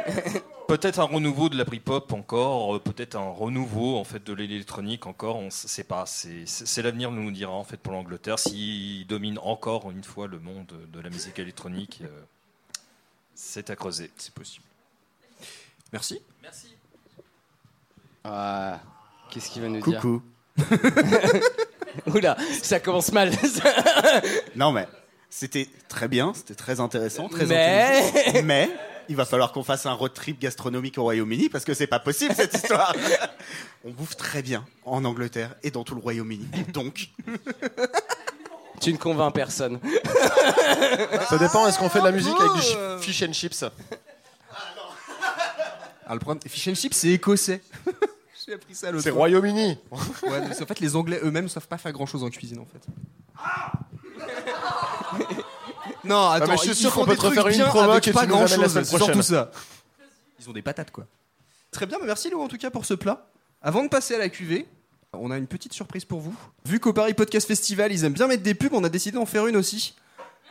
peut-être 0.68 0.99
un 0.99 1.03
renouveau 1.05 1.49
de 1.49 1.57
la 1.57 1.63
Britpop 1.63 2.11
encore, 2.13 2.76
euh, 2.76 2.80
peut-être 2.80 3.16
un 3.16 3.30
renouveau 3.30 3.97
en 3.97 4.03
fait 4.03 4.24
de 4.24 4.34
l'électronique 4.34 5.05
encore, 5.05 5.38
on 5.38 5.49
sait 5.49 5.84
pas. 5.84 6.05
C'est 6.05 6.82
l'avenir 6.82 7.11
nous 7.11 7.32
dira 7.32 7.51
en 7.53 7.63
fait 7.63 7.78
pour 7.78 7.93
l'Angleterre 7.93 8.39
s'il 8.39 9.05
domine 9.07 9.38
encore 9.39 9.91
une 9.91 10.03
fois 10.03 10.28
le 10.28 10.39
monde 10.39 10.72
de 10.91 10.99
la 10.99 11.09
musique 11.09 11.39
électronique. 11.39 11.99
euh, 12.03 12.22
c'est 13.34 13.70
à 13.70 13.76
creuser. 13.76 14.11
C'est 14.18 14.34
possible. 14.34 14.63
Merci. 15.91 16.22
Merci. 16.41 16.68
Ah, 18.24 18.80
qu'est-ce 19.30 19.49
qu'il 19.49 19.61
va 19.61 19.70
nous 19.70 19.82
Coucou. 19.82 20.22
dire 20.57 21.41
Oula, 22.13 22.38
ça 22.61 22.80
commence 22.80 23.11
mal. 23.11 23.32
Non 24.55 24.72
mais 24.72 24.88
c'était 25.30 25.68
très 25.89 26.07
bien, 26.07 26.34
c'était 26.34 26.55
très 26.55 26.80
intéressant, 26.80 27.28
très 27.28 27.45
Mais-. 27.45 28.41
Mais 28.43 28.70
il 29.10 29.16
va 29.16 29.26
falloir 29.26 29.51
qu'on 29.51 29.64
fasse 29.64 29.86
un 29.86 29.93
road 29.93 30.14
trip 30.14 30.39
gastronomique 30.39 30.97
au 30.97 31.03
Royaume-Uni 31.03 31.49
parce 31.49 31.64
que 31.66 31.74
c'est 31.74 31.88
pas 31.88 31.99
possible 31.99 32.34
cette 32.36 32.53
histoire. 32.53 32.93
On 33.86 33.91
bouffe 33.91 34.16
très 34.18 34.41
bien 34.41 34.66
en 34.84 35.06
Angleterre 35.06 35.56
et 35.64 35.72
dans 35.72 35.84
tout 35.84 35.95
le 35.95 36.01
Royaume-Uni. 36.01 36.47
Donc, 36.74 37.10
tu 38.82 38.91
ne 38.91 38.97
convaincs 38.97 39.34
personne. 39.34 39.80
Ça 41.30 41.38
dépend, 41.38 41.68
est-ce 41.68 41.78
qu'on 41.80 41.89
fait 41.89 41.99
de 41.99 42.06
la 42.06 42.12
musique 42.12 42.39
avec 42.39 42.53
du 42.53 42.62
chi- 42.62 42.76
Euh. 42.78 42.99
fish 42.99 43.22
and 43.24 43.34
chips 43.34 43.64
Ah, 46.08 46.14
le 46.14 46.20
problème, 46.20 46.41
fish 46.47 46.68
and 46.68 46.76
chips, 46.76 46.95
c'est 46.95 47.10
écossais. 47.10 47.62
J'ai 48.47 48.53
appris 48.53 48.76
ça 48.76 48.91
l'autre 48.91 49.03
C'est 49.03 49.10
fois. 49.10 49.20
Royaume-Uni 49.22 49.80
Ouais, 49.91 50.39
mais 50.47 50.62
en 50.62 50.66
fait, 50.66 50.80
les 50.80 50.95
Anglais 50.95 51.20
eux-mêmes 51.24 51.49
savent 51.49 51.68
pas 51.68 51.78
faire 51.80 51.91
grand-chose 51.91 52.24
en 52.24 52.30
cuisine, 52.30 52.60
en 52.60 52.66
fait. 52.66 52.82
Non, 56.06 56.30
attends, 56.30 56.45
Ah, 56.45 56.47
mais 56.51 56.58
je 56.58 56.62
suis 56.62 56.72
ils 56.72 56.76
sûr 56.76 56.91
font 56.93 57.01
qu'on 57.01 57.06
peut 57.06 57.12
des 57.12 57.18
te 57.18 57.22
trucs 57.26 57.38
refaire 57.38 57.47
une 57.47 57.72
pas 58.14 58.47
semaine 58.47 58.70
c'est 58.70 58.97
surtout 58.97 59.22
ça. 59.22 59.51
Ils 60.39 60.49
ont 60.49 60.53
des 60.53 60.62
patates, 60.62 60.91
quoi. 60.91 61.06
Très 61.72 61.86
bien, 61.86 61.97
mais 61.99 62.08
merci 62.08 62.30
Léo 62.30 62.41
en 62.41 62.47
tout 62.47 62.58
cas 62.58 62.70
pour 62.70 62.86
ce 62.86 62.93
plat. 62.93 63.28
Avant 63.62 63.84
de 63.84 63.89
passer 63.89 64.16
à 64.16 64.18
la 64.18 64.30
cuvée, 64.30 64.68
on 65.14 65.32
a 65.32 65.38
une 65.38 65.47
petite 65.47 65.74
surprise 65.74 66.06
pour 66.06 66.20
vous. 66.20 66.36
Vu 66.66 66.80
qu'au 66.80 66.93
Paris 66.93 67.14
Podcast 67.14 67.47
Festival, 67.47 67.91
ils 67.91 68.06
aiment 68.06 68.14
bien 68.14 68.28
mettre 68.28 68.43
des 68.43 68.53
pubs, 68.53 68.74
on 68.74 68.84
a 68.84 68.89
décidé 68.89 69.18
d'en 69.18 69.26
faire 69.26 69.47
une 69.47 69.58
aussi. 69.58 69.95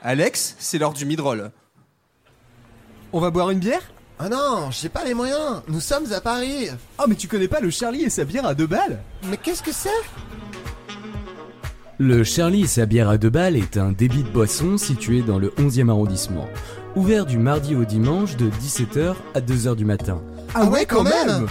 Alex, 0.03 0.57
c'est 0.59 0.79
l'heure 0.79 0.93
du 0.93 1.07
midroll. 1.07 1.51
On 3.13 3.21
va 3.21 3.31
boire 3.31 3.51
une 3.51 3.61
bière? 3.61 3.83
Ah 4.19 4.29
non, 4.29 4.71
j'ai 4.71 4.89
pas 4.89 5.05
les 5.05 5.15
moyens. 5.15 5.63
Nous 5.69 5.81
sommes 5.81 6.13
à 6.13 6.21
Paris. 6.21 6.69
Oh, 6.99 7.05
mais 7.09 7.15
tu 7.15 7.27
connais 7.29 7.49
pas 7.49 7.61
le 7.61 7.71
Charlie 7.71 8.03
et 8.03 8.11
sa 8.11 8.25
bière 8.25 8.47
à 8.47 8.55
deux 8.55 8.67
balles? 8.67 9.03
Mais 9.25 9.37
qu'est-ce 9.37 9.63
que 9.63 9.73
c'est? 9.73 9.89
Le 11.99 12.25
Charlie 12.25 12.63
et 12.63 12.67
sa 12.67 12.87
bière 12.87 13.09
à 13.09 13.19
deux 13.19 13.31
balles 13.31 13.57
est 13.57 13.77
un 13.77 13.93
débit 13.93 14.25
de 14.25 14.29
boisson 14.29 14.77
situé 14.79 15.23
dans 15.23 15.39
le 15.39 15.51
11e 15.51 15.91
arrondissement. 15.91 16.49
Ouvert 16.97 17.25
du 17.25 17.39
mardi 17.39 17.77
au 17.77 17.85
dimanche 17.85 18.37
de 18.37 18.51
17h 18.51 19.15
à 19.35 19.41
2h 19.41 19.77
du 19.77 19.85
matin. 19.85 20.21
Ah 20.55 20.65
ouais, 20.67 20.87
quand 20.87 21.05
même 21.05 21.47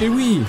Et 0.00 0.08
oui 0.08 0.40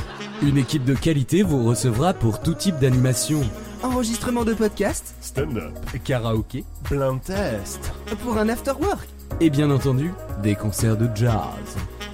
Une 0.41 0.57
équipe 0.57 0.83
de 0.83 0.95
qualité 0.95 1.43
vous 1.43 1.63
recevra 1.63 2.13
pour 2.13 2.41
tout 2.41 2.53
type 2.55 2.79
d'animation. 2.79 3.41
Enregistrement 3.83 4.45
de 4.45 4.53
podcast 4.53 5.13
Stand-up. 5.21 5.73
Karaoké. 6.03 6.63
Blind 6.89 7.21
test. 7.21 7.91
Pour 8.23 8.37
un 8.39 8.49
after 8.49 8.71
work 8.81 9.07
Et 9.41 9.51
bien 9.51 9.69
entendu, 9.69 10.11
des 10.41 10.55
concerts 10.55 10.97
de 10.97 11.07
jazz. 11.13 11.35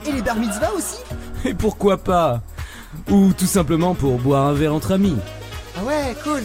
Et 0.05 0.11
les 0.11 0.21
bar 0.21 0.35
mitzvahs 0.35 0.73
aussi 0.75 0.97
Et 1.45 1.53
pourquoi 1.53 1.97
pas? 1.97 2.41
Ou 3.09 3.31
tout 3.31 3.45
simplement 3.45 3.95
pour 3.95 4.17
boire 4.19 4.47
un 4.47 4.53
verre 4.53 4.73
entre 4.75 4.91
amis. 4.91 5.15
Ah 5.77 5.83
ouais, 5.85 6.13
cool. 6.25 6.41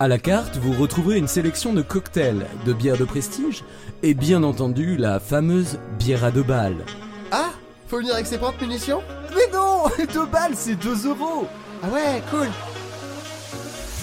À 0.00 0.06
la 0.06 0.18
carte, 0.18 0.56
vous 0.58 0.72
retrouverez 0.80 1.18
une 1.18 1.26
sélection 1.26 1.72
de 1.72 1.82
cocktails, 1.82 2.46
de 2.64 2.72
bières 2.72 2.98
de 2.98 3.04
prestige 3.04 3.64
et 4.04 4.14
bien 4.14 4.44
entendu 4.44 4.96
la 4.96 5.18
fameuse 5.18 5.78
bière 5.98 6.22
à 6.24 6.30
deux 6.30 6.44
balles. 6.44 6.84
Ah 7.32 7.50
Faut 7.88 7.98
venir 7.98 8.14
avec 8.14 8.26
ses 8.26 8.38
propres 8.38 8.60
munitions? 8.62 9.02
Mais 9.34 9.52
non 9.52 9.84
Deux 10.14 10.26
balles, 10.26 10.52
c'est 10.54 10.76
2 10.76 11.08
euros 11.08 11.48
Ah 11.82 11.88
ouais, 11.88 12.22
cool. 12.30 12.46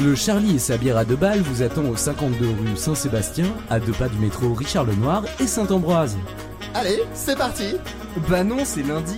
Le 0.06 0.16
Charlie 0.16 0.56
et 0.56 0.60
sa 0.60 0.76
bière 0.76 0.98
à 0.98 1.06
deux 1.06 1.16
balles 1.16 1.40
vous 1.40 1.62
attend 1.62 1.86
au 1.86 1.96
52 1.96 2.46
rue 2.46 2.76
Saint-Sébastien, 2.76 3.46
à 3.70 3.80
deux 3.80 3.94
pas 3.94 4.10
du 4.10 4.18
métro 4.18 4.54
Richard 4.54 4.84
Lenoir 4.84 5.24
et 5.40 5.48
Saint-Ambroise. 5.48 6.18
Allez, 6.74 7.04
c'est 7.14 7.38
parti. 7.38 7.76
Bah 8.28 8.44
non, 8.44 8.66
c'est 8.66 8.84
lundi. 8.84 9.18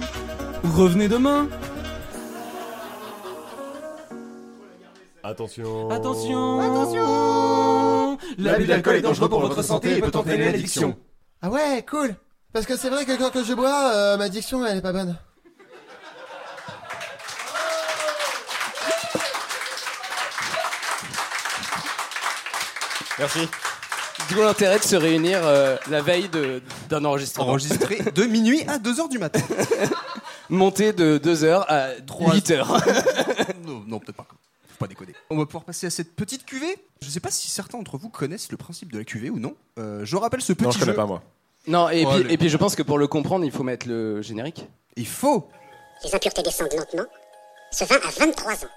Revenez 0.76 1.08
demain 1.08 1.48
Attention. 5.28 5.90
Attention 5.90 6.60
Attention 6.62 8.18
L'abus 8.38 8.66
d'alcool 8.66 8.96
est 8.96 9.02
dangereux 9.02 9.28
pour 9.28 9.42
votre 9.42 9.62
santé 9.62 9.98
et 9.98 10.02
peut 10.02 10.18
entraîner 10.18 10.46
l'addiction. 10.46 10.96
Ah 11.42 11.50
ouais, 11.50 11.86
cool. 11.90 12.16
Parce 12.54 12.66
que 12.66 12.78
c'est 12.78 12.90
vrai 12.90 13.04
que 13.06 13.16
quand 13.18 13.30
que 13.32 13.44
je 13.44 13.54
bois, 13.54 13.92
euh, 13.94 14.18
ma 14.18 14.30
diction 14.30 14.66
elle 14.66 14.78
est 14.78 14.82
pas 14.82 14.94
bonne. 14.94 15.18
Merci. 23.20 23.48
D'où 24.30 24.42
l'intérêt 24.42 24.80
de 24.80 24.84
se 24.84 24.96
réunir 24.96 25.40
euh, 25.44 25.78
la 25.90 26.02
veille 26.02 26.30
de- 26.30 26.62
d'un 26.90 27.04
enregistrement. 27.06 27.50
Enregistré 27.50 28.00
de 28.14 28.24
minuit 28.26 28.62
à 28.68 28.78
2h 28.78 29.10
du 29.10 29.20
matin. 29.20 29.40
Monté 30.50 30.94
de 30.94 31.18
2h 31.18 31.66
à 31.68 31.90
8h. 31.96 32.66
non, 33.66 33.84
non, 33.88 34.00
peut-être 34.00 34.16
pas. 34.18 34.28
Faut 34.78 34.86
pas 34.86 34.88
déconner. 34.88 35.14
On 35.30 35.38
va 35.38 35.46
pouvoir 35.46 35.64
passer 35.64 35.88
à 35.88 35.90
cette 35.90 36.16
petite 36.16 36.46
cuvée. 36.46 36.78
Je 37.02 37.10
sais 37.10 37.20
pas 37.20 37.32
si 37.32 37.50
certains 37.50 37.78
d'entre 37.80 37.98
vous 37.98 38.10
connaissent 38.10 38.52
le 38.52 38.58
principe 38.58 38.92
de 38.92 39.00
la 39.00 39.04
cuvée 39.06 39.30
ou 39.30 39.40
non. 39.40 39.56
Euh, 39.80 40.06
je 40.06 40.16
rappelle 40.18 40.42
ce 40.42 40.54
petit 40.54 40.66
Non, 40.66 40.72
je 40.72 40.80
connais 40.80 40.92
jeu. 40.92 40.96
pas 40.96 41.06
moi. 41.06 41.24
Non, 41.68 41.90
et, 41.90 42.06
Oh, 42.06 42.12
puis, 42.22 42.34
et 42.34 42.38
puis 42.38 42.50
je 42.50 42.58
pense 42.58 42.76
que 42.76 42.84
pour 42.84 42.98
le 42.98 43.08
comprendre, 43.08 43.44
il 43.44 43.52
faut 43.52 43.64
mettre 43.64 43.88
le 43.88 44.22
générique. 44.22 44.68
Il 44.96 45.08
faut 45.08 45.50
Les 46.04 46.14
impuretés 46.14 46.44
descendent 46.44 46.74
lentement. 46.74 47.06
Ce 47.72 47.84
vin 47.86 47.96
a 47.96 48.10
23 48.26 48.54
ans. 48.66 48.70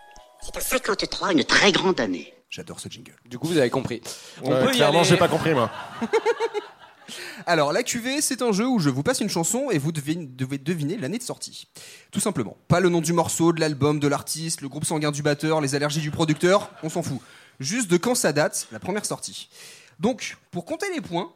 C'est 0.42 0.56
un 0.56 0.60
53, 0.60 1.32
une 1.32 1.44
très 1.44 1.70
grande 1.70 2.00
année. 2.00 2.32
J'adore 2.48 2.80
ce 2.80 2.88
jingle. 2.88 3.14
Du 3.26 3.38
coup, 3.38 3.46
vous 3.46 3.58
avez 3.58 3.70
compris. 3.70 4.00
On 4.42 4.50
Ouais, 4.50 4.64
peut 4.64 4.68
y 4.72 4.76
clairement, 4.76 5.00
aller. 5.00 5.08
j'ai 5.08 5.16
pas 5.18 5.28
compris 5.28 5.54
moi. 5.54 5.70
Alors, 7.46 7.72
la 7.72 7.82
cuvée, 7.82 8.20
c'est 8.20 8.42
un 8.42 8.52
jeu 8.52 8.66
où 8.66 8.78
je 8.78 8.90
vous 8.90 9.02
passe 9.02 9.20
une 9.20 9.28
chanson 9.28 9.70
et 9.70 9.78
vous 9.78 9.92
devez, 9.92 10.14
devez 10.14 10.58
deviner 10.58 10.96
l'année 10.96 11.18
de 11.18 11.22
sortie. 11.22 11.68
Tout 12.10 12.20
simplement. 12.20 12.56
Pas 12.68 12.80
le 12.80 12.88
nom 12.88 13.00
du 13.00 13.12
morceau, 13.12 13.52
de 13.52 13.60
l'album, 13.60 14.00
de 14.00 14.08
l'artiste, 14.08 14.60
le 14.60 14.68
groupe 14.68 14.84
sanguin 14.84 15.10
du 15.10 15.22
batteur, 15.22 15.60
les 15.60 15.74
allergies 15.74 16.00
du 16.00 16.10
producteur, 16.10 16.70
on 16.82 16.88
s'en 16.88 17.02
fout. 17.02 17.20
Juste 17.60 17.90
de 17.90 17.96
quand 17.96 18.14
ça 18.14 18.32
date, 18.32 18.68
la 18.72 18.78
première 18.78 19.04
sortie. 19.04 19.48
Donc, 19.98 20.38
pour 20.50 20.64
compter 20.64 20.86
les 20.94 21.00
points, 21.00 21.32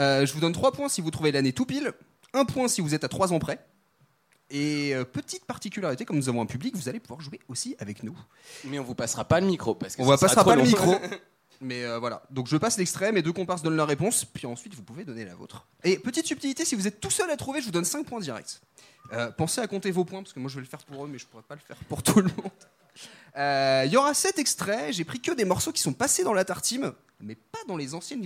euh, 0.00 0.26
je 0.26 0.32
vous 0.32 0.40
donne 0.40 0.52
3 0.52 0.72
points 0.72 0.88
si 0.88 1.00
vous 1.00 1.10
trouvez 1.10 1.32
l'année 1.32 1.52
tout 1.52 1.66
pile, 1.66 1.92
un 2.32 2.44
point 2.44 2.68
si 2.68 2.80
vous 2.80 2.94
êtes 2.94 3.04
à 3.04 3.08
3 3.08 3.32
ans 3.32 3.38
près. 3.38 3.64
Et 4.50 4.94
euh, 4.94 5.04
petite 5.04 5.44
particularité, 5.44 6.04
comme 6.04 6.16
nous 6.16 6.28
avons 6.28 6.42
un 6.42 6.46
public, 6.46 6.74
vous 6.74 6.88
allez 6.88 6.98
pouvoir 6.98 7.20
jouer 7.20 7.38
aussi 7.48 7.76
avec 7.78 8.02
nous. 8.02 8.18
Mais 8.64 8.80
on 8.80 8.82
vous 8.82 8.96
passera 8.96 9.24
pas 9.24 9.40
le 9.40 9.46
micro 9.46 9.76
parce 9.76 9.94
que 9.94 10.02
On 10.02 10.06
sera 10.06 10.18
passera 10.18 10.44
pas 10.44 10.56
le 10.56 10.62
micro. 10.62 10.94
Mais 11.62 11.84
euh, 11.84 11.98
voilà, 11.98 12.22
donc 12.30 12.46
je 12.48 12.56
passe 12.56 12.78
l'extrait, 12.78 13.12
mes 13.12 13.20
deux 13.22 13.32
comparses 13.34 13.62
donnent 13.62 13.76
la 13.76 13.84
réponse, 13.84 14.24
puis 14.24 14.46
ensuite 14.46 14.74
vous 14.74 14.82
pouvez 14.82 15.04
donner 15.04 15.24
la 15.26 15.34
vôtre. 15.34 15.66
Et 15.84 15.98
petite 15.98 16.26
subtilité, 16.26 16.64
si 16.64 16.74
vous 16.74 16.86
êtes 16.86 17.00
tout 17.00 17.10
seul 17.10 17.30
à 17.30 17.36
trouver, 17.36 17.60
je 17.60 17.66
vous 17.66 17.70
donne 17.72 17.84
5 17.84 18.06
points 18.06 18.20
directs. 18.20 18.60
Euh, 19.12 19.30
pensez 19.30 19.60
à 19.60 19.66
compter 19.66 19.90
vos 19.90 20.04
points, 20.04 20.22
parce 20.22 20.32
que 20.32 20.40
moi 20.40 20.48
je 20.48 20.54
vais 20.56 20.62
le 20.62 20.66
faire 20.68 20.82
pour 20.84 21.04
eux, 21.04 21.08
mais 21.08 21.18
je 21.18 21.26
pourrais 21.26 21.42
pas 21.42 21.54
le 21.56 21.60
faire 21.60 21.76
pour 21.88 22.02
tout 22.04 22.18
le 22.20 22.24
monde. 22.28 22.50
Euh, 23.36 23.82
Il 23.86 23.92
y 23.92 23.96
aura 23.98 24.14
7 24.14 24.38
extraits, 24.38 24.92
j'ai 24.94 25.04
pris 25.04 25.20
que 25.20 25.32
des 25.32 25.44
morceaux 25.44 25.72
qui 25.72 25.82
sont 25.82 25.92
passés 25.92 26.24
dans 26.24 26.32
la 26.32 26.44
tartime, 26.46 26.92
mais 27.20 27.34
pas 27.34 27.58
dans 27.68 27.76
les 27.76 27.94
anciennes, 27.94 28.22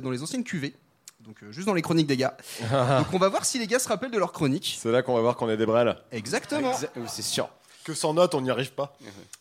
dans 0.00 0.10
les 0.10 0.22
anciennes 0.22 0.44
cuvées. 0.44 0.76
Donc 1.20 1.42
euh, 1.42 1.50
juste 1.50 1.66
dans 1.66 1.74
les 1.74 1.82
chroniques 1.82 2.06
des 2.06 2.16
gars. 2.16 2.36
donc 2.70 3.12
on 3.12 3.18
va 3.18 3.28
voir 3.28 3.44
si 3.44 3.58
les 3.58 3.66
gars 3.66 3.80
se 3.80 3.88
rappellent 3.88 4.12
de 4.12 4.18
leurs 4.18 4.32
chroniques. 4.32 4.76
C'est 4.80 4.92
là 4.92 5.02
qu'on 5.02 5.14
va 5.14 5.20
voir 5.22 5.36
qu'on 5.36 5.50
est 5.50 5.56
des 5.56 5.66
brels. 5.66 5.96
Exactement. 6.12 6.70
Exa- 6.72 6.88
oui, 6.96 7.06
C'est 7.08 7.22
sûr. 7.22 7.48
Que 7.82 7.94
sans 7.94 8.14
notes, 8.14 8.34
on 8.36 8.40
n'y 8.40 8.50
arrive 8.50 8.72
pas. 8.74 8.96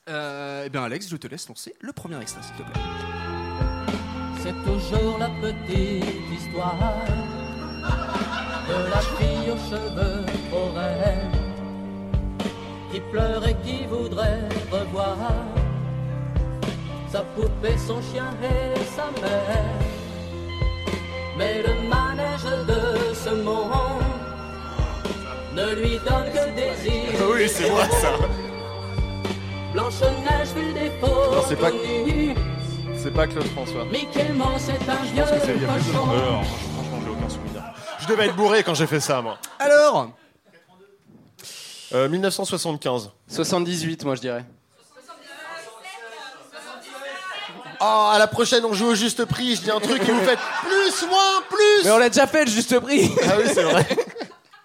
Eh 0.08 0.70
bien 0.70 0.84
Alex, 0.84 1.10
je 1.10 1.18
te 1.18 1.28
laisse 1.28 1.48
lancer 1.48 1.76
le 1.80 1.94
premier 1.94 2.20
extrait, 2.22 2.42
s'il 2.44 2.56
te 2.56 2.62
plaît. 2.64 2.82
C'est 4.46 4.64
toujours 4.64 5.18
la 5.18 5.30
petite 5.42 6.06
histoire 6.32 6.78
de 8.70 8.90
la 8.92 9.02
fille 9.18 9.50
aux 9.52 9.58
cheveux 9.58 10.24
raides 10.76 11.42
qui 12.92 13.00
pleure 13.12 13.48
et 13.48 13.56
qui 13.66 13.88
voudrait 13.88 14.48
revoir 14.72 15.18
sa 17.12 17.22
poupée, 17.22 17.76
son 17.76 18.00
chien 18.04 18.30
et 18.44 18.80
sa 18.96 19.06
mère. 19.20 19.80
Mais 21.40 21.64
le 21.64 21.90
manège 21.90 22.68
de 22.68 23.14
ce 23.16 23.32
monde 23.32 24.04
ne 25.56 25.74
lui 25.74 26.00
donne 26.08 26.30
que 26.32 26.46
des 26.56 26.88
îles. 26.88 27.18
Oui, 27.34 27.50
c'est 27.50 27.72
moi 27.72 27.86
ça. 27.90 28.12
Blanche-Neige 29.74 30.50
fut 30.56 30.74
des 30.74 30.92
Non, 31.02 31.08
faux 31.08 31.46
c'est 31.50 31.56
pas-. 31.56 32.55
C'est 33.06 33.12
pas 33.14 33.28
Claude 33.28 33.46
François. 33.50 33.86
Mickey 33.86 34.30
Mouse 34.34 34.50
c'est 34.58 34.90
un 34.90 35.04
vieux 35.04 35.24
cochon. 35.24 36.08
Franchement, 36.08 37.00
j'ai 37.04 37.10
aucun 37.12 37.30
souvenir. 37.30 37.64
Je 38.00 38.08
devais 38.08 38.26
être 38.26 38.36
bourré 38.36 38.64
quand 38.64 38.74
j'ai 38.74 38.88
fait 38.88 39.00
ça, 39.00 39.22
moi. 39.22 39.38
Alors 39.60 40.10
Euh, 41.94 42.10
1975. 42.10 43.12
78, 43.28 44.06
moi 44.06 44.16
je 44.16 44.22
dirais. 44.22 44.44
Oh, 47.80 48.10
à 48.12 48.18
la 48.18 48.26
prochaine, 48.26 48.66
on 48.66 48.74
joue 48.74 48.88
au 48.88 48.96
juste 48.96 49.24
prix. 49.26 49.56
Je 49.56 49.62
dis 49.62 49.70
un 49.70 49.80
truc 49.80 50.02
et 50.02 50.12
vous 50.12 50.22
faites 50.22 50.40
plus, 50.64 51.08
moins, 51.08 51.44
plus. 51.48 51.84
Mais 51.84 51.92
on 51.92 52.00
l'a 52.00 52.10
déjà 52.10 52.26
fait 52.26 52.46
le 52.46 52.50
juste 52.50 52.80
prix. 52.80 53.12
Ah 53.22 53.36
oui, 53.38 53.44
c'est 53.54 53.62
vrai. 53.62 53.86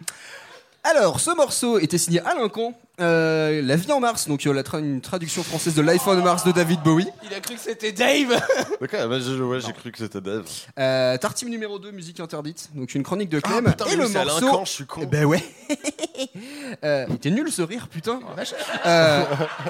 Alors, 0.82 1.20
ce 1.20 1.36
morceau 1.36 1.78
était 1.78 1.98
signé 1.98 2.20
Alain 2.20 2.48
Camp, 2.48 2.72
euh, 3.00 3.62
La 3.62 3.76
vie 3.76 3.90
en 3.92 4.00
Mars, 4.00 4.28
donc 4.28 4.46
euh, 4.46 4.52
la 4.52 4.62
tra- 4.62 4.78
une 4.80 5.00
traduction 5.00 5.42
française 5.42 5.74
de 5.74 5.82
Life 5.82 6.02
on 6.06 6.16
Mars 6.16 6.44
de 6.44 6.52
David 6.52 6.80
Bowie. 6.82 7.06
Il 7.24 7.34
a 7.34 7.40
cru 7.40 7.54
que 7.54 7.60
c'était 7.60 7.92
Dave. 7.92 8.40
Ok, 8.80 8.92
bah, 8.92 9.20
je- 9.20 9.42
ouais, 9.42 9.60
j'ai 9.60 9.72
cru 9.72 9.92
que 9.92 9.98
c'était 9.98 10.20
Dave. 10.20 10.44
Euh, 10.78 11.16
Tartime 11.18 11.48
numéro 11.50 11.78
2, 11.78 11.90
musique 11.90 12.18
interdite, 12.20 12.70
donc 12.74 12.94
une 12.94 13.02
chronique 13.02 13.28
de 13.28 13.40
Clem. 13.40 13.64
Ah, 13.66 13.70
putain, 13.70 13.86
et 13.86 13.96
le 13.96 14.04
oui, 14.06 14.10
c'est 14.12 14.18
Alain 14.18 14.40
morceau. 14.40 14.60
Je 14.64 14.70
suis 14.70 14.86
con. 14.86 15.04
Ben 15.04 15.24
ouais. 15.26 15.42
euh, 16.84 17.04
il 17.08 17.14
était 17.16 17.30
nul 17.30 17.50
ce 17.52 17.62
rire, 17.62 17.88
putain. 17.88 18.20
la 18.28 18.34
vache. 18.34 18.54
Euh, 18.86 19.24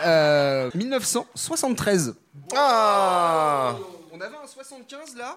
euh, 0.05 0.71
1973. 0.75 2.15
Ah 2.55 3.75
On 4.13 4.21
avait 4.21 4.37
un 4.37 4.47
75 4.47 5.17
là? 5.17 5.37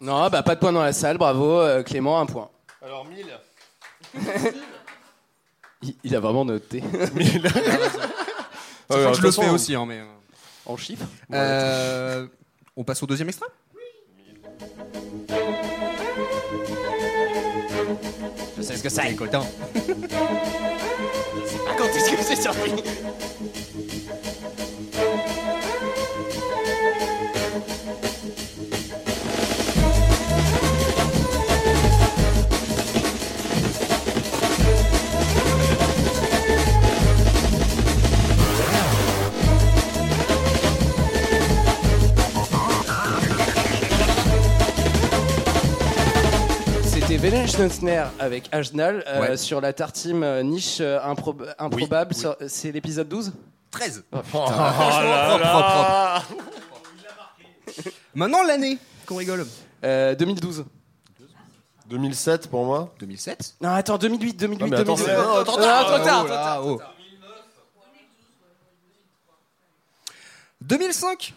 Non, 0.00 0.28
bah 0.28 0.42
pas 0.42 0.54
de 0.54 0.60
point 0.60 0.72
dans 0.72 0.82
la 0.82 0.92
salle, 0.92 1.16
bravo 1.16 1.60
euh, 1.60 1.82
Clément, 1.82 2.20
un 2.20 2.26
point. 2.26 2.50
Alors, 2.84 3.06
1000. 3.06 3.26
Il, 5.86 5.94
il 6.04 6.16
a 6.16 6.20
vraiment 6.20 6.44
noté. 6.44 6.82
1000. 7.14 7.42
C'est 8.88 8.96
Ouais, 8.96 9.04
que 9.04 9.08
de 9.10 9.14
je 9.14 9.22
le 9.22 9.30
fais 9.32 9.48
aussi, 9.50 9.74
hein, 9.74 9.84
mais. 9.86 9.98
euh, 9.98 10.04
En 10.66 10.76
chiffres 10.76 11.06
euh, 11.32 12.26
on 12.76 12.84
passe 12.84 13.02
au 13.02 13.06
deuxième 13.06 13.28
extrait? 13.28 13.48
Je 18.56 18.62
sais 18.62 18.76
ce 18.76 18.82
que 18.82 18.88
c'est. 18.88 19.14
Coltin. 19.14 19.42
Ah, 21.68 21.74
quand 21.76 21.84
est-ce 21.86 22.10
que 22.10 22.22
c'est 22.22 22.36
sorti? 22.36 22.70
C'était 47.30 47.36
Venetiansner 47.42 48.04
avec 48.18 48.48
Agenal 48.52 49.04
euh, 49.06 49.20
Ouais. 49.20 49.36
sur 49.36 49.60
la 49.60 49.72
tartime 49.72 50.22
euh, 50.22 50.42
niche 50.42 50.78
euh, 50.80 50.98
improb- 51.00 51.54
improbable. 51.58 52.14
sur- 52.14 52.36
C'est 52.48 52.72
l'épisode 52.72 53.08
12 53.08 53.32
13. 53.70 54.04
Oh, 54.12 54.18
putain. 54.22 54.38
Oh 54.38 54.42
là 54.50 55.38
là. 55.38 56.22
Maintenant 58.14 58.42
l'année 58.42 58.78
qu'on 59.06 59.16
rigole. 59.16 59.46
Euh, 59.84 60.14
2012. 60.14 60.64
2007 61.88 62.48
pour 62.48 62.64
moi. 62.64 62.92
2007 62.98 63.54
Non, 63.60 63.70
attends, 63.70 63.98
2008, 63.98 64.34
2008, 64.34 64.62
Ah, 64.62 64.66
mais 64.68 64.76
attends, 64.80 64.94
2007. 64.94 65.16
c'est- 65.16 65.22
non, 65.22 65.44
trop 65.44 65.56
tard. 65.60 65.86
Trop 65.86 65.98
tard, 66.04 66.20
Oh 66.22 66.26
trop 66.26 66.28
là, 66.28 66.42
tard. 66.42 66.66
oh. 66.66 66.80
2005 70.62 71.34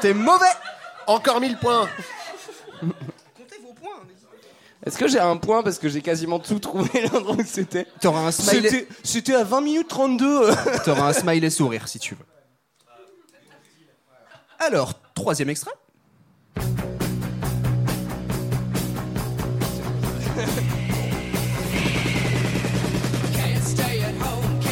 T'es 0.00 0.14
mauvais 0.14 0.46
Encore 1.06 1.40
1000 1.40 1.56
points 1.58 1.88
Est-ce 4.84 4.98
que 4.98 5.06
j'ai 5.06 5.20
un 5.20 5.36
point 5.36 5.62
parce 5.62 5.78
que 5.78 5.88
j'ai 5.88 6.00
quasiment 6.02 6.40
tout 6.40 6.58
trouvé 6.58 7.06
l'endroit 7.12 7.36
où 7.36 7.44
c'était 7.46 7.86
T'auras 8.00 8.20
un 8.26 8.32
smiley. 8.32 8.68
C'était- 8.68 8.88
C'était 9.04 9.34
à 9.34 9.44
20 9.44 9.60
minutes 9.60 9.88
32. 9.88 10.50
T'auras 10.84 11.08
un 11.10 11.12
smiley 11.12 11.50
sourire 11.50 11.86
si 11.88 11.98
tu 11.98 12.14
veux. 12.16 12.24
Alors, 14.58 14.94
troisième 15.14 15.50
extrait. 15.50 15.72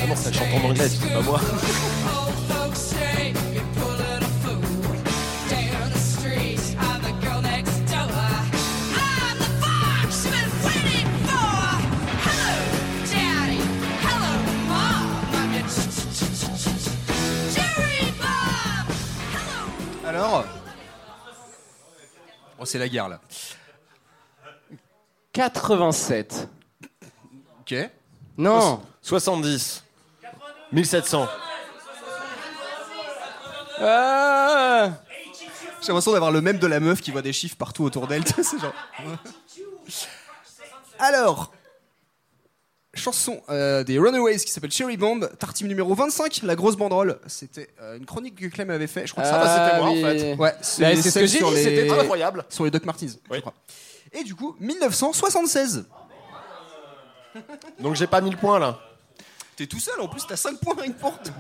Comment 0.01 0.17
ça 0.17 0.33
chante 0.33 0.49
en 0.65 0.69
anglais, 0.69 0.89
c'est 0.89 1.13
pas 1.13 1.21
moi 1.23 1.41
Alors 20.31 20.45
Oh, 22.61 22.65
c'est 22.65 22.79
la 22.79 22.89
guerre 22.89 23.09
là. 23.09 23.21
87. 25.33 26.49
Ok. 27.61 27.75
Non. 28.37 28.81
70. 29.03 29.83
1700. 30.71 31.27
Ah 33.81 34.91
J'ai 35.81 35.89
l'impression 35.89 36.13
d'avoir 36.13 36.31
le 36.31 36.41
même 36.43 36.59
de 36.59 36.67
la 36.67 36.79
meuf 36.79 37.01
qui 37.01 37.11
voit 37.11 37.23
des 37.23 37.33
chiffres 37.33 37.57
partout 37.57 37.83
autour 37.83 38.07
d'elle. 38.07 38.23
genre. 38.61 38.75
Alors, 40.99 41.53
chanson 42.95 43.41
euh, 43.51 43.85
des 43.85 43.99
Runaways 43.99 44.39
qui 44.39 44.51
s'appelle 44.51 44.71
Cherry 44.73 44.97
Bomb, 44.97 45.29
tartime 45.39 45.69
numéro 45.69 45.95
25, 45.95 46.41
la 46.43 46.57
grosse 46.57 46.77
banderole. 46.77 47.19
C'était 47.27 47.69
euh, 47.81 47.97
une 47.97 48.05
chronique 48.07 48.35
que 48.37 48.47
Clem 48.47 48.71
avait 48.71 48.87
fait. 48.87 49.07
Je 49.07 49.13
crois 49.13 49.23
que 49.25 49.31
ça, 49.31 49.41
Ah, 49.43 49.67
c'était 49.69 49.81
moi 49.83 49.91
oui. 49.93 50.05
en 50.05 50.09
fait. 50.09 50.23
Ouais, 50.35 50.37
Bah, 50.37 50.53
c'est 50.63 50.97
ce 51.11 51.19
que 51.19 51.27
j'ai 51.27 51.39
dit, 51.39 51.45
les- 51.55 51.63
c'était 51.65 51.91
incroyable. 51.91 52.45
Sur 52.49 52.65
les 52.65 52.71
Doc 52.71 52.85
Martins, 52.85 53.07
je 53.31 53.41
crois. 53.41 53.55
Et 54.13 54.25
du 54.25 54.35
coup, 54.35 54.57
1976. 54.61 55.87
Donc 57.79 57.95
j'ai 57.95 58.07
pas 58.09 58.21
1000 58.21 58.37
points 58.37 58.59
là. 58.59 58.81
T'es 59.57 59.67
tout 59.67 59.79
seul 59.79 60.01
en 60.01 60.09
plus, 60.09 60.27
t'as 60.27 60.37
5 60.37 60.59
points 60.59 60.75
que 60.75 60.91
pour 60.93 61.17
toi. 61.21 61.33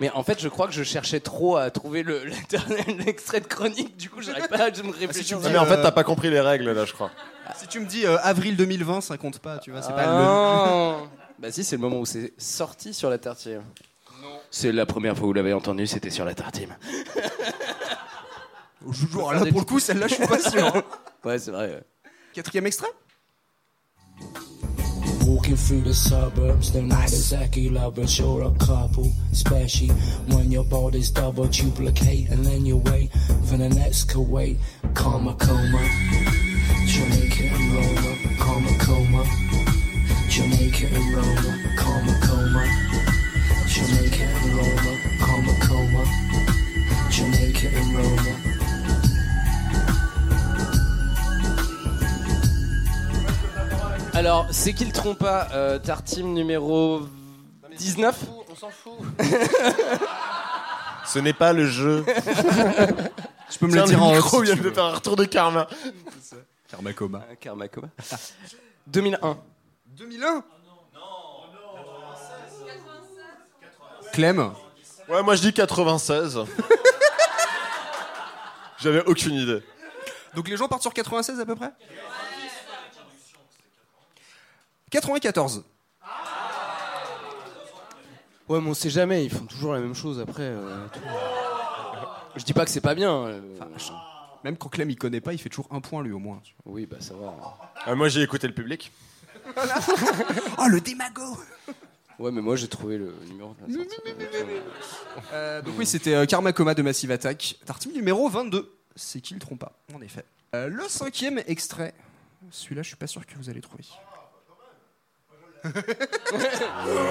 Mais 0.00 0.10
en 0.10 0.22
fait, 0.24 0.40
je 0.40 0.48
crois 0.48 0.66
que 0.66 0.72
je 0.72 0.82
cherchais 0.82 1.20
trop 1.20 1.56
à 1.56 1.70
trouver 1.70 2.02
le- 2.02 2.24
l'éternel 2.24 3.08
extrait 3.08 3.40
de 3.40 3.46
chronique. 3.46 3.96
Du 3.96 4.10
coup, 4.10 4.20
j'arrive 4.20 4.48
pas 4.48 4.56
à 4.64 4.70
me 4.82 4.90
réfléchir. 4.92 5.38
Ah, 5.42 5.48
mais 5.48 5.58
en 5.58 5.64
fait, 5.66 5.80
t'as 5.80 5.92
pas 5.92 6.04
compris 6.04 6.28
les 6.30 6.40
règles 6.40 6.72
là, 6.72 6.84
je 6.84 6.92
crois. 6.92 7.10
Si 7.56 7.66
tu 7.68 7.80
me 7.80 7.86
dis 7.86 8.06
euh, 8.06 8.16
avril 8.22 8.56
2020, 8.56 9.00
ça 9.00 9.16
compte 9.18 9.38
pas, 9.38 9.58
tu 9.58 9.70
vois, 9.70 9.82
c'est 9.82 9.92
pas 9.92 10.04
Ah. 10.06 10.96
Bah 11.38 11.50
si, 11.50 11.64
c'est 11.64 11.76
le 11.76 11.82
moment 11.82 11.98
où 12.00 12.06
c'est 12.06 12.32
sorti 12.38 12.94
sur 12.94 13.10
la 13.10 13.18
tartine. 13.18 13.62
C'est 14.50 14.70
la 14.72 14.86
première 14.86 15.16
fois 15.16 15.24
où 15.24 15.28
vous 15.28 15.32
l'avez 15.34 15.52
entendu, 15.52 15.86
c'était 15.86 16.10
sur 16.10 16.24
la 16.24 16.34
tartine. 16.34 16.76
le. 18.84 18.92
Genre, 19.12 19.32
là, 19.32 19.40
pour 19.46 19.60
le 19.60 19.64
coup, 19.64 19.80
celle-là, 19.80 20.06
je 20.08 20.14
suis 20.14 20.26
pas 20.26 20.38
sûr. 20.38 20.72
Ouais, 21.24 21.38
c'est 21.38 21.52
vrai. 21.52 21.68
ouais. 21.68 21.82
Quatrième 22.34 22.66
extrait 22.66 22.88
Walking 25.24 25.54
through 25.56 25.82
the 25.84 25.92
suburbs, 25.94 26.72
they're 26.72 26.82
not 26.82 27.04
exactly 27.04 27.68
lovers. 27.68 28.18
You're 28.18 28.42
a 28.42 28.50
couple, 28.58 29.06
especially 29.32 29.90
when 30.28 30.50
your 30.50 30.64
body's 30.64 31.12
double 31.12 31.46
duplicate, 31.46 32.28
and 32.32 32.44
then 32.44 32.66
you 32.66 32.78
wait 32.86 33.10
for 33.46 33.56
the 33.56 33.68
next 33.68 34.10
Kuwait. 34.12 34.56
Karma 34.94 35.34
coma, 35.34 35.78
and 35.78 36.88
c'est 54.52 54.72
qui 54.74 54.84
le 54.84 54.92
trompe 54.92 55.18
pas 55.18 55.48
euh, 55.52 55.78
Tartime 55.78 56.32
numéro 56.32 57.02
19 57.78 58.16
On 58.50 58.54
s'en 58.54 58.70
fout. 58.70 58.92
Ce 61.06 61.18
n'est 61.18 61.32
pas 61.32 61.52
le 61.52 61.66
jeu. 61.66 62.04
Je 63.50 63.58
peux 63.58 63.66
me 63.66 63.72
Tiens, 63.72 63.82
le 63.82 63.88
dire 63.88 64.02
en 64.02 64.12
micro 64.12 64.38
off, 64.38 64.40
si 64.40 64.44
vient 64.44 64.54
tu 64.54 64.60
de 64.60 64.68
veux. 64.68 64.74
faire 64.74 64.84
un 64.84 64.94
retour 64.94 65.16
de 65.16 65.24
karma. 65.24 65.66
Karma 66.68 66.92
coma. 66.92 67.22
Ah, 67.30 67.36
Karma 67.36 67.68
coma. 67.68 67.88
2001. 68.86 69.38
2001 69.86 70.44
Clem 74.12 74.52
Ouais, 75.08 75.22
moi 75.22 75.34
je 75.34 75.42
dis 75.42 75.52
96. 75.52 76.38
J'avais 78.78 79.04
aucune 79.06 79.34
idée. 79.34 79.62
Donc 80.34 80.48
les 80.48 80.56
gens 80.56 80.68
partent 80.68 80.82
sur 80.82 80.94
96 80.94 81.40
à 81.40 81.46
peu 81.46 81.56
près? 81.56 81.72
94. 84.92 85.64
Ouais, 88.48 88.60
mais 88.60 88.68
on 88.68 88.74
sait 88.74 88.90
jamais, 88.90 89.24
ils 89.24 89.30
font 89.30 89.46
toujours 89.46 89.72
la 89.72 89.80
même 89.80 89.94
chose 89.94 90.20
après. 90.20 90.42
euh, 90.42 90.86
tout. 90.92 91.00
Je 92.36 92.44
dis 92.44 92.52
pas 92.52 92.64
que 92.66 92.70
c'est 92.70 92.80
pas 92.82 92.94
bien. 92.94 93.10
euh, 93.26 93.40
Même 94.44 94.56
quand 94.58 94.68
Clem 94.68 94.90
il 94.90 94.96
connaît 94.96 95.20
pas, 95.22 95.32
il 95.32 95.38
fait 95.38 95.48
toujours 95.48 95.68
un 95.70 95.80
point 95.80 96.02
lui 96.02 96.12
au 96.12 96.18
moins. 96.18 96.42
Oui, 96.66 96.84
bah 96.86 96.98
ça 97.00 97.14
va. 97.14 97.34
Ah, 97.86 97.94
moi 97.94 98.08
j'ai 98.08 98.20
écouté 98.22 98.46
le 98.46 98.54
public. 98.54 98.92
oh 100.58 100.68
le 100.68 100.80
démago 100.80 101.22
Ouais, 102.18 102.30
mais 102.30 102.42
moi 102.42 102.56
j'ai 102.56 102.68
trouvé 102.68 102.98
le 102.98 103.14
numéro 103.28 103.54
de 103.54 103.72
la 103.72 103.78
sortie. 103.82 103.96
Euh, 105.32 105.62
Donc 105.62 105.74
oui, 105.78 105.86
c'était 105.86 106.14
euh, 106.14 106.26
Karma 106.26 106.52
Coma 106.52 106.74
de 106.74 106.82
Massive 106.82 107.10
Attack. 107.10 107.56
Tartime 107.64 107.92
numéro 107.92 108.28
22. 108.28 108.78
C'est 108.94 109.20
qui 109.22 109.32
le 109.34 109.40
trompe 109.40 109.60
pas, 109.60 109.72
en 109.94 110.02
effet. 110.02 110.24
Euh, 110.54 110.68
le 110.68 110.86
cinquième 110.88 111.40
extrait. 111.46 111.94
Celui-là, 112.50 112.82
je 112.82 112.88
suis 112.88 112.96
pas 112.96 113.06
sûr 113.06 113.24
que 113.26 113.34
vous 113.36 113.48
allez 113.48 113.62
trouver. 113.62 113.84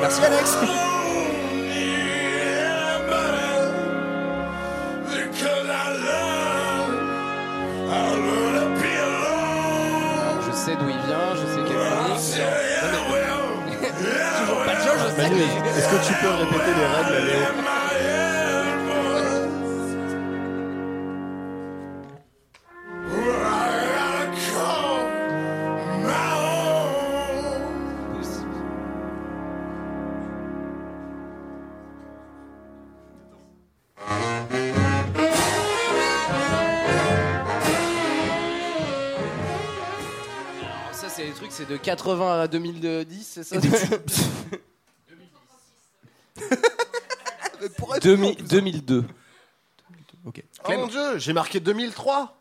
Merci 0.02 0.22
Alex. 0.26 0.58
Je 10.44 10.52
sais 10.58 10.76
d'où 10.76 10.90
il 10.90 11.00
vient, 11.08 11.34
je 11.34 11.46
sais 11.48 11.64
quelle 11.66 11.78
chronique. 11.78 12.24
Toujours 14.40 14.62
pas 14.64 14.76
de 14.76 14.82
jeu, 14.82 14.94
je 14.98 15.08
sais. 15.16 15.22
Manu, 15.22 15.42
est-ce 15.42 15.88
que 15.88 16.00
tu 16.06 16.14
peux 16.22 16.30
répéter 16.30 16.74
les 16.78 16.88
règles 16.88 17.16
à 17.16 17.20
Léo? 17.20 17.71
De 41.72 41.78
80 41.78 42.42
à 42.42 42.48
2010, 42.50 43.24
c'est 43.24 43.44
ça 43.44 43.58
2000 48.02 48.44
2002. 48.48 49.04
Ok. 50.24 50.44
Oh 50.68 50.72
mon 50.74 50.86
dieu, 50.86 51.18
j'ai 51.18 51.34
marqué 51.34 51.60
2003. 51.60 52.38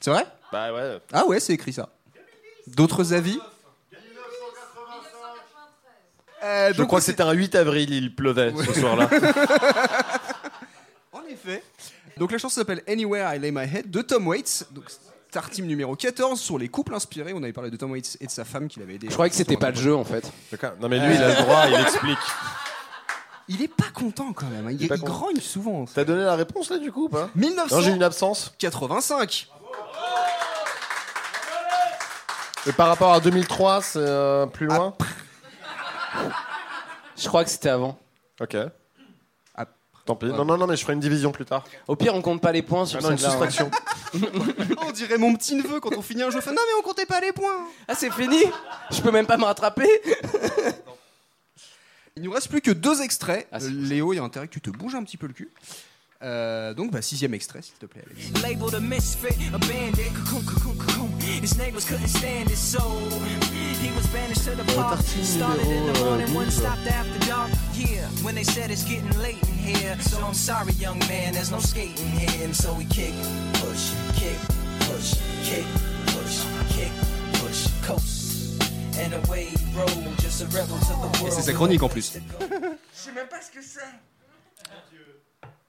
C'est 0.00 0.10
vrai? 0.10 0.26
Bah 0.50 0.72
ouais. 0.72 0.98
Ah 1.12 1.26
ouais, 1.26 1.40
c'est 1.40 1.52
écrit 1.52 1.74
ça. 1.74 1.90
D'autres 2.68 3.12
avis? 3.12 3.38
Euh, 6.42 6.72
Je 6.72 6.78
donc 6.78 6.86
crois 6.86 7.00
que 7.00 7.04
c'était 7.04 7.22
un 7.22 7.32
8 7.32 7.54
avril, 7.54 7.92
il 7.92 8.14
pleuvait 8.14 8.54
ce 8.64 8.80
soir-là. 8.80 9.10
En 11.12 11.22
effet. 11.28 11.62
Donc 12.16 12.32
la 12.32 12.38
chanson 12.38 12.60
s'appelle 12.60 12.82
Anywhere 12.88 13.34
I 13.34 13.38
Lay 13.38 13.50
My 13.50 13.64
Head 13.64 13.90
de 13.90 14.00
Tom 14.00 14.26
Waits. 14.26 14.64
Donc, 14.70 14.84
tartime 15.30 15.66
numéro 15.66 15.94
14 15.96 16.40
sur 16.40 16.58
les 16.58 16.68
couples 16.68 16.94
inspirés. 16.94 17.32
On 17.34 17.42
avait 17.42 17.52
parlé 17.52 17.70
de 17.70 17.76
Tom 17.76 17.90
Waits 17.92 18.16
et 18.20 18.26
de 18.26 18.30
sa 18.30 18.44
femme 18.44 18.68
qu'il 18.68 18.82
avait 18.82 18.94
aidé. 18.94 19.08
Je 19.08 19.12
croyais 19.12 19.30
que 19.30 19.36
c'était 19.36 19.56
pas 19.56 19.70
le 19.70 19.76
jeu 19.76 19.94
en 19.94 20.04
fait. 20.04 20.30
D'accord. 20.50 20.72
Non 20.80 20.88
mais 20.88 20.98
lui, 20.98 21.14
il 21.14 21.22
a 21.22 21.28
le 21.28 21.42
droit, 21.42 21.64
il 21.68 21.74
explique. 21.80 22.18
Il 23.50 23.62
est 23.62 23.74
pas 23.74 23.88
content 23.94 24.34
quand 24.34 24.44
même. 24.48 24.66
hein. 24.66 24.76
Il, 24.78 24.86
grogne 24.88 25.40
souvent. 25.40 25.86
T'as 25.86 26.04
donné 26.04 26.22
la 26.22 26.36
réponse 26.36 26.68
là 26.68 26.76
du 26.76 26.92
coup 26.92 27.06
ou 27.06 27.08
pas? 27.08 27.30
1900. 27.34 27.74
Non, 27.74 27.80
j'ai 27.80 27.92
une 27.92 28.02
absence. 28.02 28.52
85. 28.58 29.48
Et 32.66 32.72
par 32.72 32.88
rapport 32.88 33.14
à 33.14 33.20
2003, 33.20 33.80
c'est 33.80 33.98
euh, 34.00 34.44
plus 34.44 34.66
loin? 34.66 34.92
Je 37.16 37.26
crois 37.26 37.42
que 37.42 37.48
c'était 37.48 37.70
avant. 37.70 37.98
Ok. 38.38 38.54
Tant 40.08 40.16
pis. 40.16 40.24
Non, 40.26 40.44
non, 40.46 40.56
non, 40.56 40.66
mais 40.66 40.74
je 40.74 40.80
ferai 40.82 40.94
une 40.94 41.00
division 41.00 41.32
plus 41.32 41.44
tard. 41.44 41.64
Au 41.86 41.94
pire, 41.94 42.14
on 42.14 42.22
compte 42.22 42.40
pas 42.40 42.50
les 42.50 42.62
points 42.62 42.86
sur 42.86 42.98
Ah 42.98 43.02
non, 43.02 43.10
une 43.10 43.18
celle-là, 43.18 43.34
hein. 43.34 43.50
soustraction. 43.50 43.70
on 44.88 44.90
dirait 44.90 45.18
mon 45.18 45.34
petit 45.36 45.54
neveu 45.54 45.80
quand 45.80 45.94
on 45.96 46.00
finit 46.00 46.22
un 46.22 46.30
jeu. 46.30 46.40
Fait, 46.40 46.50
non 46.50 46.62
mais 46.66 46.78
on 46.78 46.82
comptait 46.82 47.04
pas 47.04 47.20
les 47.20 47.32
points. 47.32 47.66
Ah 47.86 47.94
c'est 47.94 48.10
fini 48.10 48.42
Je 48.90 49.02
peux 49.02 49.10
même 49.10 49.26
pas 49.26 49.36
me 49.36 49.44
rattraper 49.44 49.86
Il 52.16 52.22
nous 52.22 52.32
reste 52.32 52.48
plus 52.48 52.60
que 52.62 52.70
deux 52.70 53.02
extraits. 53.02 53.46
Ah, 53.52 53.58
Euh, 53.60 53.68
Léo, 53.70 54.12
il 54.12 54.16
y 54.16 54.18
a 54.18 54.22
intérêt 54.22 54.48
que 54.48 54.52
tu 54.54 54.60
te 54.62 54.70
bouges 54.70 54.94
un 54.94 55.04
petit 55.04 55.16
peu 55.18 55.26
le 55.26 55.34
cul. 55.34 55.50
Euh, 56.20 56.74
donc, 56.74 56.90
bah, 56.90 57.00
sixième 57.00 57.32
extrait, 57.34 57.62
s'il 57.62 57.74
te 57.74 57.86
plaît, 57.86 58.02
Alex. 58.04 58.42
Labeled 58.42 58.74
a 58.74 58.80
misfit, 58.80 59.36
a 59.54 59.58
bandit, 59.58 60.10
cocoon, 60.14 60.42
cocoon, 60.44 60.74
cocoon. 60.76 61.08
His 61.40 61.56
neighbors 61.56 61.84
couldn't 61.84 62.08
stand 62.08 62.50
it, 62.50 62.56
so 62.56 62.80
he 63.80 63.90
was 63.94 64.04
banished 64.12 64.44
to 64.44 64.56
the 64.56 64.64
park. 64.74 64.98
Started 65.22 65.64
in 65.66 65.92
the 65.92 65.98
morning, 66.00 66.34
one 66.34 66.50
stopped 66.50 66.86
after 66.88 67.18
dark. 67.28 67.50
Yeah, 67.74 68.08
when 68.24 68.34
they 68.34 68.42
said 68.42 68.72
it's 68.72 68.82
getting 68.82 69.10
late 69.22 69.40
in 69.44 69.54
here. 69.54 69.96
So 70.00 70.18
I'm 70.20 70.34
sorry, 70.34 70.72
young 70.72 70.98
man, 71.06 71.34
there's 71.34 71.52
no 71.52 71.60
skating 71.60 72.08
here. 72.10 72.44
And 72.44 72.52
so 72.54 72.74
we 72.74 72.84
kick, 72.86 73.14
push, 73.62 73.92
kick, 74.18 74.38
push, 74.90 75.14
kick, 75.44 75.66
push, 76.06 76.42
kick, 76.74 76.90
push, 77.34 77.68
coast. 77.86 78.60
And 78.98 79.14
away 79.14 79.44
he 79.54 79.56
rolled, 79.78 80.18
just 80.18 80.42
a 80.42 80.46
rebel 80.46 80.76
to 80.80 80.86
the 80.86 81.18
Et 81.18 81.22
world. 81.22 81.32
c'est 81.32 81.42
sa 81.42 81.52
chronique 81.52 81.82
en 81.84 81.88
plus. 81.88 82.12
Je 82.50 83.00
sais 83.00 83.12
même 83.12 83.28
pas 83.28 83.40
ce 83.40 83.52
que 83.56 83.62
c'est. 83.62 83.86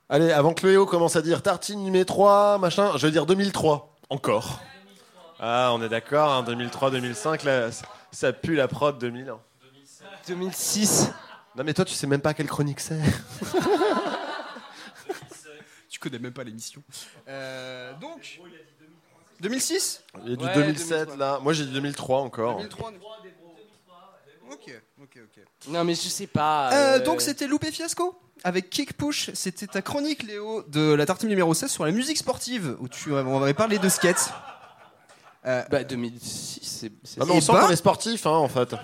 Allez, 0.10 0.32
avant 0.32 0.53
que 0.53 0.66
Léo 0.66 0.86
commence 0.86 1.16
à 1.16 1.22
dire 1.22 1.41
tartine 1.43 1.84
numéro 1.84 2.03
3, 2.05 2.57
machin, 2.57 2.97
je 2.97 3.05
vais 3.05 3.12
dire 3.12 3.26
2003. 3.26 3.95
Encore. 4.10 4.60
Ah, 5.39 5.70
on 5.74 5.82
est 5.84 5.89
d'accord, 5.89 6.32
hein, 6.32 6.43
2003-2005, 6.43 7.45
là, 7.45 7.70
ça- 8.12 8.34
pue 8.34 8.55
la 8.55 8.68
prod 8.68 8.97
2000. 8.97 9.34
2006. 10.28 11.12
Non 11.55 11.64
mais 11.64 11.74
toi, 11.74 11.86
tu 11.86 11.93
sais 11.93 12.07
même 12.07 12.22
pas 12.22 12.34
quelle 12.34 12.47
chronique 12.47 12.80
c'est. 12.80 12.99
Tu 15.89 15.99
connais 15.99 16.20
même 16.20 16.32
pas 16.32 16.43
l'émission. 16.45 16.82
Euh, 17.28 17.91
donc, 17.99 18.39
2006 19.41 20.03
Il 20.24 20.30
y 20.30 20.34
a 20.34 20.36
du 20.38 20.45
Ouais, 20.45 20.53
2007 20.53 21.18
là. 21.18 21.39
Moi 21.41 21.51
j'ai 21.53 21.66
dit 21.66 21.74
2003 21.74 22.20
encore. 22.22 22.55
2003. 22.57 22.91
Ok, 24.51 24.82
ok, 25.01 25.20
ok. 25.26 25.43
Non 25.68 25.84
mais 25.84 25.95
je 25.95 26.07
sais 26.07 26.28
pas. 26.28 26.72
Euh, 26.72 26.99
euh, 26.99 27.03
donc 27.03 27.22
c'était 27.22 27.47
Loupé 27.47 27.72
Fiasco? 27.72 28.18
Avec 28.44 28.70
Kick 28.70 28.94
Push. 28.98 29.32
C'était 29.34 29.68
ta 29.68 29.82
chronique, 29.82 30.24
Léo, 30.24 30.64
de 30.68 30.94
la 30.94 31.06
tartine 31.06 31.30
numéro 31.30 31.54
16 31.54 31.72
sur 31.72 31.86
la 31.86 31.92
musique 31.92 32.18
sportive 32.18 32.76
où 32.80 32.88
tu 32.88 33.12
on 33.14 33.42
avait 33.42 33.54
parlé 33.54 33.78
de 33.80 33.90
skate. 33.90 34.32
Euh, 35.46 35.64
Bah 35.70 35.84
2006, 35.84 36.60
c'est. 36.64 36.92
c'est- 37.04 37.22
Ah 37.22 37.26
on 37.30 37.40
sent 37.42 37.52
bah- 37.54 37.62
qu'on 37.66 37.70
est 37.72 37.76
sportif 37.76 38.26
hein, 38.26 38.32
en 38.32 38.50
fait. 38.50 38.76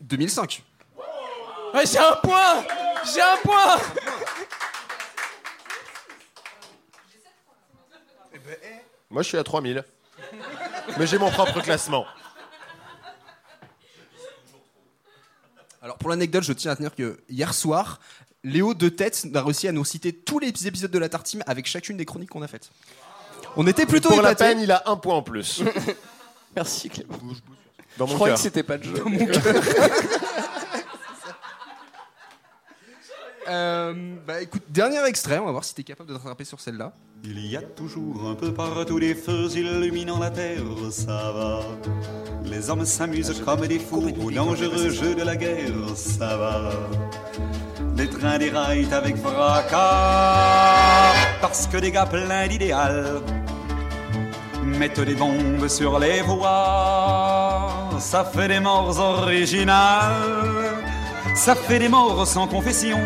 2005. 0.00 0.62
Ouais, 1.74 1.84
j'ai 1.86 1.98
un 1.98 2.16
point 2.22 2.64
J'ai 3.14 3.20
un 3.20 3.36
point 3.42 3.76
Moi 9.10 9.22
je 9.22 9.28
suis 9.28 9.38
à 9.38 9.44
3000. 9.44 9.84
mais 10.98 11.06
j'ai 11.06 11.18
mon 11.18 11.30
propre 11.30 11.60
classement. 11.60 12.06
Alors 15.80 15.96
pour 15.98 16.10
l'anecdote, 16.10 16.42
je 16.44 16.52
tiens 16.52 16.72
à 16.72 16.76
tenir 16.76 16.94
que 16.94 17.20
hier 17.28 17.54
soir, 17.54 18.00
Léo 18.48 18.74
de 18.74 18.88
tête 18.88 19.26
a 19.34 19.42
réussi 19.42 19.68
à 19.68 19.72
nous 19.72 19.84
citer 19.84 20.12
tous 20.12 20.38
les 20.38 20.48
épisodes 20.66 20.90
de 20.90 20.98
la 20.98 21.08
tartine 21.08 21.42
avec 21.46 21.66
chacune 21.66 21.96
des 21.96 22.04
chroniques 22.04 22.30
qu'on 22.30 22.42
a 22.42 22.48
faites. 22.48 22.70
On 23.56 23.66
était 23.66 23.86
plutôt 23.86 24.08
Pour 24.10 24.22
la 24.22 24.34
peine, 24.34 24.60
il 24.60 24.70
a 24.72 24.82
un 24.86 24.96
point 24.96 25.14
en 25.16 25.22
plus. 25.22 25.62
Merci 26.56 26.88
Clément. 26.88 27.14
Dans 27.98 28.06
Je 28.06 28.12
mon 28.12 28.16
croyais 28.16 28.34
cœur. 28.34 28.38
que 28.38 28.42
c'était 28.42 28.62
pas 28.62 28.76
le 28.76 28.82
jeu. 28.82 28.92
Dans 28.94 29.10
mon 29.10 29.26
cœur. 29.26 29.42
Euh, 33.50 33.94
bah 34.26 34.42
écoute, 34.42 34.62
dernier 34.68 35.02
extrait, 35.06 35.38
on 35.38 35.46
va 35.46 35.52
voir 35.52 35.64
si 35.64 35.74
t'es 35.74 35.82
capable 35.82 36.10
de 36.10 36.14
te 36.14 36.18
rattraper 36.18 36.44
sur 36.44 36.60
celle-là. 36.60 36.92
Il 37.24 37.46
y 37.46 37.56
a 37.56 37.62
toujours 37.62 38.28
un 38.28 38.34
peu 38.34 38.52
partout 38.52 39.00
des 39.00 39.14
feux 39.14 39.48
illuminant 39.56 40.18
la 40.18 40.30
terre, 40.30 40.60
ça 40.90 41.32
va. 41.32 41.60
Les 42.44 42.68
hommes 42.68 42.84
s'amusent 42.84 43.40
comme 43.46 43.66
des 43.66 43.78
fous 43.78 44.12
au 44.20 44.30
dangereux 44.30 44.90
jeu 44.90 45.14
de 45.14 45.22
la 45.22 45.34
guerre, 45.34 45.72
ça 45.96 46.36
va. 46.36 46.72
Les 47.98 48.08
trains 48.08 48.38
déraillent 48.38 48.86
avec 48.92 49.16
fracas, 49.16 49.76
parce 51.40 51.66
que 51.66 51.78
des 51.78 51.90
gars 51.90 52.06
pleins 52.06 52.46
d'idéal 52.46 53.20
mettent 54.64 55.00
des 55.00 55.16
bombes 55.16 55.66
sur 55.66 55.98
les 55.98 56.22
voies. 56.22 57.68
Ça 57.98 58.24
fait 58.24 58.46
des 58.46 58.60
morts 58.60 59.00
originales, 59.00 60.76
ça 61.34 61.56
fait 61.56 61.80
des 61.80 61.88
morts 61.88 62.24
sans 62.24 62.46
confession. 62.46 63.00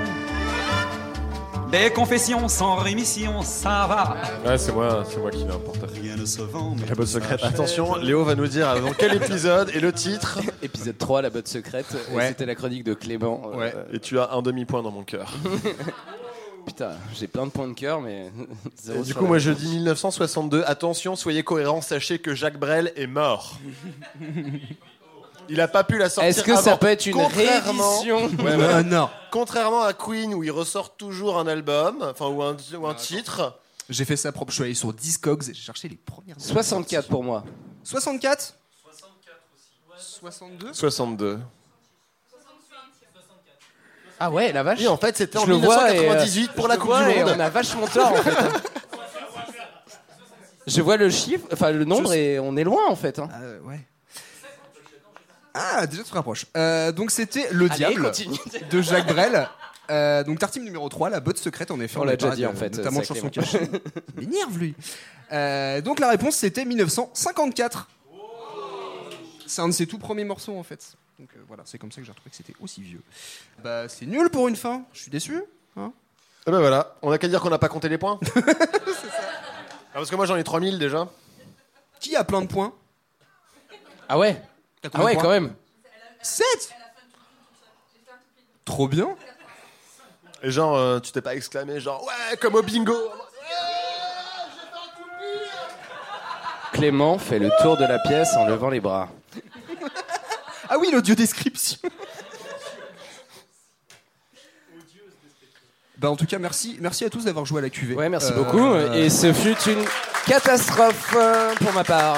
Des 1.73 1.91
confessions 1.91 2.49
sans 2.49 2.77
rémission, 2.77 3.41
ça 3.41 3.87
va. 3.89 4.17
Ouais, 4.49 4.59
c'est 4.59 4.73
moi, 4.73 5.05
c'est 5.09 5.17
moi 5.19 5.31
qui 5.31 5.39
l'ai. 5.39 6.01
Rien 6.03 6.17
ne 6.17 6.27
se 6.27 6.43
vend, 6.43 6.77
mais 6.79 6.87
La 6.87 6.95
botte 6.95 7.07
secrète. 7.07 7.41
Attention, 7.43 7.97
Léo 7.97 8.25
va 8.25 8.35
nous 8.35 8.47
dire 8.47 8.79
dans 8.81 8.93
quel 8.93 9.15
épisode 9.15 9.71
et 9.75 9.81
le 9.81 9.91
titre. 9.91 10.39
Épisode 10.63 10.99
3, 10.99 11.23
la 11.23 11.31
botte 11.31 11.49
secrète. 11.49 11.87
Ouais. 12.13 12.29
C'était 12.29 12.45
la 12.45 12.55
chronique 12.55 12.85
de 12.85 12.93
Clément. 12.93 13.43
euh, 13.55 13.57
Ouais. 13.57 13.75
Et 13.93 13.99
tu 14.01 14.19
as 14.19 14.33
un 14.33 14.43
demi-point 14.43 14.83
dans 14.83 14.91
mon 14.91 15.03
cœur. 15.03 15.33
Putain, 16.67 16.91
j'ai 17.15 17.27
plein 17.27 17.47
de 17.47 17.51
points 17.51 17.69
de 17.69 17.73
cœur, 17.75 18.01
mais. 18.03 18.31
du 19.05 19.15
coup, 19.15 19.25
moi 19.27 19.39
je 19.39 19.51
dis 19.51 19.69
1962. 19.77 20.63
Attention, 20.67 21.17
soyez 21.17 21.43
cohérents, 21.43 21.81
sachez 21.81 22.19
que 22.19 22.35
Jacques 22.35 22.59
Brel 22.59 22.93
est 22.97 23.07
mort. 23.07 23.59
Il 25.49 25.61
a 25.61 25.69
pas 25.69 25.85
pu 25.85 25.99
la 25.99 26.09
sortir. 26.09 26.29
Est-ce 26.31 26.43
que 26.43 26.55
ça 26.57 26.71
avant. 26.71 26.79
peut 26.79 26.87
être 26.89 27.05
une 27.07 27.13
Contrairement- 27.15 27.99
réédition 27.99 28.27
Ouais, 28.45 28.57
voilà. 28.57 28.77
Ah, 28.77 28.83
non. 28.83 29.11
Contrairement 29.31 29.83
à 29.83 29.93
Queen 29.93 30.35
où 30.35 30.43
il 30.45 30.51
ressort 30.51 30.97
toujours 30.97 31.39
un 31.39 31.47
album, 31.47 31.99
enfin 32.11 32.27
ou 32.27 32.43
un, 32.43 32.57
ou 32.79 32.87
un 32.87 32.95
titre. 32.95 33.59
J'ai 33.91 34.05
fait 34.05 34.17
ça 34.17 34.33
propre, 34.33 34.51
je 34.53 34.57
suis 34.57 34.65
allé 34.65 34.75
sur 34.75 34.93
Discogs 34.93 35.43
et 35.51 35.55
j'ai 35.55 35.61
cherché 35.61 35.89
les 35.89 35.97
premières. 35.97 36.37
64 36.39 37.09
pour 37.09 37.25
moi. 37.25 37.45
64 37.85 38.55
62 39.99 40.73
62. 40.73 41.41
Ah 44.21 44.31
ouais, 44.31 44.53
la 44.53 44.63
vache. 44.63 44.79
Oui, 44.79 44.87
en 44.87 44.97
fait, 44.97 45.17
c'était 45.17 45.37
en 45.39 45.45
Je 45.45 45.49
le 45.51 45.57
vois 45.57 45.91
et, 45.93 45.99
euh, 45.99 46.03
1998 46.15 46.53
pour 46.53 46.69
la 46.69 46.75
je 46.77 46.79
Coupe 46.81 46.89
vois 46.91 47.05
du 47.05 47.11
et 47.11 47.25
Monde. 47.25 47.35
On 47.37 47.41
a 47.41 47.51
vachement 47.51 47.87
tort 47.89 48.13
en 48.13 48.17
fait. 48.17 48.31
hein. 48.31 48.53
Je 50.69 50.81
vois 50.81 50.97
le 50.97 51.11
chiffre, 51.11 51.45
enfin 51.53 51.73
le 51.73 51.85
nombre 51.85 52.13
et 52.15 52.39
on 52.39 52.57
est 52.57 52.63
loin 52.63 52.83
en 52.89 52.95
fait. 52.95 53.19
hein. 53.19 53.29
ouais. 53.65 53.81
Ah, 55.55 55.87
déjà 55.87 56.03
tu 56.03 56.09
te 56.11 56.15
rapproches. 56.15 56.47
Euh, 56.57 56.93
donc 56.93 57.11
c'était 57.11 57.49
Le 57.53 57.67
Allez, 57.67 57.77
Diable 57.77 58.03
continue. 58.05 58.39
de 58.71 58.83
Jacques 58.83 59.07
Brel. 59.07 59.49
Euh, 59.91 60.23
donc 60.25 60.39
tartime 60.39 60.65
numéro 60.65 60.89
3, 60.89 61.11
la 61.11 61.21
botte 61.21 61.39
secrète 61.39 61.71
en 61.71 61.81
effet. 61.81 61.99
On 61.99 62.03
en 62.03 62.05
l'a 62.05 62.13
a 62.13 62.17
déjà 62.17 62.35
dit, 62.35 62.47
en 62.47 62.55
fait, 62.55 62.77
Notamment 62.77 63.01
de 63.01 63.05
ça, 63.05 63.15
chansons 63.15 63.29
Clément. 63.31 63.47
cachées. 63.47 63.71
Il 64.21 64.29
m'énerve 64.29 64.59
lui. 64.59 64.75
Euh, 65.33 65.81
donc 65.81 65.99
la 65.99 66.09
réponse 66.11 66.37
c'était 66.37 66.65
1954. 66.65 67.89
C'est 69.47 69.61
un 69.61 69.69
de 69.69 69.73
ses 69.75 69.87
tout 69.87 69.99
premiers 69.99 70.25
morceaux 70.25 70.57
en 70.57 70.63
fait. 70.63 70.95
Donc 71.19 71.29
euh, 71.37 71.41
voilà, 71.49 71.63
c'est 71.67 71.77
comme 71.79 71.93
ça 71.93 72.01
que 72.01 72.07
j'ai 72.07 72.13
retrouvé 72.13 72.31
que 72.31 72.37
c'était 72.37 72.55
aussi 72.63 72.81
vieux. 72.81 73.03
Bah 73.63 73.89
c'est 73.89 74.07
nul 74.07 74.31
pour 74.31 74.49
une 74.49 74.57
fin, 74.57 74.83
je 74.95 75.01
suis 75.03 75.11
déçu. 75.11 75.43
Hein 75.77 75.93
Et 76.47 76.51
ben 76.51 76.61
voilà, 76.61 76.97
on 77.03 77.11
a 77.11 77.19
qu'à 77.19 77.29
dire 77.29 77.41
qu'on 77.41 77.51
n'a 77.51 77.59
pas 77.59 77.69
compté 77.69 77.89
les 77.89 77.99
points. 77.99 78.19
Ah, 79.95 79.99
parce 79.99 80.09
que 80.09 80.17
moi 80.17 80.25
j'en 80.25 80.37
ai 80.37 80.43
3000 80.45 80.79
déjà. 80.79 81.07
Qui 82.01 82.17
a 82.17 82.25
plein 82.25 82.41
de 82.41 82.47
points? 82.47 82.73
Ah 84.09 84.19
ouais? 84.19 84.41
T'as 84.83 84.89
Ah 84.89 84.91
combien 84.93 85.05
ouais 85.07 85.17
de 85.17 85.21
quand 85.21 85.31
même. 85.31 85.55
7 86.23 86.45
Trop 88.65 88.89
bien. 88.89 89.09
Et 90.43 90.51
genre, 90.51 90.77
euh, 90.77 90.99
tu 91.01 91.13
t'es 91.13 91.21
pas 91.23 91.35
exclamé, 91.35 91.79
genre, 91.81 92.05
ouais, 92.05 92.37
comme 92.39 92.55
au 92.57 92.63
bingo. 92.63 92.97
Clément 96.73 97.19
fait 97.19 97.39
le 97.39 97.51
tour 97.61 97.77
de 97.77 97.85
la 97.85 97.99
pièce 97.99 98.35
en 98.35 98.47
levant 98.47 98.71
les 98.71 98.81
bras. 98.81 99.09
Ah 100.69 100.79
oui, 100.79 100.89
l'audio 100.91 101.15
description. 101.15 101.77
bah 105.99 106.09
en 106.11 106.17
tout 106.17 106.25
cas, 106.25 106.39
merci, 106.39 106.79
merci 106.81 107.05
à 107.05 107.11
tous 107.11 107.27
d'avoir 107.27 107.45
joué 107.45 107.59
à 107.59 107.63
la 107.63 107.69
QV. 107.69 107.95
Ouais, 107.95 108.09
merci 108.09 108.33
Euh, 108.33 108.37
beaucoup. 108.43 108.75
Et 108.95 109.11
ce 109.11 109.35
fut 109.35 109.59
une 109.71 109.85
catastrophe 110.27 111.13
euh, 111.15 111.55
pour 111.57 111.75
ma 111.75 111.85
part. 111.85 112.17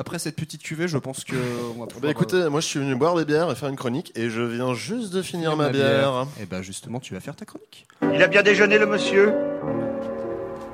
Après 0.00 0.18
cette 0.18 0.34
petite 0.36 0.62
cuvée, 0.62 0.88
je 0.88 0.96
pense 0.96 1.24
que 1.24 1.36
on 1.76 1.80
va 1.80 1.86
pouvoir. 1.86 2.00
Bah 2.00 2.08
écoutez, 2.10 2.48
moi 2.48 2.60
je 2.60 2.66
suis 2.66 2.78
venu 2.78 2.94
boire 2.94 3.16
des 3.16 3.26
bières 3.26 3.50
et 3.50 3.54
faire 3.54 3.68
une 3.68 3.76
chronique 3.76 4.12
et 4.16 4.30
je 4.30 4.40
viens 4.40 4.72
juste 4.72 5.12
de 5.12 5.20
finir 5.20 5.58
ma 5.58 5.68
bière. 5.68 6.26
Et 6.40 6.46
bah 6.46 6.62
justement, 6.62 7.00
tu 7.00 7.12
vas 7.12 7.20
faire 7.20 7.36
ta 7.36 7.44
chronique. 7.44 7.86
Il 8.14 8.22
a 8.22 8.26
bien 8.26 8.42
déjeuné, 8.42 8.78
le 8.78 8.86
monsieur 8.86 9.34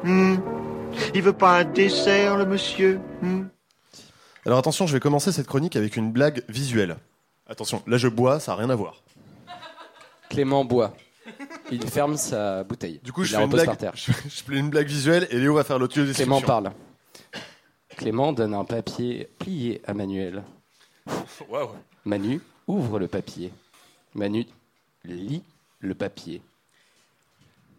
Hmm. 0.05 0.37
Il 1.13 1.23
veut 1.23 1.33
pas 1.33 1.59
un 1.59 1.65
dessert, 1.65 2.37
le 2.37 2.47
monsieur 2.47 3.01
Hmm. 3.21 3.47
Alors 4.45 4.61
attention, 4.61 4.87
je 4.87 4.93
vais 4.93 5.01
commencer 5.01 5.33
cette 5.33 5.49
chronique 5.49 5.75
avec 5.75 5.97
une 5.97 6.13
blague 6.13 6.45
visuelle. 6.49 6.97
Attention, 7.49 7.83
là 7.89 7.97
je 7.97 8.07
bois, 8.07 8.39
ça 8.39 8.53
n'a 8.53 8.59
rien 8.59 8.71
à 8.71 8.77
voir. 8.77 9.03
Clément 10.31 10.65
boit. 10.65 10.95
Il 11.73 11.85
ferme 11.91 12.17
sa 12.17 12.63
bouteille. 12.63 13.01
Du 13.03 13.11
coup, 13.11 13.23
Il 13.23 13.27
je 13.27 13.33
la 13.33 13.39
fais, 13.39 13.45
une 13.47 13.51
blague, 13.51 13.67
par 13.67 13.77
terre. 13.77 13.93
je, 13.97 14.13
je 14.29 14.45
fais 14.45 14.55
une 14.57 14.71
blague 14.71 14.87
visuelle 14.87 15.27
et 15.31 15.39
Léo 15.41 15.55
va 15.55 15.65
faire 15.65 15.81
l'audio 15.81 16.05
Clément 16.15 16.41
parle. 16.41 16.71
Clément 17.97 18.33
donne 18.33 18.53
un 18.53 18.65
papier 18.65 19.29
plié 19.39 19.81
à 19.87 19.95
Manuel. 19.95 20.45
Manu 22.05 22.41
ouvre 22.69 22.99
le 22.99 23.09
papier. 23.09 23.53
Manu 24.15 24.47
lit 25.05 25.43
le 25.81 25.95
papier. 25.95 26.43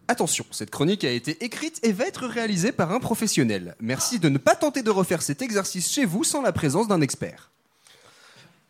Attention, 0.07 0.45
cette 0.51 0.71
chronique 0.71 1.03
a 1.03 1.11
été 1.11 1.43
écrite 1.43 1.79
et 1.83 1.91
va 1.91 2.05
être 2.05 2.25
réalisée 2.25 2.71
par 2.71 2.91
un 2.93 2.99
professionnel. 2.99 3.75
Merci 3.79 4.19
de 4.19 4.29
ne 4.29 4.37
pas 4.37 4.55
tenter 4.55 4.81
de 4.81 4.89
refaire 4.89 5.21
cet 5.21 5.41
exercice 5.41 5.91
chez 5.91 6.05
vous 6.05 6.23
sans 6.23 6.41
la 6.41 6.51
présence 6.51 6.87
d'un 6.87 7.01
expert. 7.01 7.51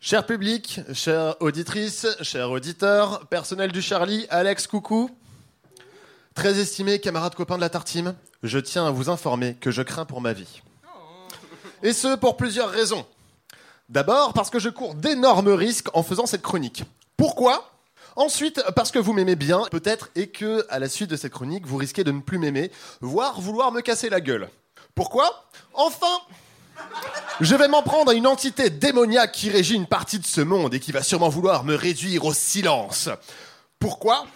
Cher 0.00 0.26
public, 0.26 0.80
chère 0.92 1.36
auditrice, 1.40 2.06
cher 2.20 2.50
auditeur, 2.50 3.26
personnel 3.28 3.72
du 3.72 3.80
Charlie, 3.80 4.26
Alex, 4.30 4.66
coucou. 4.66 5.10
Très 6.34 6.58
estimé 6.58 7.00
camarade 7.00 7.34
copain 7.34 7.56
de 7.56 7.62
la 7.62 7.70
Tartime, 7.70 8.14
je 8.42 8.58
tiens 8.58 8.86
à 8.86 8.90
vous 8.90 9.08
informer 9.08 9.54
que 9.54 9.70
je 9.70 9.82
crains 9.82 10.04
pour 10.04 10.20
ma 10.20 10.32
vie. 10.32 10.62
Et 11.82 11.92
ce, 11.92 12.16
pour 12.16 12.36
plusieurs 12.36 12.70
raisons. 12.70 13.06
D'abord, 13.88 14.32
parce 14.32 14.50
que 14.50 14.58
je 14.58 14.68
cours 14.68 14.94
d'énormes 14.94 15.48
risques 15.48 15.88
en 15.94 16.02
faisant 16.02 16.26
cette 16.26 16.42
chronique. 16.42 16.84
Pourquoi? 17.16 17.70
Ensuite, 18.16 18.62
parce 18.74 18.90
que 18.90 18.98
vous 18.98 19.12
m'aimez 19.12 19.36
bien, 19.36 19.62
peut-être, 19.70 20.10
et 20.16 20.28
que, 20.28 20.66
à 20.70 20.78
la 20.78 20.88
suite 20.88 21.10
de 21.10 21.16
cette 21.16 21.32
chronique, 21.32 21.66
vous 21.66 21.76
risquez 21.76 22.04
de 22.04 22.10
ne 22.10 22.20
plus 22.20 22.38
m'aimer, 22.38 22.70
voire 23.00 23.40
vouloir 23.40 23.72
me 23.72 23.80
casser 23.80 24.10
la 24.10 24.20
gueule. 24.20 24.48
Pourquoi? 24.94 25.44
Enfin 25.74 26.18
je 27.40 27.54
vais 27.54 27.68
m'en 27.68 27.82
prendre 27.82 28.10
à 28.10 28.14
une 28.14 28.26
entité 28.26 28.70
démoniaque 28.70 29.32
qui 29.32 29.50
régit 29.50 29.74
une 29.74 29.86
partie 29.86 30.18
de 30.18 30.26
ce 30.26 30.40
monde 30.40 30.74
et 30.74 30.80
qui 30.80 30.92
va 30.92 31.02
sûrement 31.02 31.28
vouloir 31.28 31.64
me 31.64 31.74
réduire 31.74 32.24
au 32.24 32.34
silence. 32.34 33.08
Pourquoi? 33.78 34.26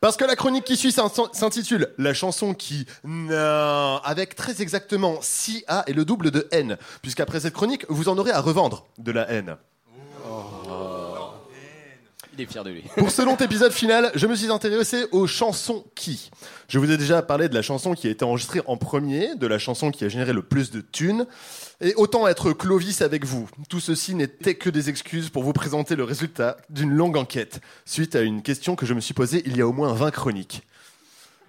Parce 0.00 0.16
que 0.16 0.24
la 0.24 0.34
chronique 0.36 0.64
qui 0.64 0.76
suit 0.76 0.92
s'in- 0.92 1.10
s'intitule 1.32 1.92
La 1.98 2.14
chanson 2.14 2.54
qui... 2.54 2.86
Avec 4.04 4.34
très 4.34 4.62
exactement 4.62 5.18
6 5.20 5.64
A 5.68 5.84
et 5.86 5.92
le 5.92 6.04
double 6.04 6.30
de 6.30 6.48
N, 6.52 6.78
puisqu'après 7.02 7.40
cette 7.40 7.54
chronique, 7.54 7.84
vous 7.88 8.08
en 8.08 8.16
aurez 8.18 8.30
à 8.32 8.40
revendre 8.40 8.86
de 8.98 9.12
la 9.12 9.28
haine. 9.30 9.56
Pour 12.96 13.10
ce 13.10 13.22
long 13.22 13.36
épisode 13.36 13.72
final, 13.72 14.10
je 14.14 14.26
me 14.26 14.34
suis 14.34 14.50
intéressé 14.50 15.06
aux 15.12 15.26
chansons 15.26 15.84
qui. 15.94 16.30
Je 16.68 16.78
vous 16.78 16.90
ai 16.90 16.96
déjà 16.96 17.22
parlé 17.22 17.48
de 17.48 17.54
la 17.54 17.62
chanson 17.62 17.94
qui 17.94 18.06
a 18.06 18.10
été 18.10 18.24
enregistrée 18.24 18.60
en 18.66 18.76
premier, 18.76 19.34
de 19.34 19.46
la 19.46 19.58
chanson 19.58 19.90
qui 19.90 20.04
a 20.04 20.08
généré 20.08 20.32
le 20.32 20.42
plus 20.42 20.70
de 20.70 20.80
thunes, 20.80 21.26
et 21.80 21.94
autant 21.96 22.26
être 22.28 22.52
Clovis 22.52 23.02
avec 23.02 23.24
vous. 23.24 23.48
Tout 23.68 23.80
ceci 23.80 24.14
n'était 24.14 24.54
que 24.54 24.70
des 24.70 24.88
excuses 24.88 25.28
pour 25.28 25.42
vous 25.42 25.52
présenter 25.52 25.96
le 25.96 26.04
résultat 26.04 26.56
d'une 26.70 26.90
longue 26.90 27.16
enquête, 27.16 27.60
suite 27.84 28.16
à 28.16 28.22
une 28.22 28.42
question 28.42 28.76
que 28.76 28.86
je 28.86 28.94
me 28.94 29.00
suis 29.00 29.14
posée 29.14 29.42
il 29.46 29.56
y 29.56 29.60
a 29.60 29.66
au 29.66 29.72
moins 29.72 29.92
20 29.92 30.10
chroniques. 30.10 30.62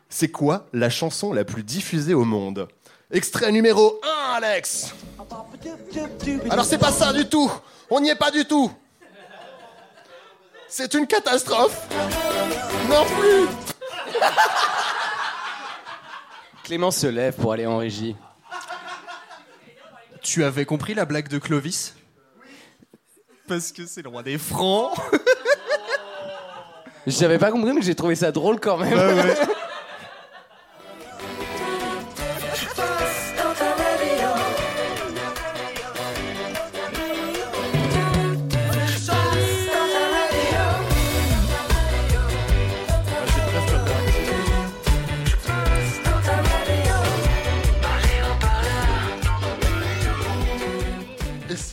C'est 0.09 0.29
quoi 0.29 0.67
la 0.73 0.89
chanson 0.89 1.31
la 1.31 1.45
plus 1.45 1.63
diffusée 1.63 2.13
au 2.13 2.25
monde? 2.25 2.67
Extrait 3.11 3.51
numéro 3.51 3.99
1, 4.03 4.33
Alex 4.35 4.93
Alors 6.49 6.65
c'est 6.65 6.77
pas 6.77 6.91
ça 6.91 7.13
du 7.13 7.25
tout 7.25 7.51
On 7.89 7.99
n'y 7.99 8.09
est 8.09 8.15
pas 8.15 8.31
du 8.31 8.45
tout 8.45 8.71
c'est 10.71 10.93
une 10.93 11.05
catastrophe 11.05 11.87
Non 12.89 13.05
plus 13.19 13.47
Clément 16.63 16.91
se 16.91 17.07
lève 17.07 17.35
pour 17.35 17.51
aller 17.51 17.65
en 17.65 17.77
régie. 17.77 18.15
Tu 20.21 20.43
avais 20.45 20.63
compris 20.63 20.93
la 20.93 21.03
blague 21.03 21.27
de 21.27 21.37
Clovis? 21.37 21.95
Parce 23.47 23.73
que 23.73 23.85
c'est 23.85 24.01
le 24.01 24.07
roi 24.09 24.23
des 24.23 24.37
francs. 24.37 24.97
J'avais 27.07 27.39
pas 27.39 27.51
compris, 27.51 27.73
mais 27.73 27.81
j'ai 27.81 27.95
trouvé 27.95 28.15
ça 28.15 28.31
drôle 28.31 28.59
quand 28.61 28.77
même. 28.77 29.35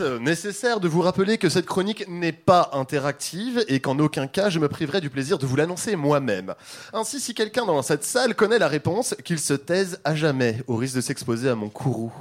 Nécessaire 0.01 0.81
de 0.81 0.89
vous 0.89 1.01
rappeler 1.01 1.39
que 1.39 1.49
cette 1.49 1.67
chronique 1.67 2.07
n'est 2.09 2.33
pas 2.33 2.71
interactive 2.73 3.65
et 3.69 3.81
qu'en 3.81 3.99
aucun 3.99 4.27
cas 4.27 4.51
je 4.51 4.59
me 4.59 4.69
priverai 4.69 5.01
du 5.01 5.11
plaisir 5.11 5.39
de 5.39 5.47
vous 5.47 5.57
l'annoncer 5.57 5.97
moi-même 5.97 6.55
Ainsi, 6.93 7.21
si 7.21 7.35
quelqu'un 7.35 7.65
dans 7.67 7.83
cette 7.83 8.05
salle 8.05 8.35
connaît 8.35 8.59
la 8.59 8.69
réponse, 8.69 9.15
qu'il 9.25 9.39
se 9.39 9.55
taise 9.55 10.01
à 10.05 10.15
jamais, 10.15 10.63
au 10.67 10.77
risque 10.77 10.97
de 10.97 11.01
s'exposer 11.01 11.49
à 11.49 11.55
mon 11.55 11.69
courroux. 11.69 12.13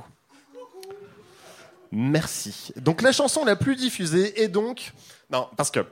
Merci. 1.92 2.74
Donc 2.76 3.02
la 3.02 3.12
chanson 3.12 3.46
la 3.46 3.56
plus 3.56 3.76
diffusée 3.76 4.42
est 4.42 4.50
donc... 4.50 4.94
Non, 5.32 5.48
parce 5.56 5.72
que... 5.72 5.86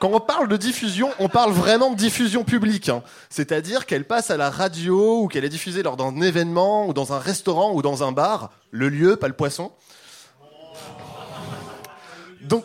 Quand 0.00 0.10
on 0.14 0.20
parle 0.20 0.48
de 0.48 0.56
diffusion, 0.56 1.10
on 1.18 1.28
parle 1.28 1.52
vraiment 1.52 1.90
de 1.90 1.96
diffusion 1.96 2.42
publique. 2.42 2.88
hein. 2.88 3.02
C'est-à-dire 3.28 3.84
qu'elle 3.84 4.06
passe 4.06 4.30
à 4.30 4.38
la 4.38 4.48
radio 4.48 5.20
ou 5.20 5.28
qu'elle 5.28 5.44
est 5.44 5.50
diffusée 5.50 5.82
lors 5.82 5.98
d'un 5.98 6.22
événement 6.22 6.88
ou 6.88 6.94
dans 6.94 7.12
un 7.12 7.18
restaurant 7.18 7.74
ou 7.74 7.82
dans 7.82 8.02
un 8.02 8.10
bar. 8.10 8.50
Le 8.70 8.88
lieu, 8.88 9.16
pas 9.16 9.28
le 9.28 9.34
poisson. 9.34 9.72
Donc, 12.42 12.64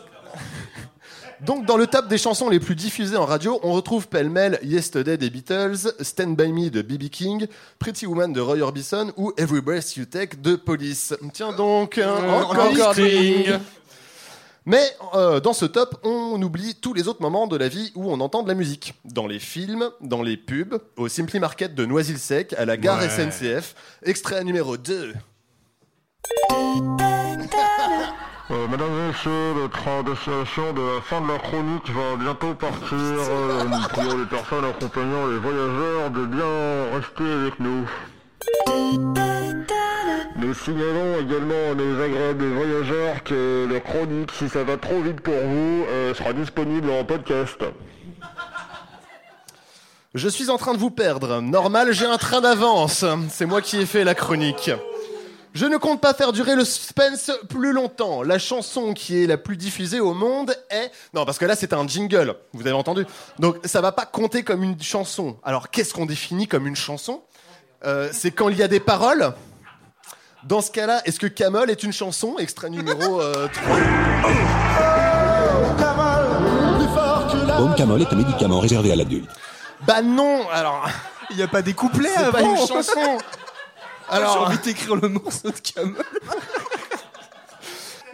donc, 1.40 1.66
dans 1.66 1.76
le 1.76 1.86
top 1.86 2.08
des 2.08 2.18
chansons 2.18 2.48
les 2.48 2.60
plus 2.60 2.74
diffusées 2.74 3.16
en 3.16 3.26
radio, 3.26 3.60
on 3.62 3.72
retrouve 3.72 4.08
pêle-mêle 4.08 4.58
Yesterday 4.62 5.16
des 5.16 5.30
Beatles, 5.30 5.92
Stand 6.00 6.36
By 6.36 6.52
Me 6.52 6.70
de 6.70 6.82
B.B. 6.82 7.08
King, 7.08 7.46
Pretty 7.78 8.06
Woman 8.06 8.32
de 8.32 8.40
Roy 8.40 8.60
Orbison 8.60 9.12
ou 9.16 9.32
Every 9.36 9.60
Breath 9.60 9.96
You 9.96 10.04
Take 10.04 10.36
de 10.36 10.56
Police. 10.56 11.14
Tiens 11.32 11.52
donc, 11.52 11.98
hein, 11.98 12.14
encore, 12.28 12.70
encore 12.70 12.92
Sting. 12.92 13.42
Sting. 13.42 13.58
Mais 14.68 14.82
euh, 15.14 15.38
dans 15.38 15.52
ce 15.52 15.64
top, 15.64 16.00
on 16.02 16.42
oublie 16.42 16.74
tous 16.74 16.92
les 16.92 17.06
autres 17.06 17.22
moments 17.22 17.46
de 17.46 17.56
la 17.56 17.68
vie 17.68 17.92
où 17.94 18.10
on 18.10 18.18
entend 18.18 18.42
de 18.42 18.48
la 18.48 18.54
musique. 18.54 18.94
Dans 19.04 19.28
les 19.28 19.38
films, 19.38 19.90
dans 20.00 20.22
les 20.22 20.36
pubs, 20.36 20.80
au 20.96 21.06
Simply 21.06 21.38
Market 21.38 21.76
de 21.76 21.86
Noisy-le-Sec, 21.86 22.52
à 22.54 22.64
la 22.64 22.76
gare 22.76 22.98
Ouais. 22.98 23.08
SNCF. 23.08 23.76
Extrait 24.02 24.42
numéro 24.42 24.76
2. 24.76 25.14
Euh, 28.48 28.68
mesdames 28.68 28.92
et 28.92 29.08
messieurs, 29.08 29.54
le 29.60 29.68
train 29.68 30.04
de 30.04 30.10
destination 30.10 30.72
de 30.72 30.80
la 30.80 31.00
fin 31.00 31.20
de 31.20 31.26
la 31.26 31.38
chronique 31.38 31.90
va 31.90 32.16
bientôt 32.16 32.54
partir. 32.54 32.86
Euh, 32.96 33.64
nous 33.64 33.88
prions 33.88 34.18
les 34.18 34.26
personnes 34.26 34.64
accompagnant 34.64 35.26
les 35.26 35.38
voyageurs 35.38 36.10
de 36.10 36.26
bien 36.26 36.94
rester 36.94 37.24
avec 37.24 37.58
nous. 37.58 37.88
Nous 40.36 40.54
signalons 40.54 41.18
également 41.20 41.72
à 41.72 41.74
nos 41.74 42.02
agréables 42.02 42.44
voyageurs 42.52 43.24
que 43.24 43.66
la 43.72 43.80
chronique, 43.80 44.30
si 44.32 44.48
ça 44.48 44.62
va 44.62 44.76
trop 44.76 45.00
vite 45.00 45.20
pour 45.20 45.34
vous, 45.34 45.84
euh, 45.88 46.14
sera 46.14 46.32
disponible 46.32 46.90
en 46.90 47.04
podcast. 47.04 47.64
Je 50.14 50.28
suis 50.28 50.50
en 50.50 50.56
train 50.56 50.74
de 50.74 50.78
vous 50.78 50.90
perdre. 50.90 51.40
Normal, 51.40 51.92
j'ai 51.92 52.06
un 52.06 52.18
train 52.18 52.40
d'avance. 52.40 53.04
C'est 53.30 53.46
moi 53.46 53.60
qui 53.60 53.80
ai 53.80 53.86
fait 53.86 54.04
la 54.04 54.14
chronique. 54.14 54.70
Je 55.56 55.64
ne 55.64 55.78
compte 55.78 56.02
pas 56.02 56.12
faire 56.12 56.32
durer 56.32 56.54
le 56.54 56.66
suspense 56.66 57.30
plus 57.48 57.72
longtemps. 57.72 58.22
La 58.22 58.38
chanson 58.38 58.92
qui 58.92 59.22
est 59.22 59.26
la 59.26 59.38
plus 59.38 59.56
diffusée 59.56 60.00
au 60.00 60.12
monde 60.12 60.54
est... 60.68 60.90
Non, 61.14 61.24
parce 61.24 61.38
que 61.38 61.46
là, 61.46 61.56
c'est 61.56 61.72
un 61.72 61.88
jingle. 61.88 62.34
Vous 62.52 62.60
avez 62.60 62.72
entendu 62.76 63.06
Donc, 63.38 63.56
ça 63.64 63.80
va 63.80 63.90
pas 63.90 64.04
compter 64.04 64.42
comme 64.42 64.62
une 64.62 64.78
chanson. 64.82 65.38
Alors, 65.42 65.70
qu'est-ce 65.70 65.94
qu'on 65.94 66.04
définit 66.04 66.46
comme 66.46 66.66
une 66.66 66.76
chanson? 66.76 67.22
Euh, 67.86 68.10
C'est 68.12 68.32
quand 68.32 68.50
il 68.50 68.58
y 68.58 68.62
a 68.62 68.68
des 68.68 68.80
paroles 68.80 69.32
Dans 70.44 70.60
ce 70.60 70.70
cas-là, 70.70 71.00
est-ce 71.06 71.18
que 71.18 71.26
Camel 71.26 71.70
est 71.70 71.82
une 71.82 71.92
chanson? 71.92 72.36
Extrait 72.36 72.68
numéro 72.68 73.22
euh, 73.22 73.48
3. 73.48 73.78
Baume 77.56 77.74
Camol 77.76 78.02
est 78.02 78.12
un 78.12 78.16
médicament 78.16 78.60
réservé 78.60 78.92
à 78.92 78.96
l'adulte. 78.96 79.30
Bah 79.86 80.02
non, 80.02 80.46
alors... 80.52 80.86
Il 81.30 81.36
n'y 81.36 81.42
a 81.42 81.48
pas 81.48 81.62
des 81.62 81.74
couplets 81.74 82.14
avant 82.14 82.30
pas 82.30 82.42
une 82.42 82.56
chanson 82.56 83.18
Alors... 84.08 84.32
J'ai 84.34 84.54
envie 84.54 84.58
d'écrire 84.58 84.96
le 84.96 85.08
morceau 85.08 85.50
de 85.50 85.58
Camel. 85.58 85.94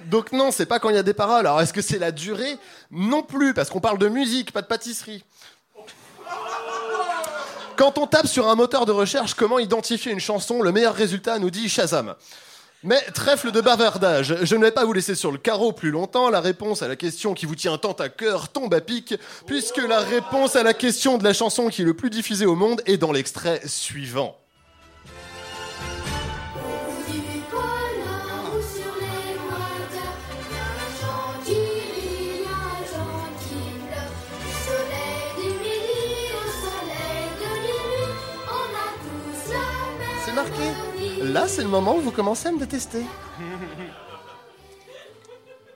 Donc 0.06 0.32
non, 0.32 0.50
c'est 0.50 0.66
pas 0.66 0.78
quand 0.78 0.90
il 0.90 0.96
y 0.96 0.98
a 0.98 1.02
des 1.02 1.14
paroles. 1.14 1.46
Alors 1.46 1.60
est-ce 1.60 1.72
que 1.72 1.82
c'est 1.82 1.98
la 1.98 2.12
durée 2.12 2.58
Non 2.90 3.22
plus, 3.22 3.54
parce 3.54 3.70
qu'on 3.70 3.80
parle 3.80 3.98
de 3.98 4.08
musique, 4.08 4.52
pas 4.52 4.62
de 4.62 4.66
pâtisserie. 4.66 5.24
Quand 7.76 7.98
on 7.98 8.06
tape 8.06 8.26
sur 8.26 8.48
un 8.48 8.54
moteur 8.54 8.84
de 8.84 8.92
recherche 8.92 9.34
comment 9.34 9.58
identifier 9.58 10.12
une 10.12 10.20
chanson, 10.20 10.62
le 10.62 10.72
meilleur 10.72 10.94
résultat 10.94 11.38
nous 11.38 11.50
dit 11.50 11.68
Shazam. 11.68 12.14
Mais 12.84 13.00
trèfle 13.14 13.52
de 13.52 13.60
bavardage, 13.60 14.36
je 14.42 14.56
ne 14.56 14.64
vais 14.64 14.72
pas 14.72 14.84
vous 14.84 14.92
laisser 14.92 15.14
sur 15.14 15.30
le 15.30 15.38
carreau 15.38 15.72
plus 15.72 15.92
longtemps. 15.92 16.30
La 16.30 16.40
réponse 16.40 16.82
à 16.82 16.88
la 16.88 16.96
question 16.96 17.32
qui 17.32 17.46
vous 17.46 17.54
tient 17.54 17.78
tant 17.78 17.92
à 17.92 18.08
cœur 18.08 18.48
tombe 18.48 18.74
à 18.74 18.80
pic, 18.80 19.14
puisque 19.46 19.78
la 19.78 20.00
réponse 20.00 20.56
à 20.56 20.64
la 20.64 20.74
question 20.74 21.16
de 21.16 21.24
la 21.24 21.32
chanson 21.32 21.68
qui 21.68 21.82
est 21.82 21.84
le 21.84 21.94
plus 21.94 22.10
diffusée 22.10 22.44
au 22.44 22.56
monde 22.56 22.82
est 22.86 22.98
dans 22.98 23.12
l'extrait 23.12 23.62
suivant. 23.66 24.41
Là, 41.32 41.48
c'est 41.48 41.62
le 41.62 41.68
moment 41.68 41.96
où 41.96 42.00
vous 42.00 42.10
commencez 42.10 42.48
à 42.48 42.52
me 42.52 42.58
détester. 42.58 43.02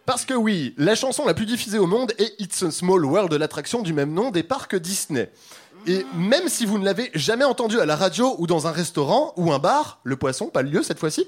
Parce 0.05 0.27
que 0.27 0.35
oui, 0.35 0.75
la 0.77 0.95
chanson 0.95 1.25
la 1.25 1.33
plus 1.33 1.47
diffusée 1.47 1.79
au 1.79 1.87
monde 1.87 2.13
est 2.19 2.39
It's 2.39 2.63
a 2.63 2.71
Small 2.71 3.03
World, 3.07 3.33
l'attraction 3.33 3.81
du 3.81 3.95
même 3.95 4.13
nom 4.13 4.31
des 4.31 4.43
parcs 4.43 4.77
Disney. 4.77 5.31
Et 5.89 6.05
même 6.15 6.49
si 6.49 6.67
vous 6.67 6.79
ne 6.79 6.85
l'avez 6.85 7.11
jamais 7.15 7.45
entendue 7.45 7.79
à 7.79 7.87
la 7.87 7.95
radio 7.95 8.35
ou 8.39 8.49
dans 8.49 8.67
un 8.67 8.73
restaurant 8.73 9.33
ou 9.37 9.53
un 9.53 9.61
bar, 9.61 10.01
le 10.03 10.17
poisson, 10.17 10.47
pas 10.49 10.63
le 10.63 10.71
lieu 10.71 10.83
cette 10.83 10.99
fois-ci, 10.99 11.27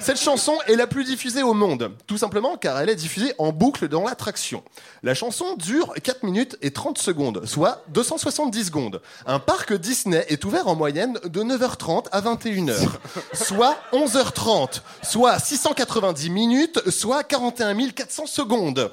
cette 0.00 0.18
chanson 0.18 0.54
est 0.66 0.74
la 0.74 0.88
plus 0.88 1.04
diffusée 1.04 1.44
au 1.44 1.54
monde. 1.54 1.92
Tout 2.08 2.18
simplement 2.18 2.56
car 2.56 2.80
elle 2.80 2.88
est 2.88 2.96
diffusée 2.96 3.32
en 3.38 3.52
boucle 3.52 3.88
dans 3.88 4.02
l'attraction. 4.02 4.64
La 5.04 5.14
chanson 5.14 5.54
dure 5.56 5.94
4 6.02 6.24
minutes 6.24 6.58
et 6.60 6.72
30 6.72 6.98
secondes, 6.98 7.46
soit 7.46 7.84
270 7.88 8.64
secondes. 8.64 9.00
Un 9.26 9.38
parc 9.38 9.72
Disney 9.72 10.26
est 10.28 10.44
ouvert 10.44 10.66
en 10.66 10.74
moyenne 10.74 11.18
de 11.24 11.42
9h30 11.42 12.06
à 12.10 12.20
21h, 12.20 12.88
soit 13.32 13.76
11h30, 13.92 14.80
soit 15.02 15.38
690 15.38 16.30
minutes, 16.30 16.90
soit 16.90 17.22
41 17.22 17.90
400 17.90 18.26
secondes. 18.26 18.90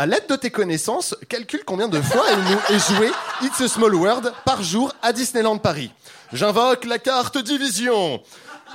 À 0.00 0.06
l'aide 0.06 0.26
de 0.30 0.36
tes 0.36 0.50
connaissances, 0.50 1.14
calcule 1.28 1.62
combien 1.66 1.86
de 1.86 2.00
fois 2.00 2.24
il 2.32 2.38
nous 2.38 2.74
est 2.74 2.94
joué 2.94 3.10
It's 3.42 3.60
a 3.60 3.68
Small 3.68 3.94
World 3.94 4.32
par 4.46 4.62
jour 4.62 4.94
à 5.02 5.12
Disneyland 5.12 5.58
Paris. 5.58 5.92
J'invoque 6.32 6.86
la 6.86 6.98
carte 6.98 7.36
division. 7.36 8.22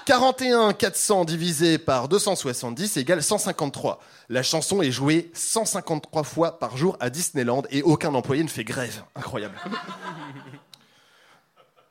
41 0.06 0.74
400 0.74 1.26
divisé 1.26 1.80
par 1.80 2.10
270 2.10 2.98
égale 2.98 3.24
153. 3.24 4.00
La 4.30 4.44
chanson 4.44 4.84
est 4.84 4.92
jouée 4.92 5.32
153 5.34 6.22
fois 6.22 6.60
par 6.60 6.78
jour 6.78 6.96
à 7.00 7.10
Disneyland 7.10 7.64
et 7.72 7.82
aucun 7.82 8.14
employé 8.14 8.44
ne 8.44 8.48
fait 8.48 8.64
grève. 8.64 9.02
Incroyable. 9.16 9.56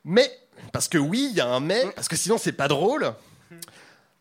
Mais, 0.04 0.30
parce 0.72 0.86
que 0.86 0.98
oui, 0.98 1.26
il 1.32 1.36
y 1.36 1.40
a 1.40 1.48
un 1.48 1.58
mais, 1.58 1.84
parce 1.96 2.06
que 2.06 2.14
sinon 2.14 2.38
c'est 2.38 2.52
pas 2.52 2.68
drôle. 2.68 3.12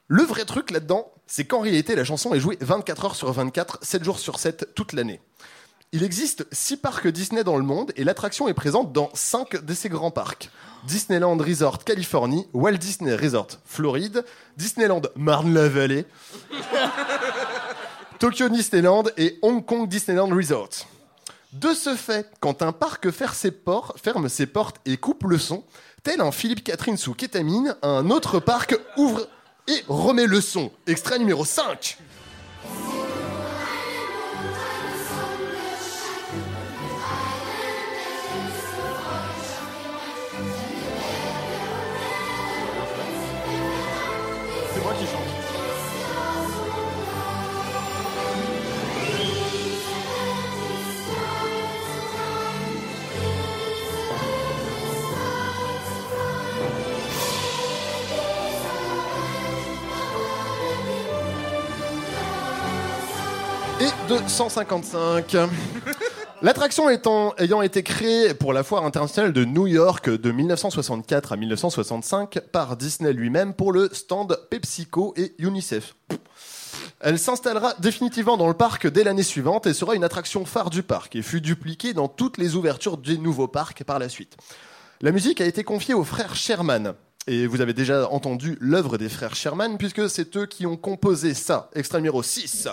Le 0.08 0.24
vrai 0.24 0.46
truc 0.46 0.72
là-dedans, 0.72 1.13
c'est 1.28 1.46
qu'en 1.46 1.62
réalité, 1.62 1.96
la 1.96 2.04
chanson 2.04 2.34
est 2.34 2.40
jouée 2.40 2.58
24 2.62 3.06
heures 3.06 3.16
sur 3.16 3.32
24, 3.32 3.80
7 3.82 4.04
jours 4.04 4.20
sur 4.20 4.40
7, 4.40 4.70
toute 4.76 4.94
l'année. 4.94 5.20
Il 5.92 6.04
existe 6.04 6.46
6 6.52 6.78
parcs 6.78 7.08
Disney 7.08 7.44
dans 7.44 7.56
le 7.58 7.64
monde 7.64 7.92
et 7.96 8.04
l'attraction 8.04 8.48
est 8.48 8.54
présente 8.56 8.92
dans 8.94 9.10
5 9.14 9.64
de 9.64 9.74
ces 9.74 9.90
grands 9.90 10.10
parcs. 10.12 10.50
Disneyland 10.88 11.38
Resort 11.38 11.84
Californie, 11.84 12.48
Walt 12.54 12.78
Disney 12.78 13.16
Resort 13.16 13.48
Floride, 13.66 14.26
Disneyland 14.58 15.02
Marne-la-Vallée, 15.16 16.06
Tokyo 18.20 18.50
Disneyland 18.50 19.04
et 19.18 19.38
Hong 19.42 19.64
Kong 19.66 19.88
Disneyland 19.88 20.30
Resort. 20.30 20.70
De 21.54 21.74
ce 21.74 21.96
fait, 21.96 22.30
quand 22.40 22.62
un 22.64 22.72
parc 22.72 23.12
ferme 23.12 23.34
ses, 23.34 23.52
ports- 23.52 23.96
ferme 24.02 24.28
ses 24.30 24.48
portes 24.48 24.78
et 24.86 24.98
coupe 24.98 25.24
le 25.26 25.38
son, 25.38 25.64
tel 26.02 26.22
un 26.22 26.32
Philippe 26.32 26.64
Catherine 26.64 26.98
sous 26.98 27.14
kétamine, 27.14 27.76
un 27.84 28.10
autre 28.10 28.40
parc 28.40 28.76
ouvre 28.98 29.28
et 29.68 29.84
remet 29.88 30.28
le 30.28 30.42
son. 30.42 30.72
Extrait 30.88 31.20
numéro 31.20 31.46
5. 31.46 31.98
L'attraction 66.42 66.90
ayant 66.90 67.62
été 67.62 67.84
créée 67.84 68.34
pour 68.34 68.54
la 68.54 68.64
foire 68.64 68.86
internationale 68.86 69.32
de 69.32 69.46
New 69.46 69.66
York 69.66 70.10
de 70.10 70.32
1964 70.32 71.32
à 71.32 71.38
1965 71.38 72.40
par 72.52 72.76
Disney 72.76 73.14
lui-même 73.14 73.54
pour 73.54 73.72
le 73.72 73.90
stand 73.94 74.38
PepsiCo 74.50 75.14
et 75.16 75.34
UNICEF. 75.38 75.96
Elle 77.00 77.18
s'installera 77.18 77.74
définitivement 77.80 78.38
dans 78.38 78.48
le 78.48 78.54
parc 78.54 78.88
dès 78.88 79.04
l'année 79.04 79.24
suivante 79.24 79.68
et 79.68 79.74
sera 79.74 79.96
une 79.96 80.04
attraction 80.04 80.46
phare 80.46 80.70
du 80.70 80.84
parc 80.84 81.16
et 81.16 81.22
fut 81.22 81.42
dupliquée 81.42 81.94
dans 81.94 82.08
toutes 82.08 82.38
les 82.38 82.56
ouvertures 82.56 82.98
des 82.98 83.18
nouveaux 83.18 83.48
parcs 83.48 83.84
par 83.84 84.00
la 84.00 84.10
suite. 84.10 84.38
La 85.02 85.12
musique 85.12 85.42
a 85.42 85.46
été 85.46 85.64
confiée 85.64 85.94
aux 85.94 86.04
frères 86.04 86.36
Sherman. 86.36 86.94
Et 87.26 87.48
vous 87.48 87.62
avez 87.62 87.74
déjà 87.74 88.10
entendu 88.10 88.58
l'œuvre 88.60 88.98
des 88.98 89.08
frères 89.08 89.34
Sherman 89.36 89.78
puisque 89.78 90.10
c'est 90.10 90.36
eux 90.36 90.46
qui 90.46 90.66
ont 90.66 90.76
composé 90.76 91.34
ça. 91.34 91.70
Extrait 91.74 92.00
numéro 92.00 92.22
6. 92.22 92.68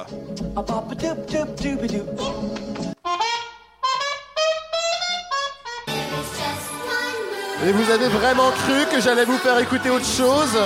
Et 7.66 7.72
vous 7.72 7.90
avez 7.90 8.08
vraiment 8.08 8.50
cru 8.50 8.86
que 8.92 9.00
j'allais 9.00 9.24
vous 9.24 9.38
faire 9.38 9.58
écouter 9.60 9.90
autre 9.90 10.04
chose 10.04 10.58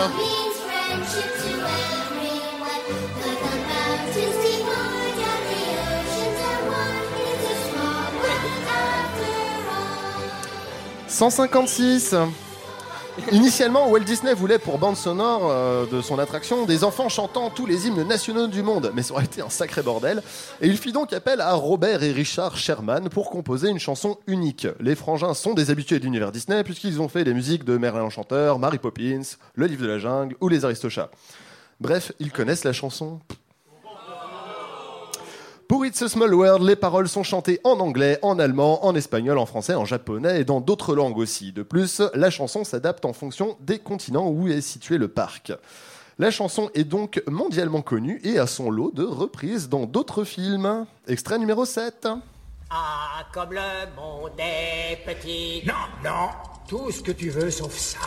«156 11.09 12.15
Initialement, 13.31 13.89
Walt 13.89 14.01
Disney 14.01 14.35
voulait 14.35 14.59
pour 14.59 14.79
bande 14.79 14.97
sonore 14.97 15.43
euh, 15.45 15.87
de 15.87 16.01
son 16.01 16.19
attraction 16.19 16.67
des 16.67 16.83
enfants 16.83 17.09
chantant 17.09 17.49
tous 17.49 17.65
les 17.65 17.87
hymnes 17.87 18.03
nationaux 18.03 18.49
du 18.49 18.63
monde, 18.63 18.91
mais 18.95 19.03
ça 19.03 19.15
aurait 19.15 19.25
été 19.25 19.41
un 19.41 19.51
sacré 19.51 19.83
bordel. 19.83 20.21
Et 20.61 20.67
il 20.67 20.77
fit 20.77 20.91
donc 20.91 21.13
appel 21.13 21.41
à 21.41 21.53
Robert 21.55 22.03
et 22.03 22.11
Richard 22.11 22.57
Sherman 22.57 23.09
pour 23.09 23.31
composer 23.31 23.71
une 23.71 23.79
chanson 23.79 24.19
unique. 24.27 24.67
Les 24.81 24.97
frangins 24.97 25.35
sont 25.35 25.55
des 25.55 25.71
habitués 25.71 26.01
de 26.01 26.05
l'univers 26.05 26.33
Disney 26.33 26.65
puisqu'ils 26.65 27.01
ont 27.01 27.09
fait 27.09 27.23
les 27.23 27.35
musiques 27.35 27.65
de 27.65 27.77
Merlin 27.77 28.01
l'Enchanteur, 28.01 28.59
Mary 28.59 28.79
Poppins, 28.79 29.23
Le 29.55 29.67
Livre 29.67 29.83
de 29.83 29.89
la 29.89 29.99
Jungle 29.99 30.35
ou 30.41 30.49
Les 30.49 30.65
Aristochats. 30.65 31.11
Bref, 31.81 32.13
ils 32.19 32.33
connaissent 32.33 32.65
la 32.65 32.73
chanson. 32.73 33.21
Pour 35.69 35.87
It's 35.87 36.03
a 36.03 36.09
Small 36.09 36.35
World, 36.35 36.63
les 36.63 36.77
paroles 36.77 37.09
sont 37.09 37.23
chantées 37.23 37.59
en 37.65 37.81
anglais, 37.81 38.19
en 38.21 38.39
allemand, 38.39 38.85
en 38.85 38.95
espagnol, 38.95 39.39
en 39.39 39.47
français, 39.47 39.75
en 39.75 39.87
japonais 39.87 40.41
et 40.41 40.45
dans 40.45 40.61
d'autres 40.61 40.95
langues 40.95 41.17
aussi. 41.17 41.53
De 41.53 41.63
plus, 41.63 42.03
la 42.13 42.29
chanson 42.31 42.65
s'adapte 42.65 43.05
en 43.07 43.15
fonction 43.15 43.57
des 43.61 43.79
continents 43.79 44.29
où 44.29 44.47
est 44.49 44.61
situé 44.61 44.99
le 44.99 45.09
parc. 45.09 45.53
La 46.19 46.31
chanson 46.31 46.71
est 46.75 46.85
donc 46.85 47.23
mondialement 47.27 47.81
connue 47.81 48.21
et 48.25 48.39
a 48.39 48.47
son 48.47 48.71
lot 48.71 48.93
de 48.93 49.05
reprises 49.05 49.69
dans 49.69 49.87
d'autres 49.87 50.25
films. 50.25 50.87
Extrait 51.09 51.39
numéro 51.39 51.65
7. 51.65 52.09
Ah, 52.71 53.25
comme 53.33 53.53
le 53.53 53.97
monde 53.97 54.33
est 54.39 54.99
petit. 55.07 55.63
Non, 55.67 55.73
non, 56.05 56.29
tout 56.69 56.91
ce 56.91 57.01
que 57.01 57.13
tu 57.13 57.31
veux 57.31 57.51
sauf 57.51 57.75
ça. 57.75 57.99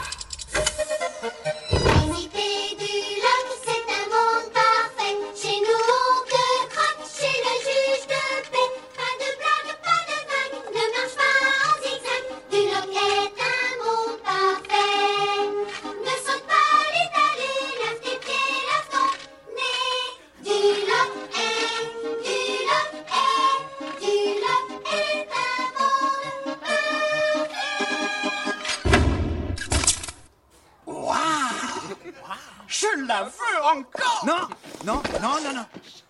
Je 32.80 33.08
la 33.08 33.24
veux 33.24 33.64
encore 33.64 34.24
Non, 34.26 34.48
non, 34.86 35.02
non, 35.20 35.42
non, 35.44 35.54
non. 35.56 35.66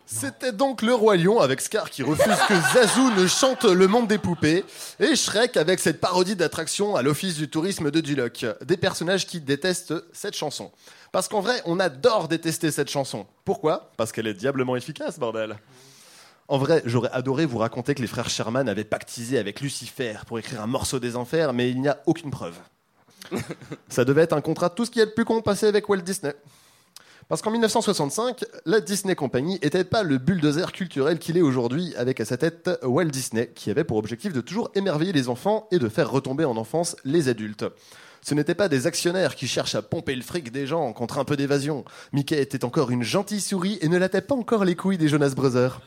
C'était 0.05 0.51
donc 0.51 0.81
le 0.81 0.93
Roi 0.93 1.15
Lion 1.15 1.39
avec 1.39 1.61
Scar 1.61 1.89
qui 1.89 2.03
refuse 2.03 2.37
que 2.47 2.53
Zazu 2.73 3.13
ne 3.17 3.27
chante 3.27 3.63
le 3.63 3.87
monde 3.87 4.07
des 4.07 4.17
poupées 4.17 4.65
et 4.99 5.15
Shrek 5.15 5.55
avec 5.55 5.79
cette 5.79 6.01
parodie 6.01 6.35
d'attraction 6.35 6.95
à 6.95 7.01
l'office 7.01 7.35
du 7.35 7.49
tourisme 7.49 7.89
de 7.89 8.01
Duloc. 8.01 8.45
Des 8.65 8.75
personnages 8.75 9.27
qui 9.27 9.39
détestent 9.39 9.93
cette 10.11 10.35
chanson. 10.35 10.71
Parce 11.13 11.29
qu'en 11.29 11.39
vrai, 11.39 11.61
on 11.65 11.79
adore 11.79 12.27
détester 12.27 12.71
cette 12.71 12.89
chanson. 12.89 13.27
Pourquoi? 13.45 13.91
Parce 13.95 14.11
qu'elle 14.11 14.27
est 14.27 14.33
diablement 14.33 14.75
efficace, 14.75 15.19
bordel. 15.19 15.57
En 16.49 16.57
vrai, 16.57 16.81
j'aurais 16.85 17.11
adoré 17.11 17.45
vous 17.45 17.57
raconter 17.59 17.95
que 17.95 18.01
les 18.01 18.07
frères 18.07 18.29
Sherman 18.29 18.67
avaient 18.67 18.83
pactisé 18.83 19.37
avec 19.37 19.61
Lucifer 19.61 20.15
pour 20.25 20.39
écrire 20.39 20.61
un 20.61 20.67
morceau 20.67 20.99
des 20.99 21.15
enfers, 21.15 21.53
mais 21.53 21.69
il 21.69 21.81
n'y 21.81 21.89
a 21.89 22.01
aucune 22.05 22.31
preuve. 22.31 22.55
Ça 23.89 24.05
devait 24.05 24.21
être 24.21 24.33
un 24.33 24.41
contrat 24.41 24.69
tout 24.69 24.85
ce 24.85 24.91
qui 24.91 24.99
est 24.99 25.05
le 25.05 25.13
plus 25.13 25.25
con 25.25 25.41
passé 25.41 25.65
avec 25.65 25.87
Walt 25.89 25.97
Disney. 25.97 26.33
Parce 27.29 27.41
qu'en 27.41 27.51
1965, 27.51 28.45
la 28.65 28.79
Disney 28.79 29.13
Company 29.13 29.59
n'était 29.61 29.83
pas 29.83 30.03
le 30.03 30.17
bulldozer 30.17 30.71
culturel 30.71 31.19
qu'il 31.19 31.37
est 31.37 31.41
aujourd'hui, 31.41 31.93
avec 31.97 32.21
à 32.21 32.25
sa 32.25 32.37
tête 32.37 32.69
Walt 32.83 33.05
Disney, 33.05 33.51
qui 33.53 33.69
avait 33.69 33.83
pour 33.83 33.97
objectif 33.97 34.31
de 34.31 34.39
toujours 34.39 34.71
émerveiller 34.75 35.11
les 35.11 35.27
enfants 35.27 35.67
et 35.71 35.77
de 35.77 35.89
faire 35.89 36.09
retomber 36.09 36.45
en 36.45 36.55
enfance 36.55 36.95
les 37.03 37.27
adultes. 37.27 37.65
Ce 38.21 38.33
n'étaient 38.33 38.55
pas 38.55 38.69
des 38.69 38.87
actionnaires 38.87 39.35
qui 39.35 39.45
cherchent 39.45 39.75
à 39.75 39.81
pomper 39.81 40.15
le 40.15 40.21
fric 40.21 40.53
des 40.53 40.65
gens 40.65 40.93
contre 40.93 41.17
un 41.17 41.25
peu 41.25 41.35
d'évasion. 41.35 41.83
Mickey 42.13 42.41
était 42.41 42.63
encore 42.63 42.91
une 42.91 43.03
gentille 43.03 43.41
souris 43.41 43.77
et 43.81 43.89
ne 43.89 43.97
latait 43.97 44.21
pas 44.21 44.35
encore 44.35 44.63
les 44.63 44.75
couilles 44.75 44.97
des 44.97 45.09
Jonas 45.09 45.33
Brothers. 45.35 45.81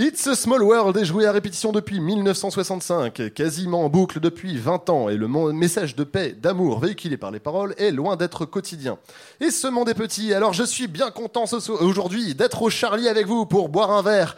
It's 0.00 0.28
a 0.28 0.36
Small 0.36 0.62
World 0.62 0.96
est 0.96 1.04
joué 1.04 1.26
à 1.26 1.32
répétition 1.32 1.72
depuis 1.72 1.98
1965, 1.98 3.34
quasiment 3.34 3.84
en 3.84 3.88
boucle 3.88 4.20
depuis 4.20 4.56
20 4.56 4.90
ans, 4.90 5.08
et 5.08 5.16
le 5.16 5.26
message 5.26 5.96
de 5.96 6.04
paix, 6.04 6.36
d'amour 6.40 6.78
véhiculé 6.78 7.16
par 7.16 7.32
les 7.32 7.40
paroles 7.40 7.74
est 7.78 7.90
loin 7.90 8.14
d'être 8.14 8.46
quotidien. 8.46 8.96
Et 9.40 9.50
ce 9.50 9.66
monde 9.66 9.88
est 9.88 9.94
petit, 9.94 10.32
alors 10.32 10.52
je 10.52 10.62
suis 10.62 10.86
bien 10.86 11.10
content 11.10 11.46
aujourd'hui 11.80 12.36
d'être 12.36 12.62
au 12.62 12.70
Charlie 12.70 13.08
avec 13.08 13.26
vous 13.26 13.44
pour 13.44 13.70
boire 13.70 13.90
un 13.90 14.02
verre 14.02 14.36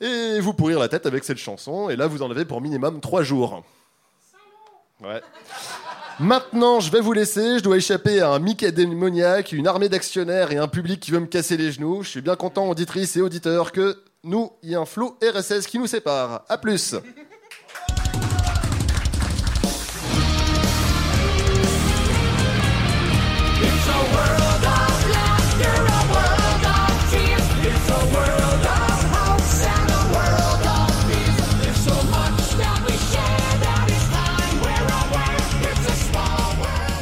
et 0.00 0.38
vous 0.38 0.54
pourrir 0.54 0.78
la 0.78 0.86
tête 0.86 1.04
avec 1.04 1.24
cette 1.24 1.38
chanson, 1.38 1.90
et 1.90 1.96
là 1.96 2.06
vous 2.06 2.22
en 2.22 2.30
avez 2.30 2.44
pour 2.44 2.60
minimum 2.60 3.00
3 3.00 3.24
jours. 3.24 3.64
Ouais. 5.02 5.20
Maintenant, 6.20 6.78
je 6.78 6.92
vais 6.92 7.00
vous 7.00 7.12
laisser. 7.12 7.58
Je 7.58 7.64
dois 7.64 7.76
échapper 7.78 8.20
à 8.20 8.30
un 8.30 8.38
Mickey 8.38 8.70
démoniaque, 8.70 9.50
une 9.50 9.66
armée 9.66 9.88
d'actionnaires 9.88 10.52
et 10.52 10.58
un 10.58 10.68
public 10.68 11.00
qui 11.00 11.10
veut 11.10 11.18
me 11.18 11.26
casser 11.26 11.56
les 11.56 11.72
genoux. 11.72 12.04
Je 12.04 12.08
suis 12.10 12.20
bien 12.20 12.36
content, 12.36 12.68
auditrices 12.68 13.16
et 13.16 13.20
auditeurs, 13.20 13.72
que 13.72 14.00
nous, 14.24 14.52
il 14.62 14.70
y 14.70 14.74
a 14.74 14.80
un 14.80 14.84
flot 14.84 15.16
RSS 15.22 15.66
qui 15.66 15.78
nous 15.78 15.86
sépare. 15.86 16.44
Plus. 16.60 16.94
A 16.94 17.00
world. 24.14 24.42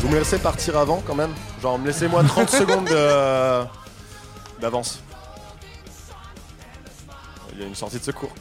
Vous 0.00 0.08
me 0.08 0.18
laissez 0.18 0.38
partir 0.38 0.76
avant 0.78 1.02
quand 1.06 1.14
même 1.14 1.30
Genre, 1.62 1.78
me 1.78 1.86
laissez-moi 1.86 2.22
30 2.24 2.48
secondes 2.50 2.84
de- 2.86 3.64
d'avance. 4.60 5.00
Il 7.60 7.64
y 7.64 7.66
a 7.66 7.68
une 7.68 7.74
sortie 7.74 7.98
de 7.98 8.04
secours. 8.04 8.32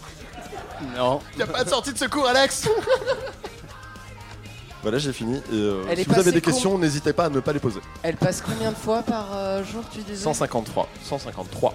Non. 0.96 1.20
Il 1.34 1.38
n'y 1.38 1.44
a 1.44 1.48
pas 1.48 1.66
de 1.66 1.70
sortie 1.70 1.92
de 1.92 1.98
secours, 1.98 2.26
Alex 2.26 2.70
Voilà, 4.82 4.98
j'ai 4.98 5.12
fini. 5.12 5.36
Et, 5.36 5.42
euh, 5.52 5.84
Elle 5.90 6.00
est 6.00 6.04
si 6.04 6.08
vous 6.08 6.14
avez 6.16 6.24
passée 6.24 6.32
des 6.32 6.40
questions, 6.42 6.78
n'hésitez 6.78 7.12
pas 7.12 7.26
à 7.26 7.30
ne 7.30 7.42
pas 7.42 7.52
les 7.52 7.60
poser. 7.60 7.82
Elle 8.02 8.16
passe 8.16 8.40
combien 8.40 8.72
de 8.72 8.78
fois 8.78 9.04
par 9.04 9.36
euh, 9.36 9.62
jour, 9.66 9.84
tu 9.92 10.00
disais? 10.04 10.24
153. 10.24 10.88
153. 11.04 11.74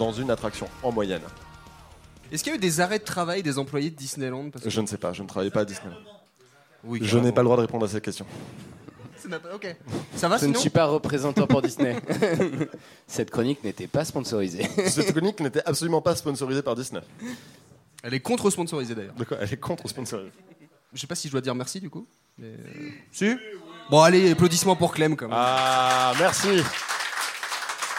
Dans 0.00 0.10
une 0.10 0.32
attraction, 0.32 0.66
en 0.82 0.90
moyenne. 0.90 1.22
Est-ce 2.32 2.42
qu'il 2.42 2.50
y 2.50 2.54
a 2.54 2.56
eu 2.56 2.60
des 2.60 2.80
arrêts 2.80 2.98
de 2.98 3.04
travail 3.04 3.44
des 3.44 3.56
employés 3.56 3.90
de 3.90 3.94
Disneyland? 3.94 4.50
Parce 4.50 4.64
que- 4.64 4.70
Je 4.70 4.80
ne 4.80 4.86
sais 4.88 4.98
pas, 4.98 5.12
je 5.12 5.22
ne 5.22 5.28
travaille 5.28 5.50
pas 5.50 5.60
à 5.60 5.64
Disney. 5.64 5.94
Oui, 6.82 6.98
je 7.00 7.04
carrément. 7.06 7.22
n'ai 7.22 7.32
pas 7.32 7.42
le 7.42 7.44
droit 7.44 7.56
de 7.56 7.62
répondre 7.62 7.86
à 7.86 7.88
cette 7.88 8.02
question. 8.04 8.26
Ça 9.30 9.36
n'a 9.36 9.38
pas- 9.38 9.54
Ok. 9.54 9.76
Ça 10.16 10.28
va 10.28 10.36
Je 10.38 10.46
ne 10.46 10.54
suis 10.54 10.70
pas 10.70 10.86
représentant 10.86 11.46
pour 11.46 11.62
Disney. 11.62 11.96
Cette 13.06 13.30
chronique 13.30 13.62
n'était 13.64 13.86
pas 13.86 14.04
sponsorisée. 14.04 14.64
Cette 14.86 15.12
chronique 15.12 15.40
n'était 15.40 15.62
absolument 15.64 16.02
pas 16.02 16.16
sponsorisée 16.16 16.62
par 16.62 16.74
Disney. 16.74 17.00
Elle 18.02 18.14
est 18.14 18.20
contre-sponsorisée 18.20 18.94
d'ailleurs. 18.94 19.14
D'accord, 19.14 19.38
elle 19.40 19.52
est 19.52 19.56
contre 19.56 19.88
sponsorisée. 19.88 20.32
Je 20.92 21.00
sais 21.00 21.06
pas 21.06 21.14
si 21.14 21.28
je 21.28 21.32
dois 21.32 21.40
dire 21.40 21.54
merci 21.54 21.80
du 21.80 21.88
coup. 21.90 22.06
Mais... 22.38 22.48
euh, 22.48 22.88
Si 23.12 23.36
Bon, 23.90 24.00
allez, 24.02 24.30
applaudissements 24.32 24.76
pour 24.76 24.92
Clem 24.92 25.16
quand 25.16 25.26
même. 25.28 25.36
Ah, 25.38 26.12
merci. 26.18 26.62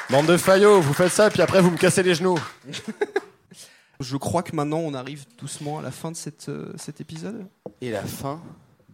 Bande 0.09 0.25
de 0.25 0.35
faillots, 0.37 0.81
vous 0.81 0.93
faites 0.93 1.11
ça, 1.11 1.29
puis 1.29 1.41
après 1.41 1.61
vous 1.61 1.71
me 1.71 1.77
cassez 1.77 2.03
les 2.03 2.15
genoux. 2.15 2.37
Je 3.99 4.17
crois 4.17 4.41
que 4.43 4.55
maintenant 4.55 4.79
on 4.79 4.93
arrive 4.93 5.25
doucement 5.37 5.79
à 5.79 5.81
la 5.81 5.91
fin 5.91 6.11
de 6.11 6.15
cette, 6.17 6.49
euh, 6.49 6.73
cet 6.77 6.99
épisode. 7.01 7.45
Et 7.81 7.91
la 7.91 8.01
fin 8.03 8.41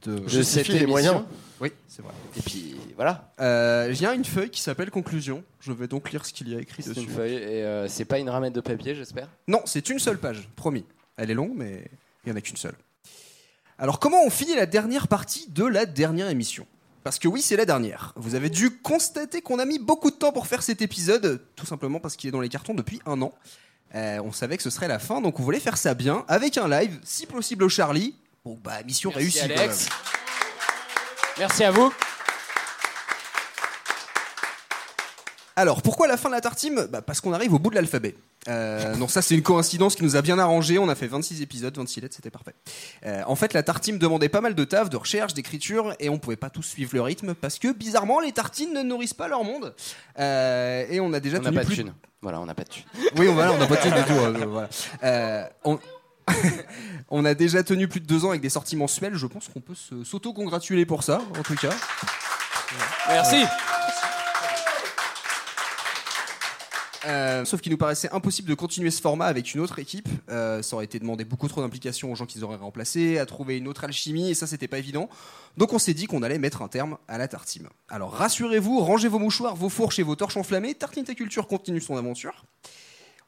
de 0.03 0.19
de 0.19 0.41
cette 0.43 0.69
émission. 0.69 1.25
Oui, 1.59 1.71
c'est 1.87 2.01
vrai. 2.03 2.13
Et 2.37 2.41
puis 2.41 2.75
voilà. 2.95 3.33
Euh, 3.39 3.89
Il 3.91 3.99
y 3.99 4.05
a 4.05 4.13
une 4.13 4.25
feuille 4.25 4.49
qui 4.51 4.61
s'appelle 4.61 4.91
Conclusion. 4.91 5.43
Je 5.59 5.71
vais 5.71 5.87
donc 5.87 6.11
lire 6.11 6.25
ce 6.25 6.31
qu'il 6.33 6.49
y 6.49 6.55
a 6.55 6.59
écrit 6.59 6.83
C'est 6.83 6.89
dessus. 6.89 7.01
une 7.01 7.09
feuille 7.09 7.33
et 7.33 7.63
euh, 7.63 7.87
c'est 7.87 8.05
pas 8.05 8.19
une 8.19 8.29
ramette 8.29 8.53
de 8.53 8.61
papier, 8.61 8.93
j'espère? 8.93 9.27
Non, 9.47 9.61
c'est 9.65 9.89
une 9.89 9.97
seule 9.99 10.19
page, 10.19 10.47
promis. 10.55 10.85
Elle 11.17 11.31
est 11.31 11.33
longue, 11.33 11.53
mais 11.55 11.89
il 12.25 12.29
n'y 12.29 12.33
en 12.33 12.35
a 12.37 12.41
qu'une 12.41 12.57
seule. 12.57 12.75
Alors, 13.79 13.99
comment 13.99 14.23
on 14.23 14.29
finit 14.29 14.55
la 14.55 14.65
dernière 14.67 15.07
partie 15.07 15.49
de 15.49 15.65
la 15.65 15.85
dernière 15.85 16.29
émission? 16.29 16.67
Parce 17.03 17.19
que 17.19 17.27
oui, 17.27 17.41
c'est 17.41 17.55
la 17.55 17.65
dernière. 17.65 18.13
Vous 18.17 18.35
avez 18.35 18.49
dû 18.49 18.69
constater 18.79 19.41
qu'on 19.41 19.59
a 19.59 19.65
mis 19.65 19.79
beaucoup 19.79 20.11
de 20.11 20.15
temps 20.15 20.31
pour 20.31 20.45
faire 20.45 20.61
cet 20.61 20.81
épisode, 20.81 21.41
tout 21.55 21.65
simplement 21.65 21.99
parce 21.99 22.15
qu'il 22.15 22.27
est 22.27 22.31
dans 22.31 22.41
les 22.41 22.49
cartons 22.49 22.73
depuis 22.73 22.99
un 23.05 23.21
an. 23.21 23.33
Euh, 23.95 24.19
on 24.23 24.31
savait 24.31 24.57
que 24.57 24.63
ce 24.63 24.69
serait 24.69 24.87
la 24.89 24.99
fin, 24.99 25.21
donc 25.21 25.39
on 25.39 25.43
voulait 25.43 25.59
faire 25.61 25.77
ça 25.77 25.93
bien, 25.93 26.25
avec 26.27 26.57
un 26.57 26.67
live, 26.67 26.99
si 27.03 27.25
possible 27.25 27.63
au 27.63 27.69
Charlie. 27.69 28.15
Bon, 28.47 28.57
bah, 28.63 28.81
mission 28.85 29.09
Merci, 29.09 29.23
réussie. 29.39 29.39
quand 29.53 29.61
Alex. 29.61 29.79
même. 29.83 29.93
Merci 31.39 31.63
à 31.65 31.71
vous. 31.71 31.93
Alors, 35.57 35.81
pourquoi 35.81 36.07
la 36.07 36.15
fin 36.15 36.29
de 36.29 36.35
la 36.35 36.39
tartine? 36.39 36.87
Bah, 36.89 37.01
Parce 37.01 37.19
qu'on 37.19 37.33
arrive 37.33 37.53
au 37.53 37.59
bout 37.59 37.71
de 37.71 37.75
l'alphabet. 37.75 38.15
Euh, 38.47 38.95
non, 38.95 39.09
ça 39.09 39.21
c'est 39.21 39.35
une 39.35 39.41
coïncidence 39.41 39.95
qui 39.95 40.03
nous 40.03 40.15
a 40.15 40.21
bien 40.21 40.39
arrangé. 40.39 40.77
On 40.79 40.87
a 40.87 40.95
fait 40.95 41.07
26 41.07 41.41
épisodes, 41.41 41.75
26 41.75 41.99
lettres, 41.99 42.15
c'était 42.15 42.29
parfait. 42.29 42.53
Euh, 43.05 43.21
en 43.27 43.35
fait, 43.35 43.51
la 43.51 43.63
tartine 43.63 43.97
demandait 43.97 44.29
pas 44.29 44.39
mal 44.39 44.55
de 44.55 44.63
taf, 44.63 44.89
de 44.89 44.95
recherche, 44.95 45.33
d'écriture, 45.33 45.93
et 45.99 46.07
on 46.07 46.17
pouvait 46.19 46.37
pas 46.37 46.49
tous 46.49 46.63
suivre 46.63 46.91
le 46.93 47.01
rythme 47.01 47.33
parce 47.33 47.59
que 47.59 47.73
bizarrement, 47.73 48.21
les 48.21 48.31
tartines 48.31 48.71
ne 48.71 48.81
nourrissent 48.81 49.13
pas 49.13 49.27
leur 49.27 49.43
monde. 49.43 49.75
Euh, 50.19 50.85
et 50.89 51.01
on 51.01 51.11
a 51.11 51.19
déjà 51.19 51.39
On 51.39 51.41
n'a 51.41 51.49
tenu 51.49 51.55
pas 51.57 51.63
de 51.63 51.67
plus 51.67 51.75
thunes. 51.75 51.93
Voilà, 52.21 52.39
on 52.39 52.45
n'a 52.45 52.55
pas 52.55 52.63
de 52.63 52.69
thunes. 52.69 52.85
Oui, 53.17 53.27
on 53.27 53.35
va, 53.35 53.51
on 53.51 53.57
n'a 53.57 53.67
pas 53.67 53.75
de 53.75 53.81
thunes 53.81 53.95
du 53.95 54.03
tout. 54.03 54.13
euh, 54.13 54.45
voilà. 54.47 54.69
Euh, 55.03 55.43
on... 55.65 55.77
on 57.09 57.25
a 57.25 57.33
déjà 57.33 57.63
tenu 57.63 57.87
plus 57.87 57.99
de 57.99 58.05
deux 58.05 58.25
ans 58.25 58.29
avec 58.29 58.41
des 58.41 58.49
sorties 58.49 58.75
mensuelles. 58.75 59.15
Je 59.15 59.27
pense 59.27 59.47
qu'on 59.47 59.61
peut 59.61 59.75
s'auto-congratuler 60.03 60.85
pour 60.85 61.03
ça, 61.03 61.21
en 61.37 61.43
tout 61.43 61.55
cas. 61.55 61.73
Merci. 63.07 63.45
Euh, 67.05 67.45
sauf 67.45 67.61
qu'il 67.61 67.71
nous 67.71 67.77
paraissait 67.77 68.09
impossible 68.11 68.49
de 68.49 68.53
continuer 68.53 68.91
ce 68.91 69.01
format 69.01 69.25
avec 69.25 69.53
une 69.53 69.61
autre 69.61 69.79
équipe. 69.79 70.09
Euh, 70.29 70.61
ça 70.61 70.75
aurait 70.75 70.85
été 70.85 70.99
demandé 70.99 71.23
beaucoup 71.23 71.47
trop 71.47 71.61
d'implication 71.61 72.11
aux 72.11 72.15
gens 72.15 72.25
qu'ils 72.25 72.43
auraient 72.43 72.57
remplacés, 72.57 73.17
à 73.17 73.25
trouver 73.25 73.57
une 73.57 73.67
autre 73.67 73.85
alchimie, 73.85 74.29
et 74.29 74.33
ça, 74.33 74.45
c'était 74.45 74.67
pas 74.67 74.77
évident. 74.77 75.09
Donc, 75.55 75.73
on 75.73 75.79
s'est 75.79 75.93
dit 75.93 76.05
qu'on 76.05 76.21
allait 76.21 76.39
mettre 76.39 76.61
un 76.61 76.67
terme 76.67 76.97
à 77.07 77.17
la 77.17 77.27
tartine. 77.27 77.67
Alors, 77.87 78.13
rassurez-vous, 78.13 78.79
rangez 78.79 79.07
vos 79.07 79.19
mouchoirs, 79.19 79.55
vos 79.55 79.69
fourches 79.69 79.99
et 79.99 80.03
vos 80.03 80.15
torches 80.15 80.37
enflammées. 80.37 80.75
Tartine 80.75 81.05
Ta 81.05 81.15
Culture 81.15 81.47
continue 81.47 81.79
son 81.79 81.95
aventure. 81.95 82.43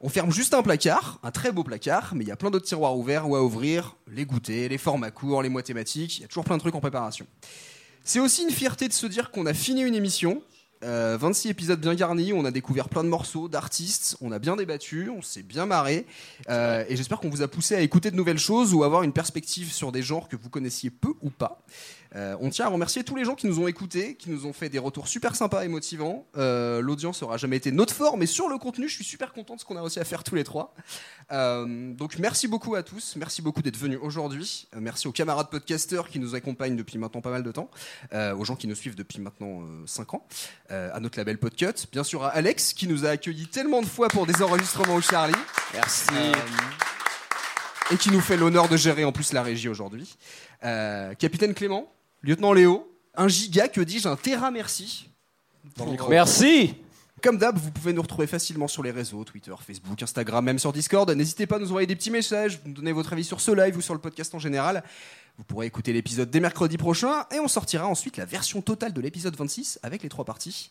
On 0.02 0.08
ferme 0.08 0.32
juste 0.32 0.54
un 0.54 0.62
placard, 0.62 1.18
un 1.22 1.30
très 1.30 1.52
beau 1.52 1.62
placard, 1.62 2.14
mais 2.14 2.24
il 2.24 2.28
y 2.28 2.30
a 2.30 2.36
plein 2.36 2.50
d'autres 2.50 2.64
tiroirs 2.64 2.96
ouverts 2.96 3.28
ou 3.28 3.36
à 3.36 3.42
ouvrir, 3.42 3.96
les 4.10 4.24
goûters, 4.24 4.70
les 4.70 4.78
formats 4.78 5.10
courts, 5.10 5.42
les 5.42 5.50
mois 5.50 5.62
thématiques, 5.62 6.16
il 6.18 6.22
y 6.22 6.24
a 6.24 6.28
toujours 6.28 6.44
plein 6.44 6.56
de 6.56 6.62
trucs 6.62 6.74
en 6.74 6.80
préparation. 6.80 7.26
C'est 8.02 8.18
aussi 8.18 8.42
une 8.42 8.50
fierté 8.50 8.88
de 8.88 8.94
se 8.94 9.06
dire 9.06 9.30
qu'on 9.30 9.44
a 9.44 9.52
fini 9.52 9.82
une 9.82 9.94
émission. 9.94 10.42
Euh, 10.82 11.18
26 11.20 11.50
épisodes 11.50 11.78
bien 11.78 11.94
garnis, 11.94 12.32
on 12.32 12.46
a 12.46 12.50
découvert 12.50 12.88
plein 12.88 13.04
de 13.04 13.10
morceaux, 13.10 13.48
d'artistes, 13.48 14.16
on 14.22 14.32
a 14.32 14.38
bien 14.38 14.56
débattu, 14.56 15.10
on 15.10 15.20
s'est 15.20 15.42
bien 15.42 15.66
marré. 15.66 16.06
Euh, 16.48 16.82
et 16.88 16.96
j'espère 16.96 17.20
qu'on 17.20 17.28
vous 17.28 17.42
a 17.42 17.48
poussé 17.48 17.74
à 17.74 17.82
écouter 17.82 18.10
de 18.10 18.16
nouvelles 18.16 18.38
choses 18.38 18.72
ou 18.72 18.84
avoir 18.84 19.02
une 19.02 19.12
perspective 19.12 19.70
sur 19.70 19.92
des 19.92 20.02
genres 20.02 20.30
que 20.30 20.36
vous 20.36 20.48
connaissiez 20.48 20.88
peu 20.88 21.12
ou 21.20 21.28
pas. 21.28 21.62
Euh, 22.16 22.36
on 22.40 22.50
tient 22.50 22.66
à 22.66 22.68
remercier 22.68 23.04
tous 23.04 23.14
les 23.14 23.24
gens 23.24 23.34
qui 23.34 23.46
nous 23.46 23.60
ont 23.60 23.68
écoutés, 23.68 24.16
qui 24.16 24.30
nous 24.30 24.46
ont 24.46 24.52
fait 24.52 24.68
des 24.68 24.78
retours 24.78 25.08
super 25.08 25.36
sympas 25.36 25.64
et 25.64 25.68
motivants. 25.68 26.26
Euh, 26.36 26.80
L'audience 26.80 27.22
aura 27.22 27.36
jamais 27.36 27.56
été 27.56 27.70
notre 27.72 27.94
fort, 27.94 28.16
mais 28.16 28.26
sur 28.26 28.48
le 28.48 28.58
contenu, 28.58 28.88
je 28.88 28.94
suis 28.94 29.04
super 29.04 29.32
content 29.32 29.54
de 29.54 29.60
ce 29.60 29.64
qu'on 29.64 29.76
a 29.76 29.80
réussi 29.80 30.00
à 30.00 30.04
faire 30.04 30.24
tous 30.24 30.34
les 30.34 30.44
trois. 30.44 30.74
Euh, 31.32 31.92
donc 31.92 32.18
merci 32.18 32.48
beaucoup 32.48 32.74
à 32.74 32.82
tous, 32.82 33.14
merci 33.16 33.42
beaucoup 33.42 33.62
d'être 33.62 33.76
venus 33.76 33.98
aujourd'hui. 34.02 34.68
Merci 34.76 35.06
aux 35.06 35.12
camarades 35.12 35.50
podcasteurs 35.50 36.08
qui 36.08 36.18
nous 36.18 36.34
accompagnent 36.34 36.76
depuis 36.76 36.98
maintenant 36.98 37.20
pas 37.20 37.30
mal 37.30 37.42
de 37.42 37.52
temps, 37.52 37.70
aux 38.12 38.44
gens 38.44 38.56
qui 38.56 38.66
nous 38.66 38.74
suivent 38.74 38.96
depuis 38.96 39.20
maintenant 39.20 39.62
5 39.86 40.14
ans, 40.14 40.26
à 40.68 40.98
notre 41.00 41.18
label 41.18 41.38
Podcut, 41.38 41.86
bien 41.92 42.04
sûr 42.04 42.24
à 42.24 42.28
Alex 42.28 42.72
qui 42.72 42.88
nous 42.88 43.04
a 43.04 43.10
accueillis 43.10 43.46
tellement 43.46 43.80
de 43.80 43.86
fois 43.86 44.08
pour 44.08 44.26
des 44.26 44.42
enregistrements 44.42 44.94
au 44.94 45.00
Charlie. 45.00 45.34
Merci. 45.74 46.08
et 47.92 47.96
qui 47.96 48.10
nous 48.10 48.20
fait 48.20 48.36
l'honneur 48.36 48.68
de 48.68 48.76
gérer 48.76 49.04
en 49.04 49.12
plus 49.12 49.32
la 49.32 49.42
régie 49.42 49.68
aujourd'hui. 49.68 50.16
Euh, 50.64 51.14
Capitaine 51.14 51.54
Clément, 51.54 51.90
lieutenant 52.22 52.52
Léo, 52.52 52.86
un 53.16 53.28
giga, 53.28 53.68
que 53.68 53.80
dis-je, 53.80 54.08
un 54.08 54.16
terra 54.16 54.50
merci. 54.50 55.08
Pour- 55.76 56.08
Merci. 56.08 56.74
Comme 57.22 57.36
d'hab, 57.36 57.58
vous 57.58 57.70
pouvez 57.70 57.92
nous 57.92 58.00
retrouver 58.00 58.26
facilement 58.26 58.66
sur 58.66 58.82
les 58.82 58.90
réseaux, 58.90 59.22
Twitter, 59.24 59.52
Facebook, 59.66 60.02
Instagram, 60.02 60.42
même 60.42 60.58
sur 60.58 60.72
Discord. 60.72 61.10
N'hésitez 61.10 61.46
pas 61.46 61.56
à 61.56 61.58
nous 61.58 61.66
envoyer 61.68 61.86
des 61.86 61.94
petits 61.96 62.10
messages, 62.10 62.60
nous 62.64 62.72
donner 62.72 62.92
votre 62.92 63.12
avis 63.12 63.24
sur 63.24 63.42
ce 63.42 63.50
live 63.50 63.76
ou 63.76 63.82
sur 63.82 63.92
le 63.92 64.00
podcast 64.00 64.34
en 64.34 64.38
général. 64.38 64.82
Vous 65.36 65.44
pourrez 65.44 65.66
écouter 65.66 65.92
l'épisode 65.92 66.30
dès 66.30 66.40
mercredi 66.40 66.78
prochain 66.78 67.26
et 67.30 67.38
on 67.38 67.46
sortira 67.48 67.86
ensuite 67.86 68.16
la 68.16 68.24
version 68.24 68.62
totale 68.62 68.94
de 68.94 69.00
l'épisode 69.02 69.36
26 69.36 69.78
avec 69.82 70.02
les 70.02 70.08
trois 70.08 70.24
parties. 70.24 70.70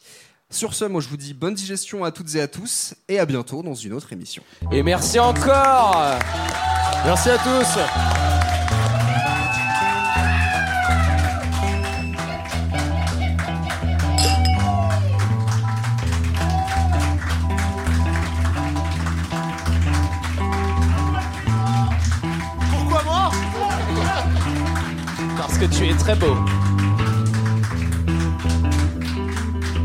Sur 0.50 0.74
ce, 0.74 0.86
moi 0.86 1.02
je 1.02 1.08
vous 1.10 1.18
dis 1.18 1.36
bonne 1.36 1.54
digestion 1.54 2.04
à 2.04 2.12
toutes 2.12 2.34
et 2.34 2.42
à 2.42 2.48
tous 2.48 2.96
et 3.08 3.20
à 3.20 3.26
bientôt 3.28 3.62
dans 3.62 3.76
une 3.76 3.94
autre 3.94 4.12
émission. 4.12 4.42
Et 4.72 4.82
merci 4.82 5.20
encore. 5.20 6.02
Merci 7.06 7.30
à 7.30 7.38
tous. 7.38 8.49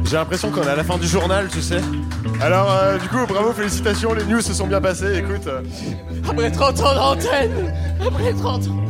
J'ai 0.07 0.17
l'impression 0.17 0.51
qu'on 0.51 0.63
est 0.63 0.69
à 0.69 0.77
la 0.77 0.85
fin 0.85 0.97
du 0.97 1.07
journal, 1.07 1.49
tu 1.53 1.61
sais. 1.61 1.81
Alors, 2.41 2.73
euh, 2.73 2.97
du 2.99 3.09
coup, 3.09 3.27
bravo, 3.29 3.53
félicitations, 3.53 4.15
les 4.15 4.25
news 4.25 4.41
se 4.41 4.55
sont 4.55 4.67
bien 4.67 4.81
passées, 4.81 5.19
écoute. 5.19 5.47
Après 6.27 6.51
30 6.51 6.81
ans 6.81 6.95
d'antenne 6.95 7.75
Après 8.01 8.33
30 8.33 8.69
ans 8.69 8.84